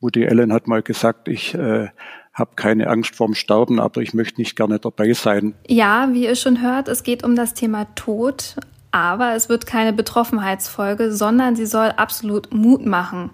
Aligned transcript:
Woody 0.00 0.26
Allen 0.26 0.52
hat 0.52 0.66
mal 0.68 0.82
gesagt, 0.82 1.28
ich 1.28 1.54
äh, 1.54 1.88
habe 2.34 2.50
keine 2.54 2.88
Angst 2.88 3.16
vorm 3.16 3.34
Sterben, 3.34 3.80
aber 3.80 4.02
ich 4.02 4.12
möchte 4.12 4.40
nicht 4.40 4.56
gerne 4.56 4.78
dabei 4.78 5.12
sein. 5.14 5.54
Ja, 5.66 6.08
wie 6.12 6.24
ihr 6.24 6.36
schon 6.36 6.62
hört, 6.62 6.88
es 6.88 7.02
geht 7.02 7.24
um 7.24 7.34
das 7.34 7.54
Thema 7.54 7.86
Tod, 7.94 8.56
aber 8.90 9.34
es 9.34 9.48
wird 9.48 9.66
keine 9.66 9.92
Betroffenheitsfolge, 9.92 11.12
sondern 11.12 11.56
sie 11.56 11.66
soll 11.66 11.88
absolut 11.96 12.52
Mut 12.52 12.84
machen. 12.84 13.30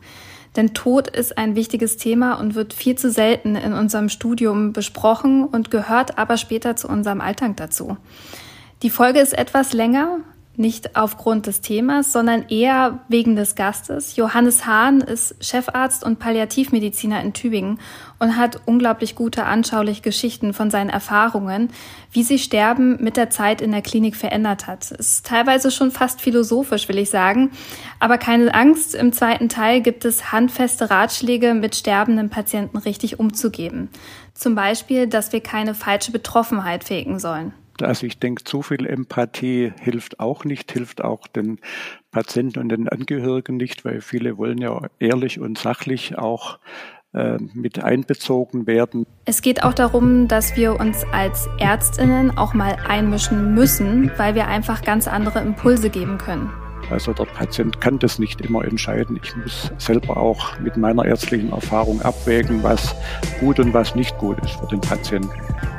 Denn 0.56 0.75
Tod 0.75 1.09
ist 1.09 1.38
ein 1.38 1.56
wichtiges 1.56 1.96
Thema 1.96 2.35
und 2.35 2.54
wird 2.54 2.74
viel 2.74 2.94
zu 2.94 3.10
selten 3.10 3.56
in 3.56 3.72
unserem 3.72 4.08
Studium 4.08 4.72
besprochen 4.72 5.44
und 5.44 5.71
gehört 5.71 6.19
aber 6.19 6.37
später 6.37 6.76
zu 6.76 6.88
unserem 6.88 7.21
Alltag 7.21 7.56
dazu. 7.56 7.97
Die 8.83 8.90
Folge 8.90 9.21
ist 9.21 9.33
etwas 9.37 9.72
länger, 9.72 10.19
nicht 10.56 10.96
aufgrund 10.96 11.46
des 11.46 11.62
Themas, 11.62 12.12
sondern 12.12 12.44
eher 12.48 13.01
wegen 13.08 13.37
des 13.37 13.54
Gastes. 13.54 14.16
Johannes 14.16 14.66
Hahn 14.66 15.01
ist 15.01 15.34
Chefarzt 15.42 16.05
und 16.05 16.19
Palliativmediziner 16.19 17.23
in 17.23 17.32
Tübingen 17.32 17.80
und 18.19 18.37
hat 18.37 18.60
unglaublich 18.66 19.15
gute 19.15 19.45
anschauliche 19.45 20.02
Geschichten 20.02 20.52
von 20.52 20.70
seinen 20.70 20.91
Erfahrungen, 20.91 21.70
wie 22.10 22.23
sich 22.23 22.45
Sterben 22.45 23.02
mit 23.02 23.16
der 23.16 23.30
Zeit 23.30 23.62
in 23.62 23.73
der 23.73 23.80
Klinik 23.80 24.15
verändert 24.15 24.66
hat. 24.66 24.91
Ist 24.91 25.24
teilweise 25.27 25.70
schon 25.70 25.91
fast 25.91 26.20
philosophisch, 26.20 26.87
will 26.88 26.98
ich 26.98 27.09
sagen. 27.09 27.51
Aber 27.98 28.19
keine 28.19 28.52
Angst, 28.55 28.95
im 28.95 29.12
zweiten 29.12 29.48
Teil 29.48 29.80
gibt 29.80 30.05
es 30.05 30.32
handfeste 30.32 30.91
Ratschläge, 30.91 31.55
mit 31.55 31.77
sterbenden 31.77 32.29
Patienten 32.29 32.77
richtig 32.77 33.19
umzugehen. 33.19 33.88
Zum 34.34 34.55
Beispiel, 34.55 35.07
dass 35.07 35.32
wir 35.32 35.41
keine 35.41 35.74
falsche 35.74 36.12
Betroffenheit 36.12 36.84
fegen 36.84 37.19
sollen. 37.19 37.55
Also 37.81 38.07
ich 38.07 38.19
denke, 38.19 38.45
zu 38.45 38.62
viel 38.62 38.87
Empathie 38.87 39.73
hilft 39.80 40.21
auch 40.21 40.45
nicht, 40.45 40.73
hilft 40.73 41.03
auch 41.03 41.27
den 41.27 41.59
Patienten 42.11 42.59
und 42.59 42.69
den 42.69 42.89
Angehörigen 42.89 43.57
nicht, 43.57 43.85
weil 43.85 44.01
viele 44.01 44.37
wollen 44.37 44.59
ja 44.59 44.89
ehrlich 44.99 45.41
und 45.41 45.59
sachlich 45.59 46.19
auch 46.19 46.59
äh, 47.15 47.39
mit 47.55 47.83
einbezogen 47.83 48.66
werden. 48.66 49.07
Es 49.25 49.43
geht 49.43 49.63
auch 49.63 49.75
darum, 49.75 50.29
dass 50.29 50.57
wir 50.57 50.79
uns 50.79 51.05
als 51.13 51.49
Ärztinnen 51.59 52.37
auch 52.37 52.55
mal 52.55 52.77
einmischen 52.87 53.55
müssen, 53.55 54.11
weil 54.16 54.35
wir 54.35 54.49
einfach 54.49 54.83
ganz 54.83 55.09
andere 55.09 55.41
Impulse 55.41 55.91
geben 55.91 56.18
können. 56.18 56.51
Also 56.91 57.13
der 57.13 57.25
Patient 57.25 57.80
kann 57.80 57.99
das 57.99 58.19
nicht 58.19 58.41
immer 58.41 58.65
entscheiden. 58.65 59.19
Ich 59.23 59.37
muss 59.37 59.73
selber 59.79 60.16
auch 60.16 60.59
mit 60.59 60.77
meiner 60.77 61.05
ärztlichen 61.05 61.51
Erfahrung 61.52 62.02
abwägen, 62.02 62.63
was 62.63 62.95
gut 63.41 63.59
und 63.59 63.73
was 63.73 63.95
nicht 63.95 64.16
gut 64.19 64.39
ist 64.44 64.56
für 64.61 64.66
den 64.66 64.80
Patienten. 64.80 65.30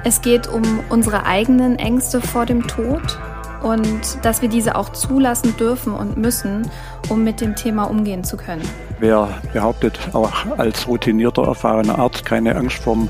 Es 0.04 0.22
geht 0.22 0.48
um 0.48 0.64
unsere 0.90 1.26
eigenen 1.26 1.78
Ängste 1.78 2.22
vor 2.22 2.46
dem 2.46 2.68
Tod 2.68 3.20
und 3.64 4.24
dass 4.24 4.42
wir 4.42 4.50
diese 4.50 4.76
auch 4.76 4.90
zulassen 4.90 5.56
dürfen 5.58 5.94
und 5.94 6.18
müssen, 6.18 6.70
um 7.10 7.24
mit 7.24 7.42
dem 7.42 7.56
Thema 7.56 7.86
umgehen 7.86 8.24
zu 8.24 8.38
können. 8.38 8.62
Wer 9.00 9.30
behauptet, 9.52 10.00
auch 10.14 10.32
als 10.58 10.88
routinierter, 10.88 11.44
erfahrener 11.44 11.98
Arzt 11.98 12.26
keine 12.26 12.56
Angst 12.56 12.78
vorm 12.78 13.10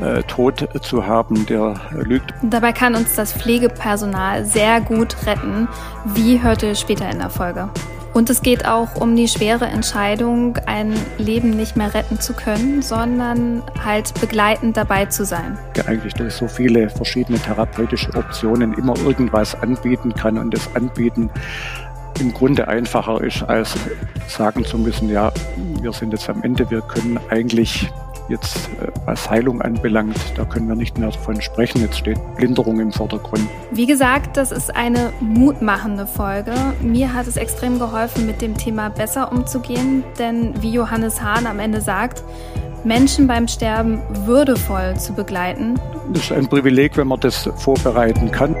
äh, 0.00 0.22
Tod 0.22 0.68
zu 0.82 1.06
haben, 1.06 1.46
der 1.46 1.74
lügt. 1.92 2.32
Dabei 2.42 2.72
kann 2.72 2.94
uns 2.94 3.14
das 3.14 3.32
Pflegepersonal 3.32 4.44
sehr 4.44 4.80
gut 4.80 5.26
retten, 5.26 5.68
wie 6.04 6.42
hört 6.42 6.62
ihr 6.62 6.74
später 6.74 7.10
in 7.10 7.18
der 7.18 7.30
Folge. 7.30 7.68
Und 8.18 8.28
es 8.30 8.42
geht 8.42 8.66
auch 8.66 8.96
um 8.96 9.14
die 9.14 9.28
schwere 9.28 9.66
Entscheidung, 9.66 10.58
ein 10.66 10.92
Leben 11.18 11.50
nicht 11.50 11.76
mehr 11.76 11.94
retten 11.94 12.18
zu 12.18 12.32
können, 12.32 12.82
sondern 12.82 13.62
halt 13.84 14.12
begleitend 14.20 14.76
dabei 14.76 15.06
zu 15.06 15.24
sein. 15.24 15.56
Eigentlich 15.86 16.14
durch 16.14 16.34
so 16.34 16.48
viele 16.48 16.90
verschiedene 16.90 17.38
therapeutische 17.38 18.12
Optionen 18.16 18.74
immer 18.74 18.98
irgendwas 19.06 19.54
anbieten 19.62 20.12
kann 20.14 20.36
und 20.36 20.52
das 20.52 20.74
Anbieten 20.74 21.30
im 22.18 22.34
Grunde 22.34 22.66
einfacher 22.66 23.22
ist, 23.22 23.44
als 23.44 23.76
sagen 24.26 24.64
zu 24.64 24.78
müssen, 24.78 25.08
ja, 25.08 25.30
wir 25.80 25.92
sind 25.92 26.10
jetzt 26.12 26.28
am 26.28 26.42
Ende, 26.42 26.68
wir 26.72 26.80
können 26.80 27.20
eigentlich 27.30 27.88
jetzt, 28.28 28.68
äh, 28.80 28.88
was 29.06 29.28
Heilung 29.28 29.62
anbelangt, 29.62 30.16
da 30.36 30.44
können 30.44 30.68
wir 30.68 30.76
nicht 30.76 30.98
mehr 30.98 31.10
davon 31.10 31.40
sprechen. 31.40 31.80
Jetzt 31.80 31.98
steht 31.98 32.18
Linderung 32.38 32.80
im 32.80 32.92
Vordergrund. 32.92 33.46
Wie 33.70 33.86
gesagt, 33.86 34.36
das 34.36 34.52
ist 34.52 34.74
eine 34.74 35.12
mutmachende 35.20 36.06
Folge. 36.06 36.52
Mir 36.80 37.14
hat 37.14 37.26
es 37.26 37.36
extrem 37.36 37.78
geholfen, 37.78 38.26
mit 38.26 38.40
dem 38.40 38.56
Thema 38.56 38.90
besser 38.90 39.32
umzugehen, 39.32 40.04
denn 40.18 40.60
wie 40.62 40.72
Johannes 40.72 41.22
Hahn 41.22 41.46
am 41.46 41.58
Ende 41.58 41.80
sagt, 41.80 42.22
Menschen 42.84 43.26
beim 43.26 43.48
Sterben 43.48 44.00
würdevoll 44.24 44.96
zu 44.96 45.12
begleiten. 45.12 45.80
Das 46.12 46.24
ist 46.24 46.32
ein 46.32 46.48
Privileg, 46.48 46.96
wenn 46.96 47.08
man 47.08 47.20
das 47.20 47.48
vorbereiten 47.56 48.30
kann. 48.30 48.54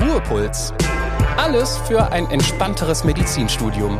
Ruhepuls. 0.00 0.72
Alles 1.36 1.78
für 1.88 2.12
ein 2.12 2.30
entspannteres 2.30 3.04
Medizinstudium. 3.04 3.98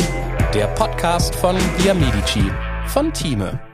Der 0.55 0.67
Podcast 0.69 1.35
von 1.35 1.57
Via 1.79 1.95
Medici 1.95 2.51
von 2.87 3.13
Thieme. 3.13 3.72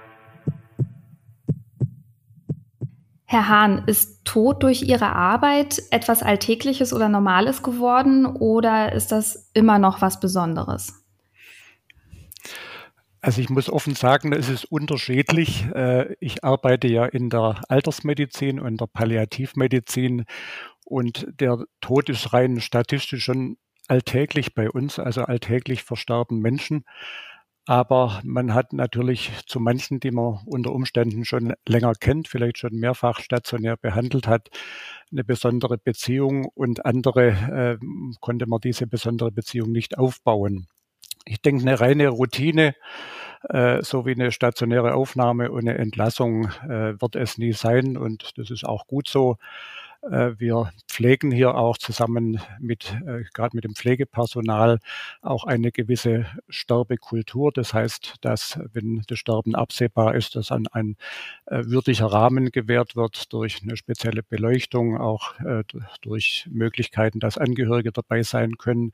Herr 3.31 3.47
Hahn, 3.47 3.85
ist 3.87 4.25
Tod 4.25 4.63
durch 4.63 4.81
Ihre 4.81 5.15
Arbeit 5.15 5.83
etwas 5.91 6.23
Alltägliches 6.23 6.95
oder 6.95 7.11
Normales 7.11 7.63
geworden 7.63 8.25
oder 8.25 8.93
ist 8.93 9.13
das 9.13 9.51
immer 9.53 9.79
noch 9.79 10.01
was 10.01 10.19
Besonderes? 10.19 11.05
Also 13.21 13.43
ich 13.43 13.51
muss 13.51 13.69
offen 13.69 13.95
sagen, 13.95 14.33
es 14.33 14.49
ist 14.49 14.65
unterschiedlich. 14.65 15.67
Äh, 15.75 16.15
ich 16.21 16.43
arbeite 16.43 16.89
ja 16.89 17.05
in 17.05 17.29
der 17.29 17.61
Altersmedizin 17.69 18.61
und 18.61 18.81
der 18.81 18.87
Palliativmedizin 18.87 20.25
und 20.87 21.27
der 21.39 21.65
Tod 21.83 22.09
ist 22.09 22.33
rein 22.33 22.63
statistisch 22.63 23.25
schon 23.25 23.59
alltäglich 23.89 24.55
bei 24.55 24.71
uns, 24.71 24.99
also 24.99 25.25
alltäglich 25.25 25.83
verstarben 25.83 26.41
Menschen. 26.41 26.87
Aber 27.69 28.23
man 28.25 28.55
hat 28.55 28.73
natürlich 28.73 29.31
zu 29.47 29.61
manchen, 29.61 30.01
die 30.01 30.11
man 30.11 30.41
unter 30.47 30.73
Umständen 30.73 31.27
schon 31.27 31.53
länger 31.69 31.93
kennt, 31.93 32.27
vielleicht 32.27 32.57
schon 32.57 32.73
mehrfach 32.73 33.21
stationär 33.21 33.77
behandelt 33.77 34.27
hat, 34.27 34.49
eine 35.13 35.23
besondere 35.23 35.77
Beziehung 35.77 36.47
und 36.47 36.87
andere 36.87 37.29
äh, 37.29 37.87
konnte 38.21 38.47
man 38.47 38.63
diese 38.63 38.87
besondere 38.87 39.33
Beziehung 39.33 39.71
nicht 39.71 39.99
aufbauen. 39.99 40.67
Ich 41.27 41.43
denke, 41.43 41.61
eine 41.61 41.79
reine 41.79 42.09
Routine, 42.09 42.75
äh, 43.51 43.83
so 43.83 44.07
wie 44.07 44.13
eine 44.13 44.33
stationäre 44.33 44.95
Aufnahme 44.95 45.51
und 45.51 45.69
eine 45.69 45.77
Entlassung 45.77 46.47
äh, 46.63 46.99
wird 46.99 47.17
es 47.17 47.37
nie 47.37 47.53
sein 47.53 47.99
und 47.99 48.39
das 48.39 48.51
ist 48.51 48.65
auch 48.65 48.87
gut 48.87 49.09
so. 49.09 49.37
Äh, 50.03 50.33
wir 50.39 50.73
pflegen 50.89 51.31
hier 51.31 51.55
auch 51.55 51.79
zusammen 51.79 52.41
mit, 52.61 52.97
äh, 53.07 53.25
gerade 53.35 53.57
mit 53.57 53.65
dem 53.65 53.75
Pflegepersonal, 53.75 54.79
auch 55.23 55.45
eine 55.45 55.73
gewisse 55.73 56.27
Sterbekultur. 56.49 57.53
Das 57.53 57.75
heißt, 57.75 58.17
dass, 58.21 58.59
wenn 58.73 59.03
das 59.07 59.19
Sterben 59.19 59.55
absehbar 59.55 60.15
ist, 60.15 60.37
dass 60.37 60.53
an 60.53 60.67
ein 60.73 60.97
äh, 61.47 61.65
würdiger 61.65 62.07
Rahmen 62.07 62.51
gewährt 62.51 62.97
wird 62.97 63.33
durch 63.33 63.63
eine 63.63 63.77
spezielle 63.77 64.23
Beleuchtung, 64.23 64.99
auch 64.99 65.35
durch 66.03 66.47
Möglichkeiten, 66.51 67.21
dass 67.21 67.39
Angehörige 67.39 67.93
dabei 67.93 68.23
sein 68.23 68.57
können 68.59 68.93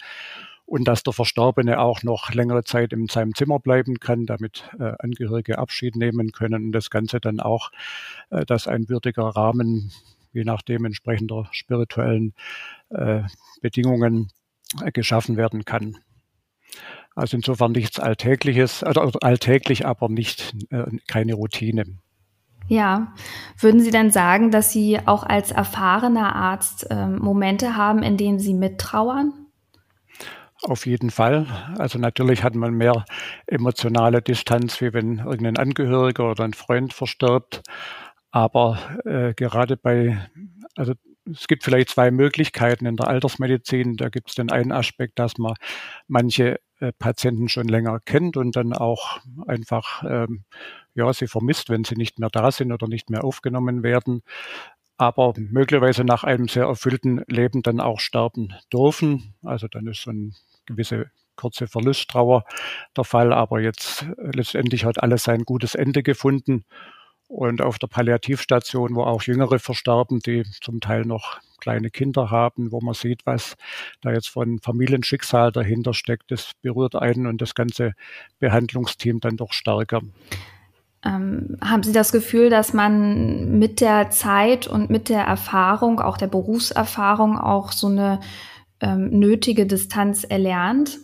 und 0.66 0.88
dass 0.88 1.02
der 1.02 1.12
Verstorbene 1.12 1.78
auch 1.78 2.02
noch 2.02 2.32
längere 2.32 2.64
Zeit 2.64 2.92
in 2.92 3.06
seinem 3.06 3.34
Zimmer 3.34 3.60
bleiben 3.60 4.00
kann, 4.00 4.26
damit 4.26 4.70
äh, 4.78 4.92
Angehörige 4.98 5.58
Abschied 5.58 5.96
nehmen 5.96 6.32
können 6.32 6.66
und 6.66 6.72
das 6.72 6.90
Ganze 6.90 7.20
dann 7.20 7.40
auch, 7.40 7.70
äh, 8.30 8.44
dass 8.46 8.66
ein 8.66 8.88
würdiger 8.88 9.24
Rahmen 9.24 9.92
je 10.34 10.44
nachdem 10.44 10.84
entsprechender 10.84 11.48
spirituellen 11.52 12.34
äh, 12.90 13.22
Bedingungen 13.62 14.30
äh, 14.82 14.92
geschaffen 14.92 15.36
werden 15.36 15.64
kann. 15.64 15.96
Also 17.14 17.36
insofern 17.36 17.72
nichts 17.72 18.00
Alltägliches, 18.00 18.82
also 18.82 19.00
alltäglich, 19.20 19.86
aber 19.86 20.08
nicht 20.08 20.54
äh, 20.70 20.84
keine 21.06 21.34
Routine. 21.34 21.84
Ja, 22.66 23.12
würden 23.58 23.80
Sie 23.80 23.90
denn 23.90 24.10
sagen, 24.10 24.50
dass 24.50 24.72
Sie 24.72 24.98
auch 25.06 25.22
als 25.22 25.50
erfahrener 25.50 26.34
Arzt 26.34 26.90
äh, 26.90 27.06
Momente 27.06 27.76
haben, 27.76 28.02
in 28.02 28.16
denen 28.16 28.38
Sie 28.38 28.54
mittrauern? 28.54 29.32
Auf 30.62 30.86
jeden 30.86 31.10
Fall. 31.10 31.46
Also 31.78 31.98
natürlich 31.98 32.42
hat 32.42 32.54
man 32.54 32.72
mehr 32.72 33.04
emotionale 33.46 34.22
Distanz, 34.22 34.80
wie 34.80 34.94
wenn 34.94 35.18
irgendein 35.18 35.58
Angehöriger 35.58 36.30
oder 36.30 36.44
ein 36.44 36.54
Freund 36.54 36.94
verstirbt. 36.94 37.62
Aber 38.34 38.80
äh, 39.04 39.32
gerade 39.32 39.76
bei, 39.76 40.18
also 40.74 40.94
es 41.24 41.46
gibt 41.46 41.62
vielleicht 41.62 41.90
zwei 41.90 42.10
Möglichkeiten 42.10 42.84
in 42.84 42.96
der 42.96 43.06
Altersmedizin. 43.06 43.96
Da 43.96 44.08
gibt 44.08 44.30
es 44.30 44.34
den 44.34 44.50
einen 44.50 44.72
Aspekt, 44.72 45.20
dass 45.20 45.38
man 45.38 45.54
manche 46.08 46.58
äh, 46.80 46.90
Patienten 46.98 47.48
schon 47.48 47.68
länger 47.68 48.00
kennt 48.00 48.36
und 48.36 48.56
dann 48.56 48.72
auch 48.72 49.20
einfach 49.46 50.02
ähm, 50.02 50.42
ja 50.96 51.12
sie 51.12 51.28
vermisst, 51.28 51.70
wenn 51.70 51.84
sie 51.84 51.94
nicht 51.94 52.18
mehr 52.18 52.28
da 52.28 52.50
sind 52.50 52.72
oder 52.72 52.88
nicht 52.88 53.08
mehr 53.08 53.22
aufgenommen 53.22 53.84
werden. 53.84 54.24
Aber 54.96 55.32
möglicherweise 55.36 56.02
nach 56.02 56.24
einem 56.24 56.48
sehr 56.48 56.64
erfüllten 56.64 57.22
Leben 57.28 57.62
dann 57.62 57.78
auch 57.78 58.00
sterben 58.00 58.52
dürfen. 58.72 59.34
Also 59.44 59.68
dann 59.68 59.86
ist 59.86 60.02
so 60.02 60.10
ein 60.10 60.34
gewisse 60.66 61.08
kurze 61.36 61.68
Verlusttrauer 61.68 62.42
der 62.96 63.04
Fall. 63.04 63.32
Aber 63.32 63.60
jetzt 63.60 64.02
äh, 64.18 64.32
letztendlich 64.34 64.84
hat 64.84 65.00
alles 65.00 65.22
sein 65.22 65.44
gutes 65.44 65.76
Ende 65.76 66.02
gefunden. 66.02 66.64
Und 67.28 67.62
auf 67.62 67.78
der 67.78 67.86
Palliativstation, 67.86 68.94
wo 68.94 69.02
auch 69.02 69.22
Jüngere 69.22 69.58
verstarben, 69.58 70.20
die 70.20 70.44
zum 70.60 70.80
Teil 70.80 71.04
noch 71.04 71.40
kleine 71.58 71.90
Kinder 71.90 72.30
haben, 72.30 72.70
wo 72.72 72.80
man 72.80 72.94
sieht, 72.94 73.24
was 73.24 73.56
da 74.02 74.12
jetzt 74.12 74.28
von 74.28 74.58
Familienschicksal 74.60 75.50
dahinter 75.50 75.94
steckt, 75.94 76.30
das 76.30 76.52
berührt 76.60 76.94
einen 76.94 77.26
und 77.26 77.40
das 77.40 77.54
ganze 77.54 77.92
Behandlungsteam 78.38 79.20
dann 79.20 79.38
doch 79.38 79.52
stärker. 79.52 80.02
Ähm, 81.04 81.56
haben 81.62 81.82
Sie 81.82 81.92
das 81.92 82.12
Gefühl, 82.12 82.50
dass 82.50 82.72
man 82.72 83.58
mit 83.58 83.80
der 83.80 84.10
Zeit 84.10 84.66
und 84.66 84.90
mit 84.90 85.08
der 85.08 85.22
Erfahrung, 85.22 86.00
auch 86.00 86.16
der 86.16 86.28
Berufserfahrung, 86.28 87.38
auch 87.38 87.72
so 87.72 87.88
eine 87.88 88.20
ähm, 88.80 89.10
nötige 89.10 89.66
Distanz 89.66 90.24
erlernt? 90.24 90.98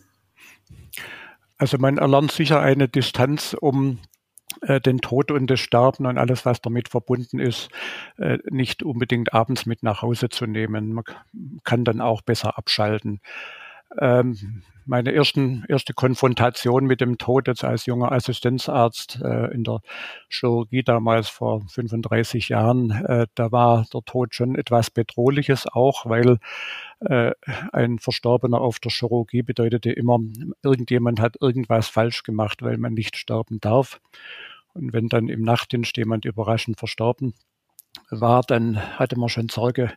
Also 1.58 1.76
man 1.78 1.99
erlernt 1.99 2.32
sicher 2.32 2.61
eine 2.61 2.88
Distanz, 2.88 3.55
um 3.58 3.99
äh, 4.62 4.81
den 4.81 5.01
Tod 5.01 5.31
und 5.31 5.49
das 5.49 5.61
Sterben 5.61 6.07
und 6.07 6.19
alles, 6.19 6.45
was 6.45 6.61
damit 6.61 6.89
verbunden 6.89 7.39
ist, 7.39 7.69
äh, 8.19 8.39
nicht 8.51 8.83
unbedingt 8.83 9.33
abends 9.33 9.67
mit 9.67 9.83
nach 9.83 10.03
Hause 10.03 10.29
zu 10.29 10.47
nehmen. 10.47 10.93
Man 10.93 11.05
kann 11.65 11.85
dann 11.85 12.01
auch 12.01 12.23
besser 12.23 12.59
abschalten. 12.59 13.21
Ähm, 13.99 14.62
meine 14.87 15.12
ersten, 15.12 15.65
erste 15.69 15.95
Konfrontation 15.95 16.85
mit 16.85 17.01
dem 17.01 17.19
Tod 17.19 17.47
jetzt 17.47 17.65
als 17.65 17.87
junger 17.87 18.12
Assistenzarzt 18.12 19.21
äh, 19.23 19.53
in 19.53 19.62
der 19.65 19.81
Chirurgie 20.29 20.83
damals 20.83 21.29
vor 21.29 21.63
35 21.69 22.49
Jahren, 22.49 22.91
äh, 22.91 23.27
da 23.35 23.53
war 23.53 23.87
der 23.93 24.03
Tod 24.03 24.35
schon 24.35 24.56
etwas 24.56 24.91
Bedrohliches 24.91 25.67
auch, 25.67 26.06
weil 26.06 26.39
äh, 27.01 27.33
ein 27.73 27.99
Verstorbener 27.99 28.61
auf 28.61 28.79
der 28.79 28.91
Chirurgie 28.91 29.43
bedeutete 29.43 29.93
immer, 29.93 30.19
irgendjemand 30.63 31.21
hat 31.21 31.37
irgendwas 31.41 31.89
falsch 31.89 32.23
gemacht, 32.23 32.63
weil 32.63 32.79
man 32.79 32.95
nicht 32.95 33.17
sterben 33.17 33.61
darf. 33.61 34.01
Und 34.75 34.93
wenn 34.93 35.08
dann 35.08 35.28
im 35.28 35.43
Nachtdienst 35.43 35.96
jemand 35.96 36.25
überraschend 36.25 36.78
verstorben 36.78 37.34
war, 38.11 38.43
dann 38.43 38.81
hatte 38.99 39.19
man 39.19 39.28
schon 39.28 39.49
Sorge, 39.49 39.93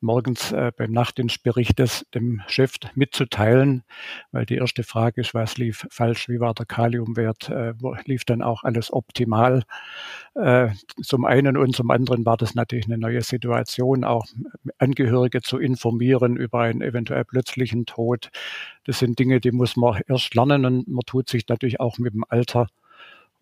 morgens 0.00 0.52
äh, 0.52 0.72
beim 0.76 0.92
Nachtdienstbericht 0.92 1.78
das 1.78 2.06
dem 2.14 2.42
Chef 2.46 2.74
mitzuteilen, 2.94 3.82
weil 4.32 4.46
die 4.46 4.56
erste 4.56 4.82
Frage 4.82 5.20
ist, 5.20 5.34
was 5.34 5.56
lief 5.56 5.86
falsch, 5.90 6.28
wie 6.28 6.40
war 6.40 6.54
der 6.54 6.66
Kaliumwert, 6.66 7.48
äh, 7.48 7.74
lief 8.04 8.24
dann 8.24 8.42
auch 8.42 8.62
alles 8.64 8.92
optimal. 8.92 9.62
Äh, 10.34 10.70
zum 11.02 11.24
einen 11.24 11.56
und 11.56 11.74
zum 11.74 11.90
anderen 11.90 12.24
war 12.24 12.36
das 12.36 12.54
natürlich 12.54 12.86
eine 12.86 12.98
neue 12.98 13.22
Situation, 13.22 14.04
auch 14.04 14.26
Angehörige 14.78 15.42
zu 15.42 15.58
informieren 15.58 16.36
über 16.36 16.60
einen 16.60 16.82
eventuell 16.82 17.24
plötzlichen 17.24 17.86
Tod. 17.86 18.30
Das 18.84 18.98
sind 18.98 19.18
Dinge, 19.18 19.40
die 19.40 19.52
muss 19.52 19.76
man 19.76 20.00
erst 20.06 20.34
lernen 20.34 20.64
und 20.64 20.88
man 20.88 21.02
tut 21.06 21.28
sich 21.28 21.48
natürlich 21.48 21.80
auch 21.80 21.98
mit 21.98 22.14
dem 22.14 22.24
Alter 22.28 22.68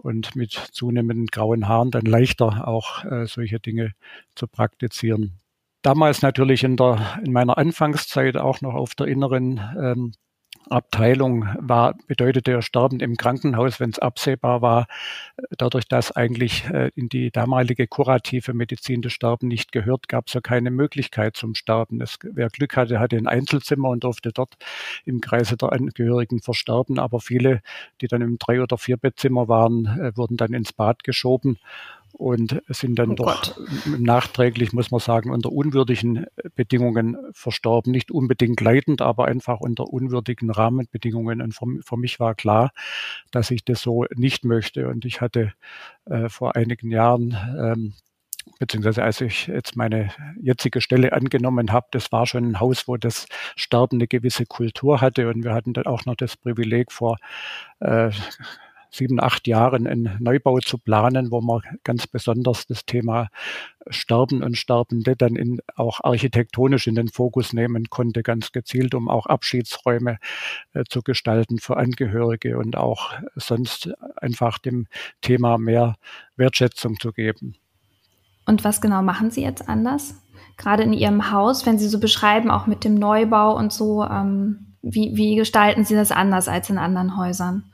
und 0.04 0.36
mit 0.36 0.52
zunehmenden 0.52 1.26
grauen 1.26 1.66
Haaren 1.66 1.90
dann 1.90 2.04
leichter 2.04 2.68
auch 2.68 3.04
äh, 3.04 3.26
solche 3.26 3.58
Dinge 3.58 3.92
zu 4.34 4.46
praktizieren. 4.46 5.40
Damals 5.80 6.20
natürlich 6.20 6.62
in 6.62 6.76
der 6.76 7.20
in 7.24 7.32
meiner 7.32 7.56
Anfangszeit 7.56 8.36
auch 8.36 8.60
noch 8.60 8.74
auf 8.74 8.94
der 8.94 9.06
inneren 9.06 9.60
ähm, 9.80 10.12
Abteilung 10.70 11.48
war, 11.58 11.94
bedeutete 12.06 12.52
er 12.52 12.62
Sterben 12.62 13.00
im 13.00 13.16
Krankenhaus, 13.16 13.80
wenn 13.80 13.90
es 13.90 13.98
absehbar 13.98 14.62
war, 14.62 14.86
dadurch, 15.58 15.86
dass 15.86 16.12
eigentlich 16.12 16.64
äh, 16.70 16.90
in 16.94 17.08
die 17.08 17.30
damalige 17.30 17.86
kurative 17.86 18.54
Medizin 18.54 19.02
das 19.02 19.12
Sterben 19.12 19.48
nicht 19.48 19.72
gehört, 19.72 20.08
gab 20.08 20.28
es 20.28 20.34
ja 20.34 20.40
keine 20.40 20.70
Möglichkeit 20.70 21.36
zum 21.36 21.54
Sterben. 21.54 22.00
Es, 22.00 22.18
wer 22.22 22.48
Glück 22.48 22.76
hatte, 22.76 23.00
hatte 23.00 23.16
ein 23.16 23.26
Einzelzimmer 23.26 23.90
und 23.90 24.04
durfte 24.04 24.32
dort 24.32 24.54
im 25.04 25.20
Kreise 25.20 25.56
der 25.56 25.72
Angehörigen 25.72 26.40
versterben, 26.40 26.98
aber 26.98 27.20
viele, 27.20 27.62
die 28.00 28.08
dann 28.08 28.22
im 28.22 28.38
Drei- 28.38 28.62
oder 28.62 28.78
Vierbettzimmer 28.78 29.48
waren, 29.48 29.86
äh, 29.86 30.16
wurden 30.16 30.36
dann 30.36 30.52
ins 30.52 30.72
Bad 30.72 31.04
geschoben 31.04 31.58
und 32.16 32.62
sind 32.68 32.98
dann 32.98 33.10
oh 33.10 33.14
doch 33.14 33.58
nachträglich, 33.86 34.72
muss 34.72 34.90
man 34.90 35.00
sagen, 35.00 35.30
unter 35.30 35.50
unwürdigen 35.50 36.26
Bedingungen 36.54 37.16
verstorben. 37.32 37.90
Nicht 37.90 38.10
unbedingt 38.10 38.60
leidend, 38.60 39.02
aber 39.02 39.26
einfach 39.26 39.60
unter 39.60 39.84
unwürdigen 39.92 40.50
Rahmenbedingungen. 40.50 41.42
Und 41.42 41.54
für, 41.54 41.66
für 41.82 41.96
mich 41.96 42.20
war 42.20 42.34
klar, 42.34 42.70
dass 43.32 43.50
ich 43.50 43.64
das 43.64 43.80
so 43.80 44.06
nicht 44.14 44.44
möchte. 44.44 44.88
Und 44.88 45.04
ich 45.04 45.20
hatte 45.20 45.52
äh, 46.06 46.28
vor 46.28 46.54
einigen 46.54 46.90
Jahren 46.90 47.36
ähm, 47.58 47.94
beziehungsweise 48.58 49.02
als 49.02 49.20
ich 49.20 49.46
jetzt 49.46 49.76
meine 49.76 50.10
jetzige 50.40 50.80
Stelle 50.80 51.12
angenommen 51.12 51.72
habe, 51.72 51.86
das 51.90 52.12
war 52.12 52.26
schon 52.26 52.44
ein 52.44 52.60
Haus, 52.60 52.86
wo 52.86 52.96
das 52.96 53.26
Sterben 53.56 53.96
eine 53.96 54.06
gewisse 54.06 54.46
Kultur 54.46 55.00
hatte 55.00 55.28
und 55.28 55.44
wir 55.44 55.54
hatten 55.54 55.72
dann 55.72 55.86
auch 55.86 56.04
noch 56.04 56.14
das 56.14 56.36
Privileg 56.36 56.92
vor 56.92 57.16
äh, 57.80 58.10
sieben, 58.94 59.20
acht 59.20 59.46
Jahren 59.46 59.86
einen 59.86 60.16
Neubau 60.20 60.58
zu 60.60 60.78
planen, 60.78 61.30
wo 61.30 61.40
man 61.40 61.60
ganz 61.82 62.06
besonders 62.06 62.66
das 62.66 62.86
Thema 62.86 63.28
Sterben 63.88 64.42
und 64.42 64.56
Sterbende 64.56 65.16
dann 65.16 65.36
in, 65.36 65.60
auch 65.76 66.00
architektonisch 66.02 66.86
in 66.86 66.94
den 66.94 67.08
Fokus 67.08 67.52
nehmen 67.52 67.90
konnte, 67.90 68.22
ganz 68.22 68.52
gezielt, 68.52 68.94
um 68.94 69.08
auch 69.08 69.26
Abschiedsräume 69.26 70.18
äh, 70.72 70.84
zu 70.88 71.02
gestalten 71.02 71.58
für 71.58 71.76
Angehörige 71.76 72.58
und 72.58 72.76
auch 72.76 73.12
sonst 73.34 73.90
einfach 74.16 74.58
dem 74.58 74.86
Thema 75.20 75.58
mehr 75.58 75.96
Wertschätzung 76.36 76.98
zu 76.98 77.12
geben. 77.12 77.56
Und 78.46 78.64
was 78.64 78.80
genau 78.80 79.02
machen 79.02 79.30
Sie 79.30 79.42
jetzt 79.42 79.68
anders? 79.68 80.20
Gerade 80.56 80.82
in 80.82 80.92
Ihrem 80.92 81.30
Haus, 81.30 81.66
wenn 81.66 81.78
Sie 81.78 81.88
so 81.88 81.98
beschreiben, 81.98 82.50
auch 82.50 82.66
mit 82.66 82.84
dem 82.84 82.94
Neubau 82.94 83.56
und 83.56 83.72
so, 83.72 84.04
ähm, 84.04 84.74
wie, 84.82 85.16
wie 85.16 85.36
gestalten 85.36 85.84
Sie 85.84 85.94
das 85.94 86.12
anders 86.12 86.46
als 86.46 86.70
in 86.70 86.78
anderen 86.78 87.16
Häusern? 87.16 87.64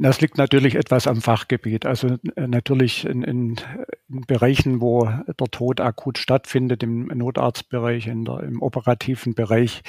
Das 0.00 0.20
liegt 0.20 0.38
natürlich 0.38 0.76
etwas 0.76 1.08
am 1.08 1.20
Fachgebiet. 1.20 1.84
Also 1.84 2.18
äh, 2.36 2.46
natürlich 2.46 3.04
in, 3.04 3.22
in, 3.22 3.56
in, 4.08 4.20
Bereichen, 4.26 4.80
wo 4.80 5.06
der 5.06 5.48
Tod 5.50 5.80
akut 5.80 6.18
stattfindet, 6.18 6.84
im 6.84 7.06
Notarztbereich, 7.06 8.06
in 8.06 8.24
der, 8.24 8.40
im 8.44 8.62
operativen 8.62 9.34
Bereich, 9.34 9.82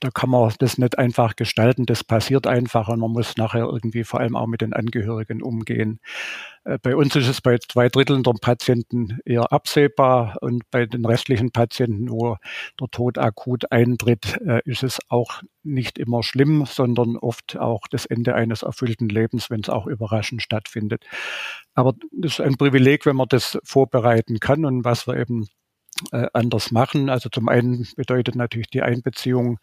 da 0.00 0.10
kann 0.10 0.30
man 0.30 0.52
das 0.58 0.78
nicht 0.78 0.98
einfach 0.98 1.36
gestalten. 1.36 1.86
Das 1.86 2.04
passiert 2.04 2.46
einfach 2.46 2.88
und 2.88 3.00
man 3.00 3.12
muss 3.12 3.36
nachher 3.36 3.64
irgendwie 3.64 4.04
vor 4.04 4.20
allem 4.20 4.36
auch 4.36 4.46
mit 4.46 4.60
den 4.60 4.72
Angehörigen 4.72 5.42
umgehen. 5.42 6.00
Äh, 6.64 6.78
bei 6.82 6.94
uns 6.96 7.16
ist 7.16 7.28
es 7.28 7.40
bei 7.40 7.58
zwei 7.58 7.88
Dritteln 7.88 8.22
der 8.22 8.34
Patienten 8.40 9.18
eher 9.24 9.52
absehbar 9.52 10.36
und 10.40 10.70
bei 10.70 10.86
den 10.86 11.04
restlichen 11.04 11.50
Patienten, 11.50 12.10
wo 12.10 12.36
der 12.80 12.88
Tod 12.90 13.18
akut 13.18 13.70
eintritt, 13.72 14.40
äh, 14.46 14.60
ist 14.64 14.82
es 14.82 14.98
auch 15.08 15.42
nicht 15.62 15.98
immer 15.98 16.22
schlimm, 16.22 16.64
sondern 16.66 17.16
oft 17.16 17.56
auch 17.58 17.82
das 17.90 18.06
Ende 18.06 18.34
eines 18.34 18.62
erfüllten 18.62 19.08
Lebens, 19.08 19.50
wenn 19.50 19.60
es 19.60 19.68
auch 19.68 19.86
überraschend 19.86 20.42
stattfindet. 20.42 21.04
Aber 21.74 21.94
das 22.12 22.32
ist 22.32 22.40
ein 22.40 22.56
Privileg, 22.56 23.06
wenn 23.06 23.16
man 23.16 23.28
das 23.28 23.58
vorbereiten 23.64 24.40
kann 24.40 24.64
und 24.64 24.84
was 24.84 25.06
wir 25.06 25.16
eben 25.16 25.48
äh, 26.12 26.28
anders 26.32 26.70
machen. 26.70 27.10
Also 27.10 27.28
zum 27.28 27.48
einen 27.48 27.86
bedeutet 27.96 28.36
natürlich 28.36 28.68
die 28.68 28.82
Einbeziehung 28.82 29.58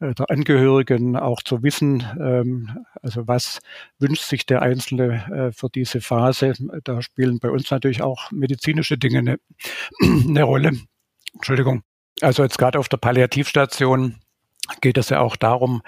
äh, 0.00 0.14
der 0.14 0.30
Angehörigen 0.30 1.16
auch 1.16 1.42
zu 1.42 1.62
wissen, 1.62 2.04
ähm, 2.20 2.84
also 3.00 3.26
was 3.26 3.60
wünscht 3.98 4.24
sich 4.24 4.44
der 4.44 4.60
Einzelne 4.60 5.48
äh, 5.48 5.52
für 5.52 5.70
diese 5.70 6.02
Phase. 6.02 6.52
Da 6.84 7.00
spielen 7.00 7.38
bei 7.38 7.50
uns 7.50 7.70
natürlich 7.70 8.02
auch 8.02 8.30
medizinische 8.30 8.98
Dinge 8.98 9.18
eine, 9.18 9.38
eine 10.02 10.42
Rolle. 10.44 10.72
Entschuldigung. 11.32 11.82
Also 12.20 12.42
jetzt 12.42 12.58
gerade 12.58 12.78
auf 12.78 12.90
der 12.90 12.98
Palliativstation 12.98 14.16
geht 14.82 14.98
es 14.98 15.08
ja 15.08 15.20
auch 15.20 15.36
darum, 15.36 15.80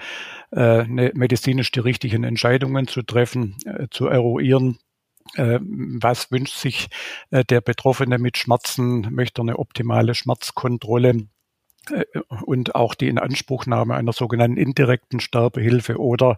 ne, 0.49 1.11
medizinisch 1.13 1.71
die 1.71 1.81
richtigen 1.81 2.23
Entscheidungen 2.23 2.87
zu 2.87 3.03
treffen, 3.03 3.57
zu 3.91 4.07
eruieren, 4.07 4.79
was 5.35 6.31
wünscht 6.31 6.57
sich 6.57 6.89
äh, 7.29 7.43
der 7.43 7.61
Betroffene 7.61 8.17
mit 8.17 8.37
Schmerzen? 8.37 9.07
Möchte 9.13 9.41
eine 9.41 9.59
optimale 9.59 10.15
Schmerzkontrolle? 10.15 11.27
Äh, 11.89 12.05
und 12.45 12.75
auch 12.75 12.95
die 12.95 13.07
Inanspruchnahme 13.07 13.95
einer 13.95 14.13
sogenannten 14.13 14.57
indirekten 14.57 15.19
Sterbehilfe 15.19 15.99
oder 15.99 16.37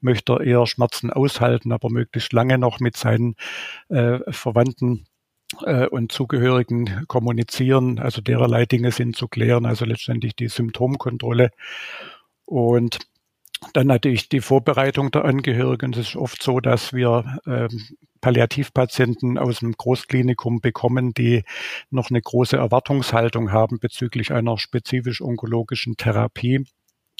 möchte 0.00 0.34
er 0.34 0.40
eher 0.40 0.66
Schmerzen 0.66 1.10
aushalten, 1.10 1.72
aber 1.72 1.90
möglichst 1.90 2.32
lange 2.32 2.58
noch 2.58 2.80
mit 2.80 2.96
seinen 2.96 3.36
äh, 3.88 4.18
Verwandten 4.30 5.06
und 5.90 6.12
Zugehörigen 6.12 7.06
kommunizieren. 7.06 7.98
Also 7.98 8.20
dererlei 8.20 8.66
Dinge 8.66 8.92
sind 8.92 9.16
zu 9.16 9.28
klären, 9.28 9.64
also 9.64 9.86
letztendlich 9.86 10.36
die 10.36 10.48
Symptomkontrolle. 10.48 11.52
Und 12.44 12.98
dann 13.72 13.86
natürlich 13.86 14.28
die 14.28 14.40
Vorbereitung 14.40 15.10
der 15.10 15.24
Angehörigen. 15.24 15.92
Es 15.92 15.98
ist 15.98 16.16
oft 16.16 16.42
so, 16.42 16.60
dass 16.60 16.92
wir 16.92 17.38
ähm, 17.46 17.68
Palliativpatienten 18.20 19.38
aus 19.38 19.60
dem 19.60 19.72
Großklinikum 19.72 20.60
bekommen, 20.60 21.14
die 21.14 21.44
noch 21.90 22.10
eine 22.10 22.20
große 22.20 22.56
Erwartungshaltung 22.56 23.52
haben 23.52 23.78
bezüglich 23.78 24.32
einer 24.32 24.58
spezifisch 24.58 25.20
onkologischen 25.20 25.96
Therapie 25.96 26.64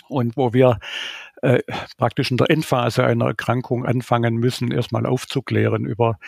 und 0.09 0.37
wo 0.37 0.52
wir 0.52 0.78
äh, 1.42 1.61
praktisch 1.99 2.30
in 2.30 2.37
der 2.37 2.50
Endphase 2.50 3.04
einer 3.04 3.26
Erkrankung 3.26 3.85
anfangen 3.85 4.37
müssen, 4.37 4.73
erstmal 4.73 5.07
aufzuklären 5.07 5.85
über 5.85 6.18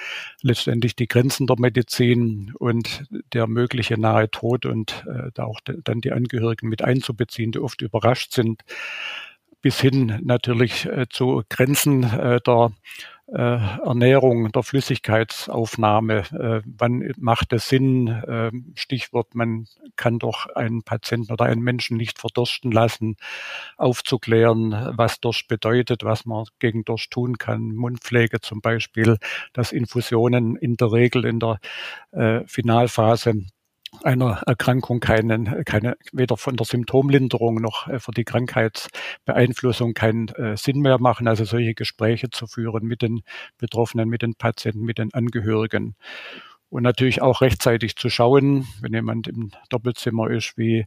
letztendlich 0.43 0.95
die 0.95 1.09
Grenzen 1.09 1.47
der 1.47 1.57
Medizin 1.59 2.53
und 2.59 3.05
der 3.33 3.47
mögliche 3.47 3.99
nahe 3.99 4.31
Tod 4.31 4.67
und 4.67 5.05
äh, 5.09 5.31
da 5.35 5.45
auch 5.45 5.61
dann 5.65 6.01
die 6.01 6.13
Angehörigen 6.13 6.69
mit 6.69 6.83
einzubeziehen, 6.83 7.53
die 7.53 7.59
oft 7.59 7.81
überrascht 7.83 8.33
sind 8.33 8.63
bis 9.63 9.81
hin 9.81 10.21
natürlich 10.23 10.87
äh, 10.87 11.07
zu 11.09 11.43
Grenzen 11.49 12.05
äh, 12.05 12.41
der 12.41 12.73
äh, 13.33 13.59
Ernährung, 13.85 14.51
der 14.51 14.63
Flüssigkeitsaufnahme. 14.63 16.19
Äh, 16.33 16.63
wann 16.65 17.13
macht 17.19 17.53
es 17.53 17.69
Sinn? 17.69 18.09
Äh, 18.09 18.51
Stichwort, 18.75 19.35
man 19.35 19.67
kann 19.97 20.19
doch 20.19 20.47
einen 20.55 20.83
Patienten 20.83 21.33
oder 21.33 21.45
einen 21.45 21.63
Menschen 21.63 21.97
nicht 21.97 22.19
verdursten 22.19 22.73
lassen, 22.73 23.17
aufzuklären, 23.77 24.95
was 24.97 25.21
Durst 25.21 25.49
bedeutet, 25.49 26.05
was 26.05 26.27
man 26.27 26.45
gegen 26.59 26.85
Durst 26.85 27.11
tun 27.13 27.39
kann. 27.39 27.75
Mundpflege 27.75 28.41
zum 28.41 28.61
Beispiel, 28.61 29.19
dass 29.53 29.73
Infusionen 29.73 30.57
in 30.57 30.77
der 30.77 30.93
Regel 30.93 31.25
in 31.25 31.39
der 31.39 31.61
äh, 32.11 32.41
Finalphase 32.47 33.35
einer 34.03 34.43
Erkrankung 34.47 35.01
keinen, 35.01 35.65
keine, 35.65 35.97
weder 36.13 36.37
von 36.37 36.57
der 36.57 36.67
Symptomlinderung 36.67 37.57
noch 37.57 37.89
äh, 37.89 37.99
für 37.99 38.13
die 38.13 38.25
Krankheitsbeeinflussung 38.25 39.95
keinen 39.95 40.29
äh, 40.29 40.57
Sinn 40.57 40.81
mehr 40.81 40.99
machen. 40.99 41.29
Also 41.29 41.45
solche 41.45 41.75
Gespräche 41.75 42.31
zu 42.31 42.47
führen 42.47 42.87
mit 42.87 43.03
den 43.03 43.23
Betroffenen, 43.59 44.09
mit 44.09 44.23
den 44.23 44.35
Patienten, 44.35 44.83
mit 44.83 44.99
den 44.99 45.13
Angehörigen. 45.13 45.97
Und 46.69 46.85
natürlich 46.85 47.21
auch 47.21 47.41
rechtzeitig 47.41 47.97
zu 47.97 48.11
schauen, 48.11 48.67
wenn 48.81 48.95
jemand 48.95 49.27
im 49.27 49.51
Doppelzimmer 49.71 50.31
ist, 50.31 50.57
wie 50.57 50.87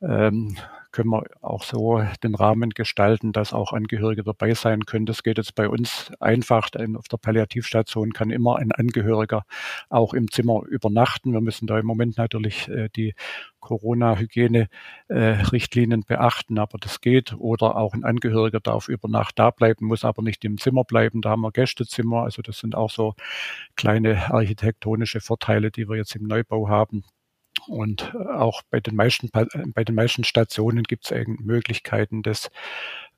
ähm, 0.00 0.56
können 0.90 1.10
wir 1.10 1.24
auch 1.42 1.64
so 1.64 2.02
den 2.22 2.34
Rahmen 2.34 2.70
gestalten, 2.70 3.32
dass 3.32 3.52
auch 3.52 3.72
Angehörige 3.72 4.24
dabei 4.24 4.54
sein 4.54 4.86
können. 4.86 5.06
Das 5.06 5.22
geht 5.22 5.38
jetzt 5.38 5.54
bei 5.54 5.68
uns 5.68 6.10
einfach. 6.18 6.68
Auf 6.96 7.08
der 7.08 7.18
Palliativstation 7.18 8.12
kann 8.12 8.30
immer 8.30 8.56
ein 8.56 8.72
Angehöriger 8.72 9.44
auch 9.90 10.14
im 10.14 10.30
Zimmer 10.30 10.62
übernachten. 10.66 11.32
Wir 11.32 11.40
müssen 11.40 11.66
da 11.66 11.78
im 11.78 11.86
Moment 11.86 12.16
natürlich 12.16 12.68
äh, 12.68 12.88
die 12.94 13.14
Corona-Hygiene-Richtlinien 13.60 16.04
beachten, 16.04 16.58
aber 16.58 16.78
das 16.78 17.00
geht. 17.00 17.34
Oder 17.34 17.76
auch 17.76 17.92
ein 17.92 18.04
Angehöriger 18.04 18.60
darf 18.60 18.88
über 18.88 19.08
Nacht 19.08 19.38
da 19.38 19.50
bleiben, 19.50 19.86
muss 19.86 20.04
aber 20.04 20.22
nicht 20.22 20.44
im 20.44 20.58
Zimmer 20.58 20.84
bleiben. 20.84 21.20
Da 21.20 21.30
haben 21.30 21.42
wir 21.42 21.52
Gästezimmer. 21.52 22.22
Also 22.22 22.42
das 22.42 22.58
sind 22.58 22.74
auch 22.74 22.90
so 22.90 23.14
kleine 23.76 24.32
architektonische 24.32 25.20
Vorteile, 25.20 25.70
die 25.70 25.88
wir 25.88 25.96
jetzt 25.96 26.16
im 26.16 26.24
Neubau 26.24 26.68
haben. 26.68 27.04
Und 27.68 28.14
äh, 28.14 28.26
auch 28.32 28.62
bei 28.70 28.80
den 28.80 28.96
meisten, 28.96 29.30
bei 29.30 29.84
den 29.84 29.94
meisten 29.94 30.24
Stationen 30.24 30.84
gibt 30.84 31.10
es 31.10 31.26
Möglichkeiten, 31.40 32.22
das 32.22 32.50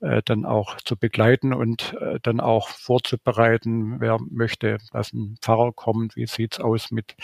äh, 0.01 0.23
dann 0.25 0.45
auch 0.45 0.77
zu 0.79 0.97
begleiten 0.97 1.53
und 1.53 1.95
äh, 2.01 2.19
dann 2.23 2.41
auch 2.41 2.69
vorzubereiten. 2.69 4.01
Wer 4.01 4.19
möchte, 4.31 4.79
dass 4.93 5.13
ein 5.13 5.37
Pfarrer 5.41 5.73
kommt, 5.73 6.17
wie 6.17 6.27
sieht's 6.27 6.59
aus 6.59 6.91
mit 6.91 7.17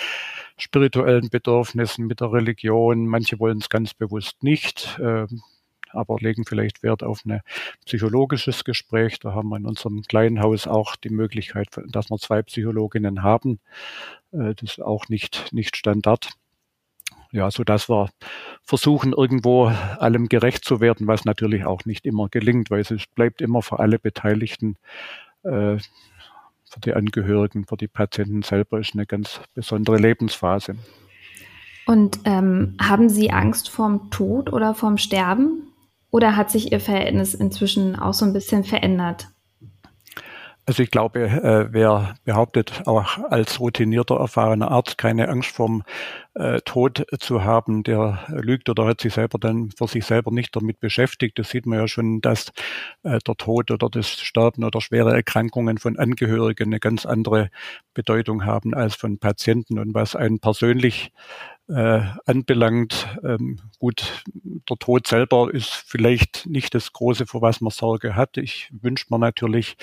spirituellen 0.56 1.28
Bedürfnissen, 1.28 2.06
mit 2.06 2.20
der 2.20 2.32
Religion? 2.32 3.06
Manche 3.06 3.40
wollen 3.40 3.58
es 3.58 3.68
ganz 3.68 3.92
bewusst 3.94 4.42
nicht. 4.42 4.98
Äh, 5.00 5.26
aber 5.90 6.18
legen 6.20 6.44
vielleicht 6.44 6.82
Wert 6.82 7.02
auf 7.02 7.24
ein 7.24 7.40
psychologisches 7.86 8.64
Gespräch. 8.64 9.18
Da 9.18 9.32
haben 9.32 9.48
wir 9.48 9.56
in 9.56 9.66
unserem 9.66 10.02
kleinen 10.02 10.42
Haus 10.42 10.66
auch 10.66 10.94
die 10.96 11.10
Möglichkeit, 11.10 11.68
dass 11.88 12.10
wir 12.10 12.18
zwei 12.18 12.42
Psychologinnen 12.42 13.22
haben. 13.22 13.60
Das 14.30 14.56
ist 14.62 14.82
auch 14.82 15.08
nicht, 15.08 15.52
nicht 15.52 15.74
Standard 15.76 16.36
ja, 17.32 17.50
so 17.50 17.64
dass 17.64 17.88
wir 17.88 18.10
versuchen, 18.62 19.12
irgendwo 19.12 19.66
allem 19.66 20.28
gerecht 20.28 20.64
zu 20.64 20.80
werden, 20.80 21.06
was 21.06 21.24
natürlich 21.24 21.64
auch 21.64 21.84
nicht 21.84 22.06
immer 22.06 22.28
gelingt, 22.28 22.70
weil 22.70 22.80
es 22.80 22.92
bleibt 23.14 23.40
immer 23.40 23.62
für 23.62 23.78
alle 23.78 23.98
Beteiligten, 23.98 24.76
äh, 25.42 25.78
für 26.68 26.80
die 26.84 26.94
Angehörigen, 26.94 27.64
für 27.66 27.76
die 27.76 27.88
Patienten 27.88 28.42
selber 28.42 28.80
ist 28.80 28.94
eine 28.94 29.06
ganz 29.06 29.40
besondere 29.54 29.98
Lebensphase. 29.98 30.76
Und 31.86 32.18
ähm, 32.24 32.76
haben 32.80 33.08
Sie 33.08 33.30
Angst 33.30 33.68
vorm 33.70 34.10
Tod 34.10 34.52
oder 34.52 34.74
vorm 34.74 34.98
Sterben? 34.98 35.72
Oder 36.10 36.36
hat 36.36 36.50
sich 36.50 36.72
Ihr 36.72 36.80
Verhältnis 36.80 37.34
inzwischen 37.34 37.96
auch 37.96 38.14
so 38.14 38.24
ein 38.24 38.32
bisschen 38.32 38.64
verändert? 38.64 39.28
Also 40.68 40.82
ich 40.82 40.90
glaube, 40.90 41.20
äh, 41.20 41.68
wer 41.72 42.16
behauptet, 42.24 42.82
auch 42.86 43.18
als 43.30 43.60
routinierter, 43.60 44.16
erfahrener 44.16 44.68
Arzt 44.72 44.98
keine 44.98 45.28
Angst 45.28 45.50
vorm 45.52 45.84
äh, 46.34 46.60
Tod 46.64 47.06
zu 47.20 47.44
haben, 47.44 47.84
der 47.84 48.24
lügt 48.28 48.68
oder 48.68 48.84
hat 48.84 49.00
sich 49.00 49.14
selber 49.14 49.38
dann 49.38 49.70
für 49.70 49.86
sich 49.86 50.04
selber 50.04 50.32
nicht 50.32 50.56
damit 50.56 50.80
beschäftigt. 50.80 51.38
Das 51.38 51.50
sieht 51.50 51.66
man 51.66 51.78
ja 51.78 51.86
schon, 51.86 52.20
dass 52.20 52.48
äh, 53.04 53.20
der 53.24 53.36
Tod 53.36 53.70
oder 53.70 53.88
das 53.88 54.10
Sterben 54.10 54.64
oder 54.64 54.80
schwere 54.80 55.14
Erkrankungen 55.14 55.78
von 55.78 55.96
Angehörigen 56.00 56.64
eine 56.64 56.80
ganz 56.80 57.06
andere 57.06 57.50
Bedeutung 57.94 58.44
haben 58.44 58.74
als 58.74 58.96
von 58.96 59.18
Patienten 59.18 59.78
und 59.78 59.94
was 59.94 60.16
einen 60.16 60.40
persönlich 60.40 61.12
äh, 61.68 62.00
anbelangt. 62.24 63.06
Ähm, 63.24 63.58
gut, 63.78 64.22
der 64.34 64.76
Tod 64.78 65.06
selber 65.06 65.52
ist 65.52 65.70
vielleicht 65.70 66.46
nicht 66.46 66.74
das 66.74 66.92
Große, 66.92 67.26
vor 67.26 67.42
was 67.42 67.60
man 67.60 67.70
Sorge 67.70 68.14
hat. 68.14 68.36
Ich 68.36 68.70
wünsche 68.70 69.06
mir 69.10 69.18
natürlich, 69.18 69.76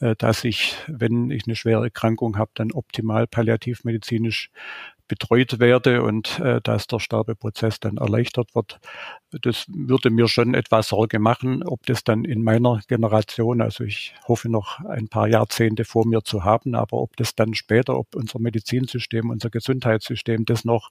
äh, 0.00 0.14
dass 0.16 0.44
ich, 0.44 0.76
wenn 0.88 1.30
ich 1.30 1.46
eine 1.46 1.56
schwere 1.56 1.84
Erkrankung 1.84 2.36
habe, 2.36 2.50
dann 2.54 2.72
optimal 2.72 3.26
palliativmedizinisch 3.26 4.50
betreut 5.08 5.58
werde 5.58 6.02
und 6.02 6.38
äh, 6.40 6.60
dass 6.62 6.86
der 6.86 6.98
Sterbeprozess 6.98 7.80
dann 7.80 7.96
erleichtert 7.96 8.54
wird. 8.54 8.80
Das 9.30 9.66
würde 9.68 10.10
mir 10.10 10.28
schon 10.28 10.54
etwas 10.54 10.88
Sorge 10.88 11.18
machen, 11.18 11.62
ob 11.62 11.84
das 11.86 12.04
dann 12.04 12.24
in 12.24 12.42
meiner 12.42 12.80
Generation, 12.88 13.60
also 13.60 13.84
ich 13.84 14.14
hoffe 14.26 14.48
noch 14.48 14.80
ein 14.80 15.08
paar 15.08 15.28
Jahrzehnte 15.28 15.84
vor 15.84 16.06
mir 16.06 16.22
zu 16.22 16.44
haben, 16.44 16.74
aber 16.74 16.98
ob 16.98 17.16
das 17.16 17.34
dann 17.34 17.54
später, 17.54 17.98
ob 17.98 18.14
unser 18.14 18.38
Medizinsystem, 18.38 19.30
unser 19.30 19.50
Gesundheitssystem 19.50 20.44
das 20.44 20.64
noch 20.64 20.90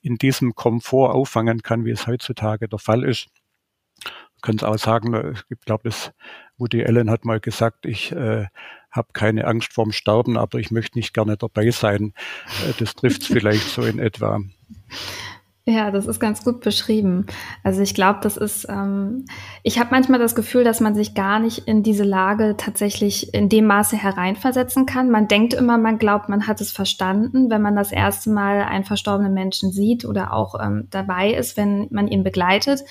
in 0.00 0.16
diesem 0.16 0.54
Komfort 0.54 1.14
auffangen 1.14 1.62
kann, 1.62 1.84
wie 1.84 1.90
es 1.90 2.06
heutzutage 2.06 2.68
der 2.68 2.78
Fall 2.78 3.04
ist. 3.04 3.28
Kann 4.42 4.56
es 4.56 4.62
auch 4.62 4.78
sagen, 4.78 5.34
ich 5.48 5.60
glaube, 5.60 5.84
das 5.84 6.12
Woody 6.58 6.84
Allen 6.84 7.10
hat 7.10 7.24
mal 7.24 7.40
gesagt, 7.40 7.86
ich 7.86 8.12
äh, 8.12 8.46
habe 8.90 9.08
keine 9.12 9.46
Angst 9.46 9.72
vorm 9.72 9.92
Sterben, 9.92 10.36
aber 10.36 10.58
ich 10.58 10.70
möchte 10.70 10.98
nicht 10.98 11.14
gerne 11.14 11.36
dabei 11.36 11.70
sein. 11.70 12.12
Äh, 12.66 12.72
das 12.78 12.94
trifft 12.94 13.22
es 13.22 13.28
vielleicht 13.28 13.68
so 13.68 13.82
in 13.82 13.98
etwa. 13.98 14.40
Ja, 15.68 15.90
das 15.90 16.06
ist 16.06 16.18
ganz 16.18 16.44
gut 16.44 16.62
beschrieben. 16.62 17.26
Also 17.62 17.82
ich 17.82 17.94
glaube, 17.94 18.20
das 18.22 18.38
ist, 18.38 18.66
ähm, 18.70 19.26
ich 19.62 19.78
habe 19.78 19.90
manchmal 19.90 20.18
das 20.18 20.34
Gefühl, 20.34 20.64
dass 20.64 20.80
man 20.80 20.94
sich 20.94 21.12
gar 21.12 21.40
nicht 21.40 21.68
in 21.68 21.82
diese 21.82 22.04
Lage 22.04 22.54
tatsächlich 22.56 23.34
in 23.34 23.50
dem 23.50 23.66
Maße 23.66 23.94
hereinversetzen 23.94 24.86
kann. 24.86 25.10
Man 25.10 25.28
denkt 25.28 25.52
immer, 25.52 25.76
man 25.76 25.98
glaubt, 25.98 26.30
man 26.30 26.46
hat 26.46 26.62
es 26.62 26.72
verstanden, 26.72 27.50
wenn 27.50 27.60
man 27.60 27.76
das 27.76 27.92
erste 27.92 28.30
Mal 28.30 28.62
einen 28.62 28.84
verstorbenen 28.84 29.34
Menschen 29.34 29.70
sieht 29.70 30.06
oder 30.06 30.32
auch 30.32 30.54
ähm, 30.58 30.88
dabei 30.90 31.34
ist, 31.34 31.58
wenn 31.58 31.86
man 31.90 32.08
ihn 32.08 32.24
begleitet. 32.24 32.84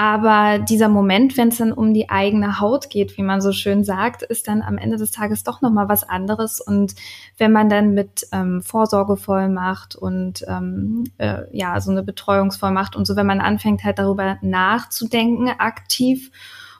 Aber 0.00 0.58
dieser 0.58 0.88
Moment, 0.88 1.36
wenn 1.36 1.48
es 1.48 1.58
dann 1.58 1.74
um 1.74 1.92
die 1.92 2.08
eigene 2.08 2.58
Haut 2.58 2.88
geht, 2.88 3.18
wie 3.18 3.22
man 3.22 3.42
so 3.42 3.52
schön 3.52 3.84
sagt, 3.84 4.22
ist 4.22 4.48
dann 4.48 4.62
am 4.62 4.78
Ende 4.78 4.96
des 4.96 5.10
Tages 5.10 5.44
doch 5.44 5.60
nochmal 5.60 5.90
was 5.90 6.08
anderes. 6.08 6.58
Und 6.58 6.94
wenn 7.36 7.52
man 7.52 7.68
dann 7.68 7.92
mit 7.92 8.26
ähm, 8.32 8.62
Vorsorgevollmacht 8.62 9.96
und 9.96 10.42
ähm, 10.48 11.04
äh, 11.18 11.42
ja, 11.52 11.78
so 11.82 11.90
eine 11.90 12.02
Betreuungsvollmacht 12.02 12.96
und 12.96 13.06
so, 13.06 13.14
wenn 13.14 13.26
man 13.26 13.42
anfängt 13.42 13.84
halt 13.84 13.98
darüber 13.98 14.38
nachzudenken, 14.40 15.50
aktiv 15.58 16.30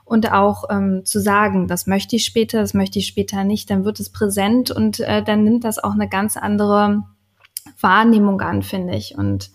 und 0.07 0.33
auch 0.33 0.65
ähm, 0.71 1.05
zu 1.05 1.21
sagen, 1.21 1.69
das 1.69 1.87
möchte 1.87 2.17
ich 2.17 2.25
später, 2.25 2.63
das 2.63 2.73
möchte 2.73 3.01
ich 3.01 3.07
später 3.07 3.45
nicht, 3.45 3.69
dann 3.69 3.85
wird 3.85 4.01
es 4.01 4.09
präsent 4.09 4.71
und 4.71 4.99
äh, 5.01 5.23
dann 5.23 5.45
nimmt 5.45 5.65
das 5.65 5.79
auch 5.79 5.93
eine 5.93 6.09
ganz 6.09 6.39
andere 6.39 7.03
Wahrnehmung 7.83 8.41
an, 8.41 8.63
finde 8.63 8.97
ich. 8.97 9.19
Und 9.19 9.51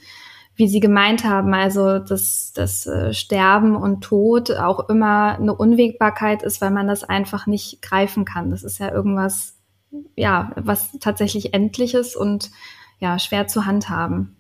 wie 0.56 0.68
Sie 0.68 0.80
gemeint 0.80 1.26
haben, 1.26 1.54
also 1.54 2.00
dass 2.00 2.54
das 2.54 2.88
äh, 2.88 3.14
Sterben 3.14 3.76
und 3.76 4.02
Tod 4.02 4.52
auch 4.52 4.90
immer 4.90 5.38
eine 5.38 5.54
Unwägbarkeit 5.54 6.44
ist, 6.44 6.62
weil 6.62 6.72
man 6.72 6.88
das 6.88 7.04
einfach 7.04 7.46
nicht 7.46 7.82
greifen 7.82 8.24
kann. 8.24 8.52
Das 8.52 8.64
ist 8.64 8.80
ja 8.80 8.92
irgendwas, 8.92 9.58
ja, 10.16 10.52
was 10.56 10.98
tatsächlich 11.00 11.54
endliches 11.54 12.16
und 12.16 12.52
ja, 13.00 13.20
schwer 13.20 13.48
zu 13.48 13.66
handhaben. 13.66 14.38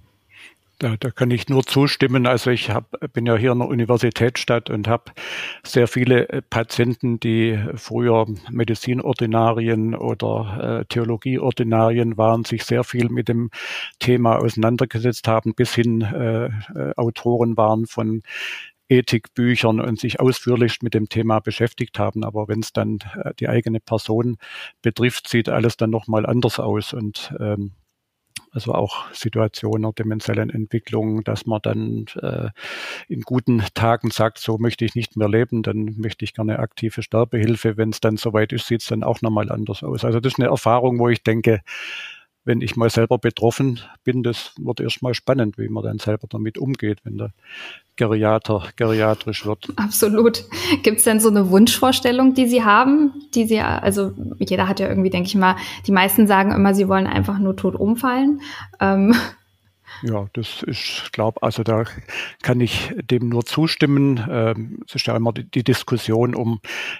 Da, 0.79 0.97
da 0.97 1.09
kann 1.11 1.31
ich 1.31 1.47
nur 1.47 1.63
zustimmen. 1.65 2.27
Also 2.27 2.51
ich 2.51 2.69
hab, 2.69 2.91
bin 3.13 3.25
ja 3.25 3.35
hier 3.37 3.53
in 3.53 3.59
der 3.59 3.67
Universitätsstadt 3.69 4.69
und 4.69 4.87
habe 4.87 5.11
sehr 5.63 5.87
viele 5.87 6.27
äh, 6.29 6.41
Patienten, 6.41 7.19
die 7.19 7.57
früher 7.75 8.25
Medizinordinarien 8.51 9.95
oder 9.95 10.81
äh, 10.81 10.85
Theologieordinarien 10.85 12.17
waren, 12.17 12.43
sich 12.43 12.63
sehr 12.63 12.83
viel 12.83 13.09
mit 13.09 13.29
dem 13.29 13.51
Thema 13.99 14.37
auseinandergesetzt 14.37 15.27
haben, 15.27 15.55
bis 15.55 15.73
hin 15.73 16.01
äh, 16.01 16.45
äh, 16.47 16.93
Autoren 16.97 17.55
waren 17.55 17.85
von 17.85 18.21
Ethikbüchern 18.89 19.79
und 19.79 19.99
sich 19.99 20.19
ausführlich 20.19 20.81
mit 20.81 20.93
dem 20.93 21.09
Thema 21.09 21.39
beschäftigt 21.39 21.99
haben. 21.99 22.23
Aber 22.23 22.47
wenn 22.47 22.59
es 22.59 22.73
dann 22.73 22.99
äh, 23.23 23.33
die 23.39 23.47
eigene 23.47 23.79
Person 23.79 24.37
betrifft, 24.81 25.27
sieht 25.27 25.49
alles 25.49 25.77
dann 25.77 25.89
nochmal 25.89 26.25
anders 26.25 26.59
aus. 26.59 26.93
Und 26.93 27.33
ähm, 27.39 27.71
also 28.55 28.73
auch 28.73 29.11
Situationen 29.11 29.93
der 29.93 30.05
dementiellen 30.05 30.49
Entwicklung, 30.49 31.23
dass 31.23 31.45
man 31.45 31.59
dann 31.61 32.05
äh, 32.21 32.49
in 33.07 33.21
guten 33.21 33.61
Tagen 33.73 34.11
sagt, 34.11 34.37
so 34.39 34.57
möchte 34.57 34.85
ich 34.85 34.95
nicht 34.95 35.17
mehr 35.17 35.27
leben, 35.29 35.61
dann 35.61 35.95
möchte 35.97 36.23
ich 36.23 36.33
gerne 36.33 36.59
aktive 36.59 37.03
Sterbehilfe. 37.03 37.75
Wenn 37.75 37.89
es 37.89 37.99
dann 37.99 38.15
soweit 38.15 38.53
ist, 38.53 38.67
sieht 38.67 38.81
es 38.81 38.87
dann 38.87 39.03
auch 39.03 39.21
nochmal 39.21 39.51
anders 39.51 39.83
aus. 39.83 40.05
Also 40.05 40.21
das 40.21 40.33
ist 40.33 40.39
eine 40.39 40.49
Erfahrung, 40.49 40.99
wo 40.99 41.09
ich 41.09 41.21
denke, 41.21 41.61
wenn 42.45 42.61
ich 42.61 42.75
mal 42.75 42.89
selber 42.89 43.17
betroffen 43.17 43.79
bin, 44.03 44.23
das 44.23 44.53
wird 44.57 44.79
erstmal 44.79 45.13
spannend, 45.13 45.57
wie 45.57 45.67
man 45.67 45.83
dann 45.83 45.99
selber 45.99 46.27
damit 46.29 46.57
umgeht, 46.57 46.99
wenn 47.03 47.17
der 47.17 47.31
Geriater 47.95 48.63
geriatrisch 48.75 49.45
wird. 49.45 49.67
Absolut. 49.77 50.43
Gibt 50.83 50.99
es 50.99 51.03
denn 51.05 51.19
so 51.19 51.29
eine 51.29 51.49
Wunschvorstellung, 51.49 52.33
die 52.33 52.45
Sie 52.47 52.63
haben, 52.63 53.13
die 53.33 53.45
Sie, 53.45 53.59
also 53.59 54.11
jeder 54.37 54.67
hat 54.67 54.79
ja 54.79 54.87
irgendwie, 54.87 55.09
denke 55.09 55.27
ich 55.27 55.35
mal, 55.35 55.55
die 55.87 55.91
meisten 55.91 56.27
sagen 56.27 56.51
immer, 56.51 56.73
sie 56.75 56.87
wollen 56.87 57.07
einfach 57.07 57.39
nur 57.39 57.55
tot 57.55 57.75
umfallen. 57.75 58.41
Ähm, 58.79 59.15
ja, 60.03 60.27
das 60.33 60.63
ist, 60.63 61.11
glaube 61.13 61.41
also 61.41 61.63
da 61.63 61.83
kann 62.41 62.61
ich 62.61 62.93
dem 63.01 63.29
nur 63.29 63.45
zustimmen. 63.45 64.23
Ähm, 64.29 64.79
es 64.87 64.95
ist 64.95 65.07
ja 65.07 65.15
immer 65.15 65.33
die, 65.33 65.63
Diskussion 65.63 66.35
um 66.35 66.59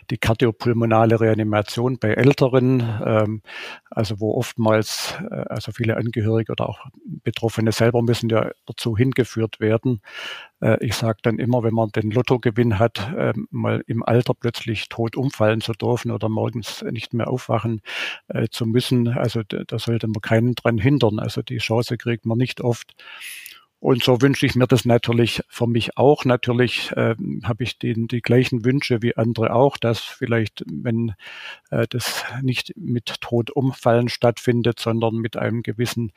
die 0.10 0.18
kardiopulmonale 0.18 1.20
Reanimation 1.20 1.98
bei 2.00 2.10
Älteren, 2.14 2.82
ähm, 3.06 3.42
also 3.90 4.20
wo 4.20 4.36
oftmals, 4.36 5.16
äh, 5.30 5.46
also 5.50 5.72
viele 5.72 5.98
Angehörige 5.98 6.52
oder 6.54 6.70
auch 6.70 6.86
Betroffene 7.24 7.72
selber 7.72 8.02
müssen 8.02 8.30
ja 8.30 8.52
dazu 8.66 8.98
hingeführt 8.98 9.60
werden, 9.60 10.02
äh, 10.62 10.78
ich 10.84 10.96
sage 10.96 11.20
dann 11.22 11.40
immer, 11.40 11.64
wenn 11.64 11.74
man 11.74 11.90
den 11.90 12.12
Lottogewinn 12.12 12.80
hat, 12.80 13.14
äh, 13.16 13.34
mal 13.52 13.84
im 13.88 14.04
Alter 14.04 14.34
plötzlich 14.34 14.90
tot 14.90 15.16
umfallen 15.16 15.62
zu 15.62 15.74
dürfen 15.74 16.12
oder 16.12 16.30
morgens 16.30 16.84
nicht 16.84 17.14
mehr 17.14 17.28
aufwachen 17.30 17.82
äh, 18.28 18.48
zu 18.50 18.66
müssen, 18.66 19.08
also 19.10 19.42
da 19.44 19.80
sollte 19.80 20.08
man 20.08 20.22
keinen 20.22 20.56
dran 20.56 20.78
hindern. 20.78 21.20
Also 21.20 21.42
die 21.42 21.58
Chance 21.58 21.98
kriegt 21.98 22.26
man 22.26 22.38
nicht 22.38 22.62
oft. 22.62 22.85
Und 23.86 24.04
so 24.04 24.20
wünsche 24.20 24.48
ich 24.48 24.56
mir 24.56 24.66
das 24.66 24.86
natürlich 24.86 25.44
für 25.48 25.68
mich 25.68 25.96
auch. 25.96 26.26
Natürlich 26.26 26.92
äh, 26.94 27.14
habe 27.44 27.64
ich 27.64 27.78
den, 27.78 28.08
die 28.08 28.22
gleichen 28.22 28.66
Wünsche 28.66 29.04
wie 29.04 29.16
andere 29.16 29.54
auch, 29.54 29.78
dass 29.78 30.00
vielleicht, 30.00 30.64
wenn 30.66 31.14
äh, 31.70 31.86
das 31.88 32.24
nicht 32.42 32.74
mit 32.78 33.22
Todumfallen 33.22 34.10
stattfindet, 34.10 34.80
sondern 34.80 35.18
mit 35.18 35.38
einem 35.38 35.62
gewissen 35.62 36.14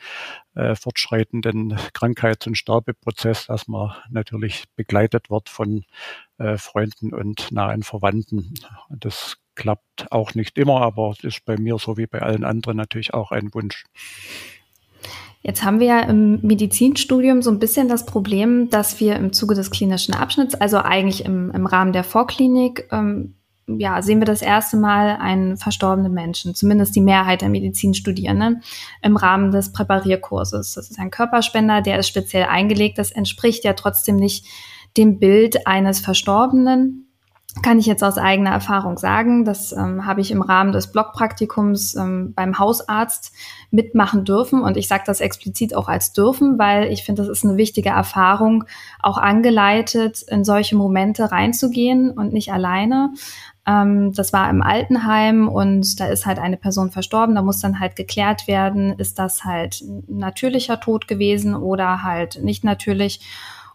äh, 0.54 0.76
fortschreitenden 0.76 1.76
Krankheits- 1.92 2.46
und 2.46 2.56
Sterbeprozess, 2.56 3.48
dass 3.48 3.68
man 3.68 3.92
natürlich 4.08 4.64
begleitet 4.74 5.28
wird 5.28 5.50
von 5.50 5.84
äh, 6.38 6.56
Freunden 6.56 7.12
und 7.12 7.52
nahen 7.52 7.82
Verwandten. 7.82 8.54
Das 8.88 9.36
klappt 9.56 10.10
auch 10.10 10.34
nicht 10.34 10.56
immer, 10.56 10.80
aber 10.80 11.10
es 11.10 11.22
ist 11.22 11.44
bei 11.44 11.58
mir 11.58 11.76
so 11.78 11.98
wie 11.98 12.06
bei 12.06 12.22
allen 12.22 12.44
anderen 12.44 12.78
natürlich 12.78 13.12
auch 13.12 13.30
ein 13.30 13.52
Wunsch. 13.52 13.84
Jetzt 15.48 15.64
haben 15.64 15.80
wir 15.80 15.86
ja 15.86 16.00
im 16.00 16.42
Medizinstudium 16.42 17.40
so 17.40 17.50
ein 17.50 17.58
bisschen 17.58 17.88
das 17.88 18.04
Problem, 18.04 18.68
dass 18.68 19.00
wir 19.00 19.16
im 19.16 19.32
Zuge 19.32 19.54
des 19.54 19.70
klinischen 19.70 20.12
Abschnitts, 20.12 20.54
also 20.54 20.76
eigentlich 20.76 21.24
im, 21.24 21.50
im 21.52 21.64
Rahmen 21.64 21.94
der 21.94 22.04
Vorklinik, 22.04 22.86
ähm, 22.92 23.34
ja, 23.66 24.02
sehen 24.02 24.18
wir 24.20 24.26
das 24.26 24.42
erste 24.42 24.76
Mal 24.76 25.16
einen 25.18 25.56
verstorbenen 25.56 26.12
Menschen, 26.12 26.54
zumindest 26.54 26.94
die 26.96 27.00
Mehrheit 27.00 27.40
der 27.40 27.48
Medizinstudierenden, 27.48 28.62
im 29.00 29.16
Rahmen 29.16 29.50
des 29.50 29.72
Präparierkurses. 29.72 30.74
Das 30.74 30.90
ist 30.90 30.98
ein 30.98 31.10
Körperspender, 31.10 31.80
der 31.80 31.98
ist 31.98 32.08
speziell 32.08 32.44
eingelegt. 32.44 32.98
Das 32.98 33.10
entspricht 33.10 33.64
ja 33.64 33.72
trotzdem 33.72 34.16
nicht 34.16 34.44
dem 34.98 35.18
Bild 35.18 35.66
eines 35.66 36.00
Verstorbenen, 36.00 37.07
kann 37.62 37.78
ich 37.78 37.86
jetzt 37.86 38.04
aus 38.04 38.18
eigener 38.18 38.50
Erfahrung 38.50 38.98
sagen. 38.98 39.44
Das 39.44 39.72
ähm, 39.72 40.06
habe 40.06 40.20
ich 40.20 40.30
im 40.30 40.42
Rahmen 40.42 40.72
des 40.72 40.92
Blockpraktikums 40.92 41.94
ähm, 41.94 42.32
beim 42.34 42.58
Hausarzt 42.58 43.32
mitmachen 43.70 44.24
dürfen. 44.24 44.62
Und 44.62 44.76
ich 44.76 44.88
sage 44.88 45.04
das 45.06 45.20
explizit 45.20 45.74
auch 45.74 45.88
als 45.88 46.12
dürfen, 46.12 46.58
weil 46.58 46.92
ich 46.92 47.04
finde, 47.04 47.22
das 47.22 47.30
ist 47.30 47.44
eine 47.44 47.56
wichtige 47.56 47.90
Erfahrung, 47.90 48.64
auch 49.00 49.18
angeleitet, 49.18 50.22
in 50.22 50.44
solche 50.44 50.76
Momente 50.76 51.30
reinzugehen 51.30 52.10
und 52.10 52.32
nicht 52.32 52.52
alleine. 52.52 53.12
Ähm, 53.66 54.12
das 54.14 54.32
war 54.32 54.48
im 54.48 54.62
Altenheim 54.62 55.48
und 55.48 56.00
da 56.00 56.06
ist 56.06 56.26
halt 56.26 56.38
eine 56.38 56.56
Person 56.56 56.90
verstorben. 56.90 57.34
Da 57.34 57.42
muss 57.42 57.60
dann 57.60 57.80
halt 57.80 57.96
geklärt 57.96 58.48
werden, 58.48 58.94
ist 58.98 59.18
das 59.18 59.44
halt 59.44 59.84
natürlicher 60.08 60.80
Tod 60.80 61.06
gewesen 61.06 61.54
oder 61.54 62.02
halt 62.02 62.42
nicht 62.42 62.64
natürlich. 62.64 63.20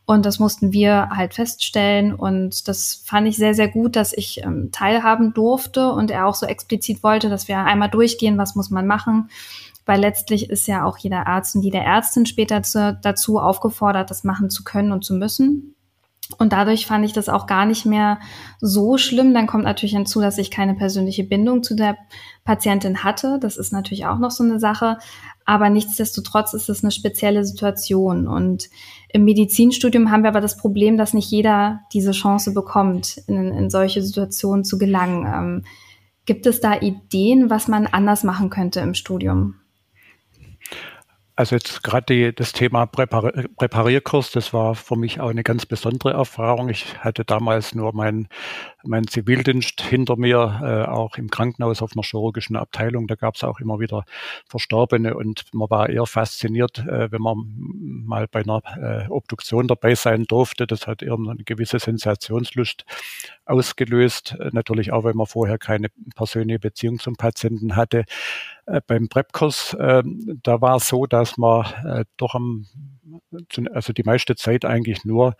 Und 0.05 0.25
das 0.25 0.37
mussten 0.37 0.73
wir 0.73 1.09
halt 1.11 1.33
feststellen. 1.33 2.13
Und 2.13 2.67
das 2.67 3.01
fand 3.05 3.27
ich 3.27 3.37
sehr, 3.37 3.53
sehr 3.53 3.69
gut, 3.69 3.95
dass 3.95 4.11
ich 4.11 4.43
ähm, 4.43 4.69
teilhaben 4.71 5.33
durfte 5.33 5.91
und 5.91 6.11
er 6.11 6.27
auch 6.27 6.35
so 6.35 6.45
explizit 6.45 7.03
wollte, 7.03 7.29
dass 7.29 7.47
wir 7.47 7.59
einmal 7.59 7.89
durchgehen, 7.89 8.37
was 8.37 8.55
muss 8.55 8.69
man 8.69 8.85
machen. 8.85 9.29
Weil 9.85 10.01
letztlich 10.01 10.49
ist 10.49 10.67
ja 10.67 10.85
auch 10.85 10.97
jeder 10.97 11.27
Arzt 11.27 11.55
und 11.55 11.61
jede 11.61 11.79
Ärztin 11.79 12.25
später 12.25 12.63
zu, 12.63 12.97
dazu 13.01 13.39
aufgefordert, 13.39 14.09
das 14.09 14.23
machen 14.23 14.49
zu 14.49 14.63
können 14.63 14.91
und 14.91 15.03
zu 15.05 15.13
müssen. 15.13 15.72
Und 16.37 16.53
dadurch 16.53 16.85
fand 16.85 17.05
ich 17.05 17.13
das 17.13 17.27
auch 17.27 17.47
gar 17.47 17.65
nicht 17.65 17.85
mehr 17.85 18.19
so 18.59 18.97
schlimm. 18.97 19.33
Dann 19.33 19.45
kommt 19.45 19.65
natürlich 19.65 19.95
hinzu, 19.95 20.21
dass 20.21 20.37
ich 20.37 20.51
keine 20.51 20.73
persönliche 20.73 21.23
Bindung 21.23 21.63
zu 21.63 21.75
der 21.75 21.97
Patientin 22.45 23.03
hatte. 23.03 23.39
Das 23.41 23.57
ist 23.57 23.73
natürlich 23.73 24.05
auch 24.05 24.17
noch 24.17 24.31
so 24.31 24.43
eine 24.43 24.59
Sache. 24.59 24.97
Aber 25.45 25.69
nichtsdestotrotz 25.69 26.53
ist 26.53 26.69
es 26.69 26.83
eine 26.83 26.91
spezielle 26.91 27.43
Situation. 27.43 28.27
Und 28.27 28.69
im 29.09 29.25
Medizinstudium 29.25 30.11
haben 30.11 30.23
wir 30.23 30.29
aber 30.29 30.41
das 30.41 30.57
Problem, 30.57 30.97
dass 30.97 31.13
nicht 31.13 31.29
jeder 31.29 31.81
diese 31.91 32.11
Chance 32.11 32.53
bekommt, 32.53 33.17
in, 33.27 33.51
in 33.51 33.69
solche 33.69 34.01
Situationen 34.01 34.63
zu 34.63 34.77
gelangen. 34.77 35.25
Ähm, 35.25 35.65
gibt 36.25 36.45
es 36.45 36.61
da 36.61 36.79
Ideen, 36.79 37.49
was 37.49 37.67
man 37.67 37.85
anders 37.85 38.23
machen 38.23 38.49
könnte 38.49 38.79
im 38.79 38.93
Studium? 38.93 39.55
Also 41.35 41.55
jetzt 41.55 41.81
gerade 41.81 42.31
das 42.31 42.53
Thema 42.53 42.85
Präpar 42.85 43.31
Präparierkurs, 43.57 44.31
das 44.31 44.53
war 44.53 44.75
für 44.75 44.95
mich 44.95 45.19
auch 45.19 45.29
eine 45.29 45.41
ganz 45.43 45.65
besondere 45.65 46.13
Erfahrung. 46.13 46.69
Ich 46.69 46.99
hatte 46.99 47.25
damals 47.25 47.73
nur 47.73 47.91
meinen 47.93 48.27
mein 48.83 49.07
Zivildienst 49.07 49.81
hinter 49.81 50.17
mir, 50.17 50.59
äh, 50.63 50.89
auch 50.89 51.17
im 51.17 51.29
Krankenhaus 51.29 51.81
auf 51.81 51.91
einer 51.95 52.03
chirurgischen 52.03 52.55
Abteilung. 52.55 53.07
Da 53.07 53.15
gab 53.15 53.35
es 53.35 53.43
auch 53.43 53.59
immer 53.59 53.79
wieder 53.79 54.05
Verstorbene 54.47 55.15
und 55.15 55.45
man 55.53 55.69
war 55.69 55.89
eher 55.89 56.05
fasziniert, 56.05 56.79
äh, 56.79 57.11
wenn 57.11 57.21
man 57.21 57.37
mal 58.05 58.27
bei 58.27 58.41
einer 58.41 58.61
äh, 58.77 59.07
Obduktion 59.09 59.67
dabei 59.67 59.95
sein 59.95 60.25
durfte. 60.25 60.67
Das 60.67 60.87
hat 60.87 61.01
eher 61.01 61.13
eine 61.13 61.43
gewisse 61.43 61.79
Sensationslust 61.79 62.85
ausgelöst. 63.45 64.35
Äh, 64.39 64.49
natürlich 64.53 64.91
auch, 64.91 65.03
weil 65.03 65.13
man 65.13 65.27
vorher 65.27 65.57
keine 65.57 65.87
persönliche 66.15 66.59
Beziehung 66.59 66.99
zum 66.99 67.15
Patienten 67.15 67.75
hatte. 67.75 68.05
Äh, 68.65 68.81
beim 68.85 69.09
Prep-Kurs, 69.09 69.73
äh, 69.73 70.03
da 70.43 70.61
war 70.61 70.77
es 70.77 70.87
so, 70.87 71.05
dass 71.05 71.37
man 71.37 71.65
äh, 71.85 72.05
doch 72.17 72.35
am, 72.35 72.65
also 73.71 73.93
die 73.93 74.03
meiste 74.03 74.35
Zeit 74.35 74.65
eigentlich 74.65 75.05
nur 75.05 75.35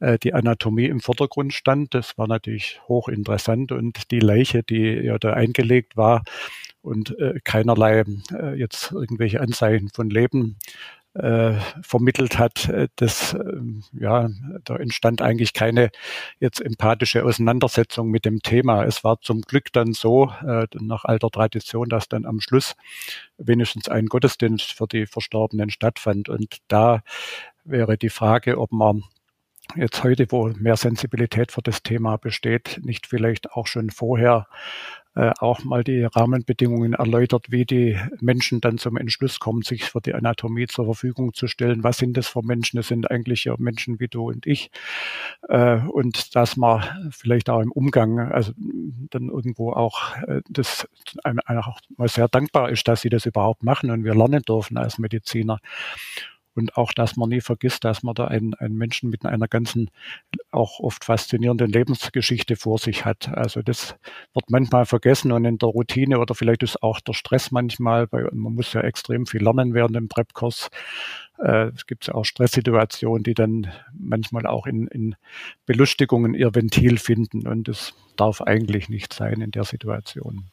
äh, 0.00 0.18
die 0.18 0.34
Anatomie 0.34 0.86
im 0.86 1.00
Vordergrund 1.00 1.52
stand. 1.52 1.94
Das 1.94 2.16
war 2.18 2.26
natürlich 2.26 2.80
hochinteressant 2.88 3.72
und 3.72 4.10
die 4.10 4.20
Leiche, 4.20 4.62
die 4.62 4.82
ja 4.82 5.18
da 5.18 5.32
eingelegt 5.32 5.96
war 5.96 6.22
und 6.82 7.18
äh, 7.18 7.40
keinerlei 7.44 8.04
äh, 8.32 8.54
jetzt 8.54 8.92
irgendwelche 8.92 9.40
Anzeichen 9.40 9.88
von 9.88 10.10
Leben 10.10 10.56
äh, 11.18 11.54
vermittelt 11.82 12.38
hat, 12.38 12.68
äh, 12.68 12.88
das, 12.96 13.34
äh, 13.34 13.60
ja, 13.92 14.28
da 14.64 14.76
entstand 14.76 15.22
eigentlich 15.22 15.52
keine 15.52 15.90
jetzt 16.40 16.60
empathische 16.60 17.24
Auseinandersetzung 17.24 18.10
mit 18.10 18.24
dem 18.24 18.40
Thema. 18.40 18.84
Es 18.84 19.04
war 19.04 19.20
zum 19.20 19.42
Glück 19.42 19.72
dann 19.72 19.92
so, 19.92 20.32
äh, 20.46 20.66
nach 20.80 21.04
alter 21.04 21.30
Tradition, 21.30 21.88
dass 21.88 22.08
dann 22.08 22.26
am 22.26 22.40
Schluss 22.40 22.74
wenigstens 23.38 23.88
ein 23.88 24.06
Gottesdienst 24.06 24.72
für 24.72 24.86
die 24.86 25.06
Verstorbenen 25.06 25.70
stattfand. 25.70 26.28
Und 26.28 26.58
da 26.68 27.02
wäre 27.64 27.96
die 27.96 28.10
Frage, 28.10 28.58
ob 28.58 28.72
man 28.72 29.02
jetzt 29.74 30.04
heute, 30.04 30.26
wo 30.30 30.48
mehr 30.48 30.76
Sensibilität 30.76 31.50
für 31.50 31.62
das 31.62 31.82
Thema 31.82 32.16
besteht, 32.18 32.80
nicht 32.82 33.06
vielleicht 33.06 33.52
auch 33.52 33.66
schon 33.66 33.90
vorher 33.90 34.46
äh, 35.16 35.32
auch 35.38 35.64
mal 35.64 35.82
die 35.82 36.04
Rahmenbedingungen 36.04 36.92
erläutert, 36.92 37.46
wie 37.50 37.64
die 37.64 37.98
Menschen 38.20 38.60
dann 38.60 38.76
zum 38.76 38.98
Entschluss 38.98 39.40
kommen, 39.40 39.62
sich 39.62 39.84
für 39.84 40.02
die 40.02 40.14
Anatomie 40.14 40.66
zur 40.66 40.84
Verfügung 40.84 41.32
zu 41.32 41.46
stellen. 41.46 41.82
Was 41.82 41.96
sind 41.96 42.16
das 42.18 42.28
für 42.28 42.42
Menschen? 42.42 42.76
Das 42.76 42.88
sind 42.88 43.10
eigentlich 43.10 43.44
ja 43.44 43.54
Menschen 43.58 43.98
wie 43.98 44.08
du 44.08 44.28
und 44.28 44.46
ich. 44.46 44.70
Äh, 45.48 45.78
und 45.78 46.36
dass 46.36 46.56
man 46.58 46.84
vielleicht 47.10 47.48
auch 47.48 47.60
im 47.60 47.72
Umgang, 47.72 48.18
also 48.18 48.52
dann 49.10 49.28
irgendwo 49.30 49.72
auch 49.72 50.16
äh, 50.28 50.42
das 50.50 50.86
einem 51.24 51.40
auch 51.46 51.80
mal 51.96 52.08
sehr 52.08 52.28
dankbar 52.28 52.70
ist, 52.70 52.86
dass 52.86 53.00
sie 53.00 53.08
das 53.08 53.24
überhaupt 53.24 53.62
machen 53.62 53.90
und 53.90 54.04
wir 54.04 54.14
lernen 54.14 54.42
dürfen 54.42 54.76
als 54.76 54.98
Mediziner. 54.98 55.60
Und 56.56 56.76
auch, 56.76 56.92
dass 56.92 57.16
man 57.16 57.28
nie 57.28 57.40
vergisst, 57.40 57.84
dass 57.84 58.02
man 58.02 58.14
da 58.14 58.26
einen, 58.26 58.54
einen 58.54 58.76
Menschen 58.76 59.10
mit 59.10 59.24
einer 59.24 59.46
ganzen, 59.46 59.90
auch 60.50 60.80
oft 60.80 61.04
faszinierenden 61.04 61.70
Lebensgeschichte 61.70 62.56
vor 62.56 62.78
sich 62.78 63.04
hat. 63.04 63.28
Also 63.28 63.62
das 63.62 63.94
wird 64.32 64.50
manchmal 64.50 64.86
vergessen 64.86 65.32
und 65.32 65.44
in 65.44 65.58
der 65.58 65.68
Routine 65.68 66.18
oder 66.18 66.34
vielleicht 66.34 66.62
ist 66.62 66.82
auch 66.82 67.00
der 67.00 67.12
Stress 67.12 67.50
manchmal, 67.50 68.10
weil 68.10 68.28
man 68.32 68.54
muss 68.54 68.72
ja 68.72 68.80
extrem 68.80 69.26
viel 69.26 69.42
lernen 69.42 69.74
während 69.74 69.94
dem 69.94 70.08
Prep-Kurs. 70.08 70.70
Äh, 71.38 71.68
es 71.74 71.86
gibt 71.86 72.06
ja 72.06 72.14
auch 72.14 72.24
Stresssituationen, 72.24 73.22
die 73.22 73.34
dann 73.34 73.70
manchmal 73.92 74.46
auch 74.46 74.66
in, 74.66 74.86
in 74.88 75.14
Belustigungen 75.66 76.34
ihr 76.34 76.54
Ventil 76.54 76.98
finden. 76.98 77.46
Und 77.46 77.68
das 77.68 77.94
darf 78.16 78.40
eigentlich 78.40 78.88
nicht 78.88 79.12
sein 79.12 79.40
in 79.40 79.50
der 79.50 79.64
Situation. 79.64 80.50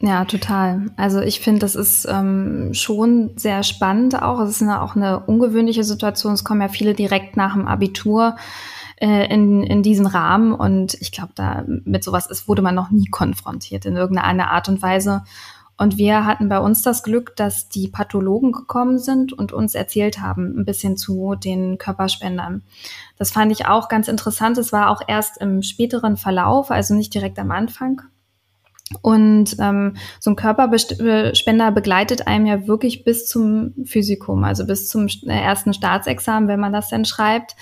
Ja, 0.00 0.24
total. 0.24 0.90
Also 0.96 1.20
ich 1.20 1.40
finde, 1.40 1.60
das 1.60 1.76
ist 1.76 2.06
ähm, 2.10 2.74
schon 2.74 3.32
sehr 3.36 3.62
spannend 3.62 4.20
auch. 4.20 4.40
Es 4.40 4.50
ist 4.50 4.62
eine, 4.62 4.82
auch 4.82 4.96
eine 4.96 5.20
ungewöhnliche 5.20 5.84
Situation. 5.84 6.34
Es 6.34 6.44
kommen 6.44 6.60
ja 6.60 6.68
viele 6.68 6.94
direkt 6.94 7.36
nach 7.36 7.54
dem 7.54 7.66
Abitur 7.66 8.36
äh, 9.00 9.32
in, 9.32 9.62
in 9.62 9.82
diesen 9.82 10.06
Rahmen 10.06 10.52
und 10.52 10.94
ich 11.00 11.12
glaube, 11.12 11.32
da 11.34 11.64
mit 11.66 12.04
sowas 12.04 12.26
ist, 12.26 12.48
wurde 12.48 12.62
man 12.62 12.74
noch 12.74 12.90
nie 12.90 13.06
konfrontiert 13.06 13.86
in 13.86 13.96
irgendeiner 13.96 14.50
Art 14.50 14.68
und 14.68 14.82
Weise. 14.82 15.22
Und 15.76 15.98
wir 15.98 16.24
hatten 16.24 16.48
bei 16.48 16.60
uns 16.60 16.82
das 16.82 17.02
Glück, 17.02 17.34
dass 17.34 17.68
die 17.68 17.88
Pathologen 17.88 18.52
gekommen 18.52 18.98
sind 18.98 19.32
und 19.32 19.52
uns 19.52 19.74
erzählt 19.74 20.20
haben, 20.20 20.56
ein 20.56 20.64
bisschen 20.64 20.96
zu 20.96 21.34
den 21.34 21.78
Körperspendern. 21.78 22.62
Das 23.16 23.32
fand 23.32 23.50
ich 23.50 23.66
auch 23.66 23.88
ganz 23.88 24.06
interessant. 24.06 24.56
Es 24.58 24.72
war 24.72 24.90
auch 24.90 25.02
erst 25.08 25.40
im 25.40 25.62
späteren 25.62 26.16
Verlauf, 26.16 26.70
also 26.70 26.94
nicht 26.94 27.12
direkt 27.12 27.38
am 27.40 27.50
Anfang. 27.50 28.02
Und 29.00 29.56
ähm, 29.60 29.96
so 30.20 30.30
ein 30.30 30.36
Körperspender 30.36 31.72
begleitet 31.72 32.26
einem 32.26 32.46
ja 32.46 32.66
wirklich 32.66 33.04
bis 33.04 33.26
zum 33.26 33.74
Physikum, 33.84 34.44
also 34.44 34.66
bis 34.66 34.88
zum 34.88 35.08
ersten 35.26 35.72
Staatsexamen, 35.72 36.48
wenn 36.48 36.60
man 36.60 36.72
das 36.72 36.90
denn 36.90 37.04
schreibt. 37.04 37.56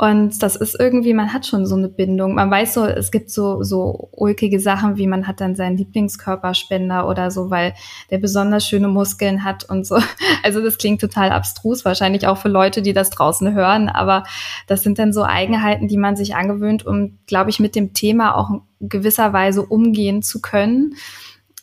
Und 0.00 0.44
das 0.44 0.54
ist 0.54 0.78
irgendwie, 0.78 1.12
man 1.12 1.32
hat 1.32 1.44
schon 1.44 1.66
so 1.66 1.74
eine 1.74 1.88
Bindung. 1.88 2.36
Man 2.36 2.48
weiß 2.48 2.74
so, 2.74 2.84
es 2.84 3.10
gibt 3.10 3.30
so, 3.30 3.64
so 3.64 4.08
ulkige 4.12 4.60
Sachen, 4.60 4.96
wie 4.96 5.08
man 5.08 5.26
hat 5.26 5.40
dann 5.40 5.56
seinen 5.56 5.76
Lieblingskörperspender 5.76 7.08
oder 7.08 7.32
so, 7.32 7.50
weil 7.50 7.74
der 8.08 8.18
besonders 8.18 8.64
schöne 8.64 8.86
Muskeln 8.86 9.42
hat 9.42 9.68
und 9.68 9.84
so. 9.84 9.98
Also 10.44 10.62
das 10.62 10.78
klingt 10.78 11.00
total 11.00 11.30
abstrus, 11.30 11.84
wahrscheinlich 11.84 12.28
auch 12.28 12.38
für 12.38 12.48
Leute, 12.48 12.80
die 12.80 12.92
das 12.92 13.10
draußen 13.10 13.54
hören. 13.54 13.88
Aber 13.88 14.22
das 14.68 14.84
sind 14.84 15.00
dann 15.00 15.12
so 15.12 15.24
Eigenheiten, 15.24 15.88
die 15.88 15.96
man 15.96 16.14
sich 16.14 16.36
angewöhnt, 16.36 16.86
um, 16.86 17.18
glaube 17.26 17.50
ich, 17.50 17.58
mit 17.58 17.74
dem 17.74 17.92
Thema 17.92 18.36
auch 18.36 18.50
in 18.50 18.88
gewisser 18.88 19.32
Weise 19.32 19.62
umgehen 19.62 20.22
zu 20.22 20.40
können. 20.40 20.94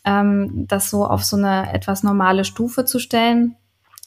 Ähm, 0.04 0.66
das 0.68 0.90
so 0.90 1.06
auf 1.06 1.24
so 1.24 1.38
eine 1.38 1.72
etwas 1.72 2.02
normale 2.02 2.44
Stufe 2.44 2.84
zu 2.84 2.98
stellen. 2.98 3.56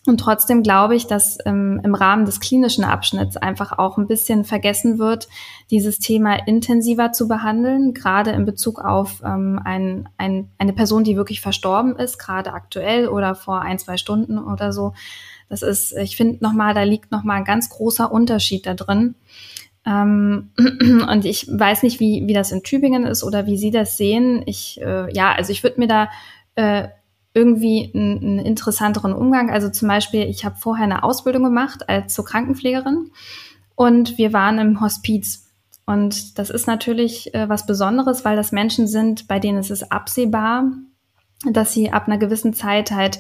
Und 0.06 0.20
trotzdem 0.20 0.64
glaube 0.64 0.96
ich, 0.96 1.08
dass 1.08 1.38
ähm, 1.46 1.82
im 1.84 1.94
Rahmen 1.94 2.26
des 2.26 2.40
klinischen 2.40 2.86
Abschnitts 2.86 3.36
einfach 3.36 3.78
auch 3.78 3.98
ein 3.98 4.08
bisschen 4.08 4.46
vergessen 4.46 4.98
wird, 4.98 5.28
dieses 5.72 6.00
Thema 6.00 6.36
intensiver 6.48 7.12
zu 7.12 7.28
behandeln, 7.28 7.94
gerade 7.94 8.32
in 8.32 8.46
Bezug 8.46 8.80
auf 8.80 9.22
ähm, 9.26 9.60
ein, 9.64 10.08
ein, 10.18 10.50
eine 10.58 10.72
Person, 10.72 11.04
die 11.04 11.18
wirklich 11.18 11.42
verstorben 11.42 11.98
ist, 11.98 12.18
gerade 12.18 12.54
aktuell 12.54 13.10
oder 13.10 13.36
vor 13.36 13.62
ein, 13.62 13.78
zwei 13.78 13.98
Stunden 13.98 14.40
oder 14.40 14.72
so. 14.72 14.94
Das 15.50 15.64
ist, 15.64 15.92
ich 15.98 16.16
finde 16.16 16.42
nochmal, 16.42 16.74
da 16.74 16.84
liegt 16.84 17.12
nochmal 17.12 17.38
ein 17.38 17.46
ganz 17.46 17.70
großer 17.70 18.10
Unterschied 18.10 18.66
da 18.66 18.76
drin. 18.76 19.16
Ähm, 19.86 20.52
und 20.58 21.26
ich 21.26 21.48
weiß 21.48 21.84
nicht, 21.84 22.00
wie, 22.00 22.26
wie 22.26 22.34
das 22.34 22.54
in 22.54 22.64
Tübingen 22.64 23.06
ist 23.06 23.24
oder 23.24 23.48
wie 23.48 23.58
Sie 23.58 23.72
das 23.72 23.98
sehen. 23.98 24.44
Ich, 24.46 24.80
äh, 24.82 25.14
ja, 25.14 25.34
also 25.34 25.52
ich 25.52 25.64
würde 25.64 25.80
mir 25.80 25.88
da 25.88 26.10
äh, 26.56 26.88
irgendwie 27.34 27.92
einen, 27.94 28.18
einen 28.18 28.39
interessanteren 28.39 29.13
Umgang. 29.13 29.50
Also 29.50 29.70
zum 29.70 29.88
Beispiel, 29.88 30.24
ich 30.24 30.46
habe 30.46 30.58
vorher 30.58 30.86
eine 30.86 31.04
Ausbildung 31.04 31.44
gemacht 31.44 31.88
als 31.88 32.13
zur 32.13 32.26
Krankenpflegerin 32.26 33.12
und 33.76 34.18
wir 34.18 34.34
waren 34.34 34.60
im 34.60 34.82
Hospiz. 34.82 35.48
Und 35.86 36.38
das 36.38 36.50
ist 36.50 36.68
natürlich 36.68 37.34
äh, 37.34 37.50
was 37.50 37.65
Besonderes, 37.65 38.26
weil 38.26 38.36
das 38.36 38.52
Menschen 38.52 38.88
sind, 38.88 39.28
bei 39.28 39.39
denen 39.39 39.58
es 39.58 39.72
ist 39.72 39.92
absehbar, 39.92 40.65
dass 41.50 41.74
sie 41.74 41.92
ab 41.92 42.08
einer 42.08 42.18
gewissen 42.18 42.54
Zeit 42.54 42.92
halt 42.92 43.20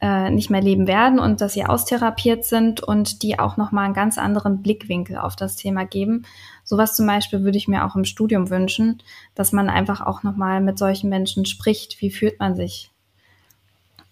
äh, 0.00 0.30
nicht 0.30 0.50
mehr 0.50 0.62
leben 0.62 0.86
werden 0.86 1.18
und 1.18 1.40
dass 1.40 1.52
sie 1.52 1.64
austherapiert 1.64 2.44
sind 2.44 2.80
und 2.80 3.22
die 3.22 3.38
auch 3.38 3.56
nochmal 3.56 3.84
einen 3.84 3.94
ganz 3.94 4.18
anderen 4.18 4.62
Blickwinkel 4.62 5.16
auf 5.16 5.36
das 5.36 5.56
Thema 5.56 5.84
geben. 5.84 6.24
Sowas 6.64 6.96
zum 6.96 7.06
Beispiel 7.06 7.42
würde 7.42 7.58
ich 7.58 7.68
mir 7.68 7.84
auch 7.84 7.96
im 7.96 8.04
Studium 8.04 8.50
wünschen, 8.50 9.02
dass 9.34 9.52
man 9.52 9.68
einfach 9.68 10.00
auch 10.00 10.22
nochmal 10.22 10.60
mit 10.60 10.78
solchen 10.78 11.10
Menschen 11.10 11.46
spricht. 11.46 12.00
Wie 12.00 12.10
fühlt 12.10 12.38
man 12.38 12.54
sich? 12.54 12.90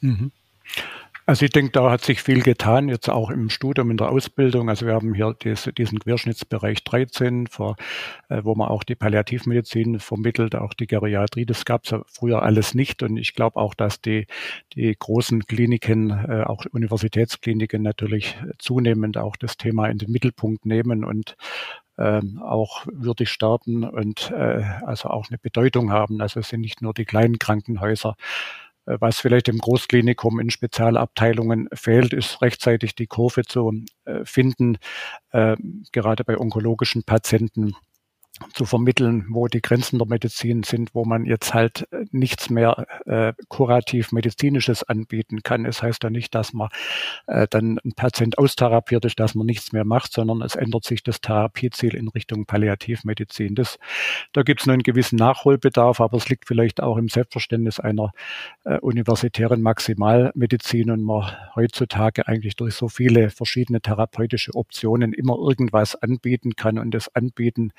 Mhm. 0.00 0.32
Also 1.28 1.44
ich 1.44 1.50
denke, 1.50 1.72
da 1.72 1.90
hat 1.90 2.04
sich 2.04 2.22
viel 2.22 2.40
getan, 2.40 2.88
jetzt 2.88 3.10
auch 3.10 3.30
im 3.30 3.50
Studium, 3.50 3.90
in 3.90 3.96
der 3.96 4.10
Ausbildung. 4.10 4.68
Also 4.68 4.86
wir 4.86 4.94
haben 4.94 5.12
hier 5.12 5.34
diese, 5.42 5.72
diesen 5.72 5.98
Querschnittsbereich 5.98 6.84
13, 6.84 7.48
vor, 7.48 7.74
äh, 8.28 8.42
wo 8.44 8.54
man 8.54 8.68
auch 8.68 8.84
die 8.84 8.94
Palliativmedizin 8.94 9.98
vermittelt, 9.98 10.54
auch 10.54 10.72
die 10.72 10.86
Geriatrie. 10.86 11.44
Das 11.44 11.64
gab 11.64 11.82
es 11.82 11.90
ja 11.90 12.02
früher 12.06 12.42
alles 12.42 12.74
nicht. 12.74 13.02
Und 13.02 13.16
ich 13.16 13.34
glaube 13.34 13.56
auch, 13.56 13.74
dass 13.74 14.00
die, 14.00 14.28
die 14.74 14.94
großen 14.96 15.46
Kliniken, 15.46 16.10
äh, 16.10 16.44
auch 16.46 16.64
Universitätskliniken 16.70 17.82
natürlich 17.82 18.36
zunehmend 18.60 19.18
auch 19.18 19.34
das 19.36 19.56
Thema 19.56 19.88
in 19.88 19.98
den 19.98 20.12
Mittelpunkt 20.12 20.64
nehmen 20.64 21.02
und 21.02 21.36
ähm, 21.98 22.40
auch 22.40 22.86
würdig 22.92 23.30
starten 23.30 23.82
und 23.82 24.30
äh, 24.30 24.62
also 24.84 25.08
auch 25.08 25.28
eine 25.28 25.38
Bedeutung 25.38 25.90
haben. 25.90 26.20
Also 26.20 26.38
es 26.38 26.50
sind 26.50 26.60
nicht 26.60 26.82
nur 26.82 26.94
die 26.94 27.04
kleinen 27.04 27.40
Krankenhäuser, 27.40 28.14
was 28.86 29.20
vielleicht 29.20 29.48
im 29.48 29.58
Großklinikum 29.58 30.40
in 30.40 30.50
Spezialabteilungen 30.50 31.68
fehlt, 31.72 32.12
ist 32.12 32.40
rechtzeitig 32.40 32.94
die 32.94 33.06
Kurve 33.06 33.42
zu 33.42 33.84
äh, 34.04 34.24
finden, 34.24 34.78
äh, 35.32 35.56
gerade 35.92 36.24
bei 36.24 36.38
onkologischen 36.38 37.02
Patienten 37.02 37.74
zu 38.52 38.64
vermitteln, 38.64 39.26
wo 39.30 39.48
die 39.48 39.62
Grenzen 39.62 39.98
der 39.98 40.06
Medizin 40.08 40.62
sind, 40.62 40.94
wo 40.94 41.04
man 41.04 41.24
jetzt 41.24 41.54
halt 41.54 41.88
äh, 41.92 42.04
nichts 42.10 42.50
mehr 42.50 42.86
äh, 43.06 43.32
kurativ 43.48 44.12
medizinisches 44.12 44.82
anbieten 44.82 45.42
kann. 45.42 45.64
Es 45.64 45.82
heißt 45.82 46.02
ja 46.04 46.10
nicht, 46.10 46.34
dass 46.34 46.52
man 46.52 46.68
äh, 47.26 47.46
dann 47.48 47.78
ein 47.84 47.92
Patient 47.92 48.38
austherapiert 48.38 49.04
ist, 49.04 49.18
dass 49.20 49.34
man 49.34 49.46
nichts 49.46 49.72
mehr 49.72 49.84
macht, 49.84 50.12
sondern 50.12 50.42
es 50.42 50.54
ändert 50.54 50.84
sich 50.84 51.02
das 51.02 51.20
Therapieziel 51.20 51.94
in 51.94 52.08
Richtung 52.08 52.46
Palliativmedizin. 52.46 53.54
Das, 53.54 53.78
da 54.32 54.42
gibt 54.42 54.60
es 54.60 54.66
nur 54.66 54.74
einen 54.74 54.82
gewissen 54.82 55.16
Nachholbedarf, 55.16 56.00
aber 56.00 56.16
es 56.16 56.28
liegt 56.28 56.46
vielleicht 56.46 56.82
auch 56.82 56.96
im 56.96 57.08
Selbstverständnis 57.08 57.80
einer 57.80 58.12
äh, 58.64 58.78
universitären 58.78 59.62
Maximalmedizin 59.62 60.90
und 60.90 61.02
man 61.02 61.32
heutzutage 61.54 62.28
eigentlich 62.28 62.56
durch 62.56 62.74
so 62.74 62.88
viele 62.88 63.30
verschiedene 63.30 63.80
therapeutische 63.80 64.54
Optionen 64.54 65.12
immer 65.12 65.36
irgendwas 65.36 65.94
anbieten 65.96 66.56
kann 66.56 66.78
und 66.78 66.92
das 66.92 67.14
Anbieten 67.14 67.72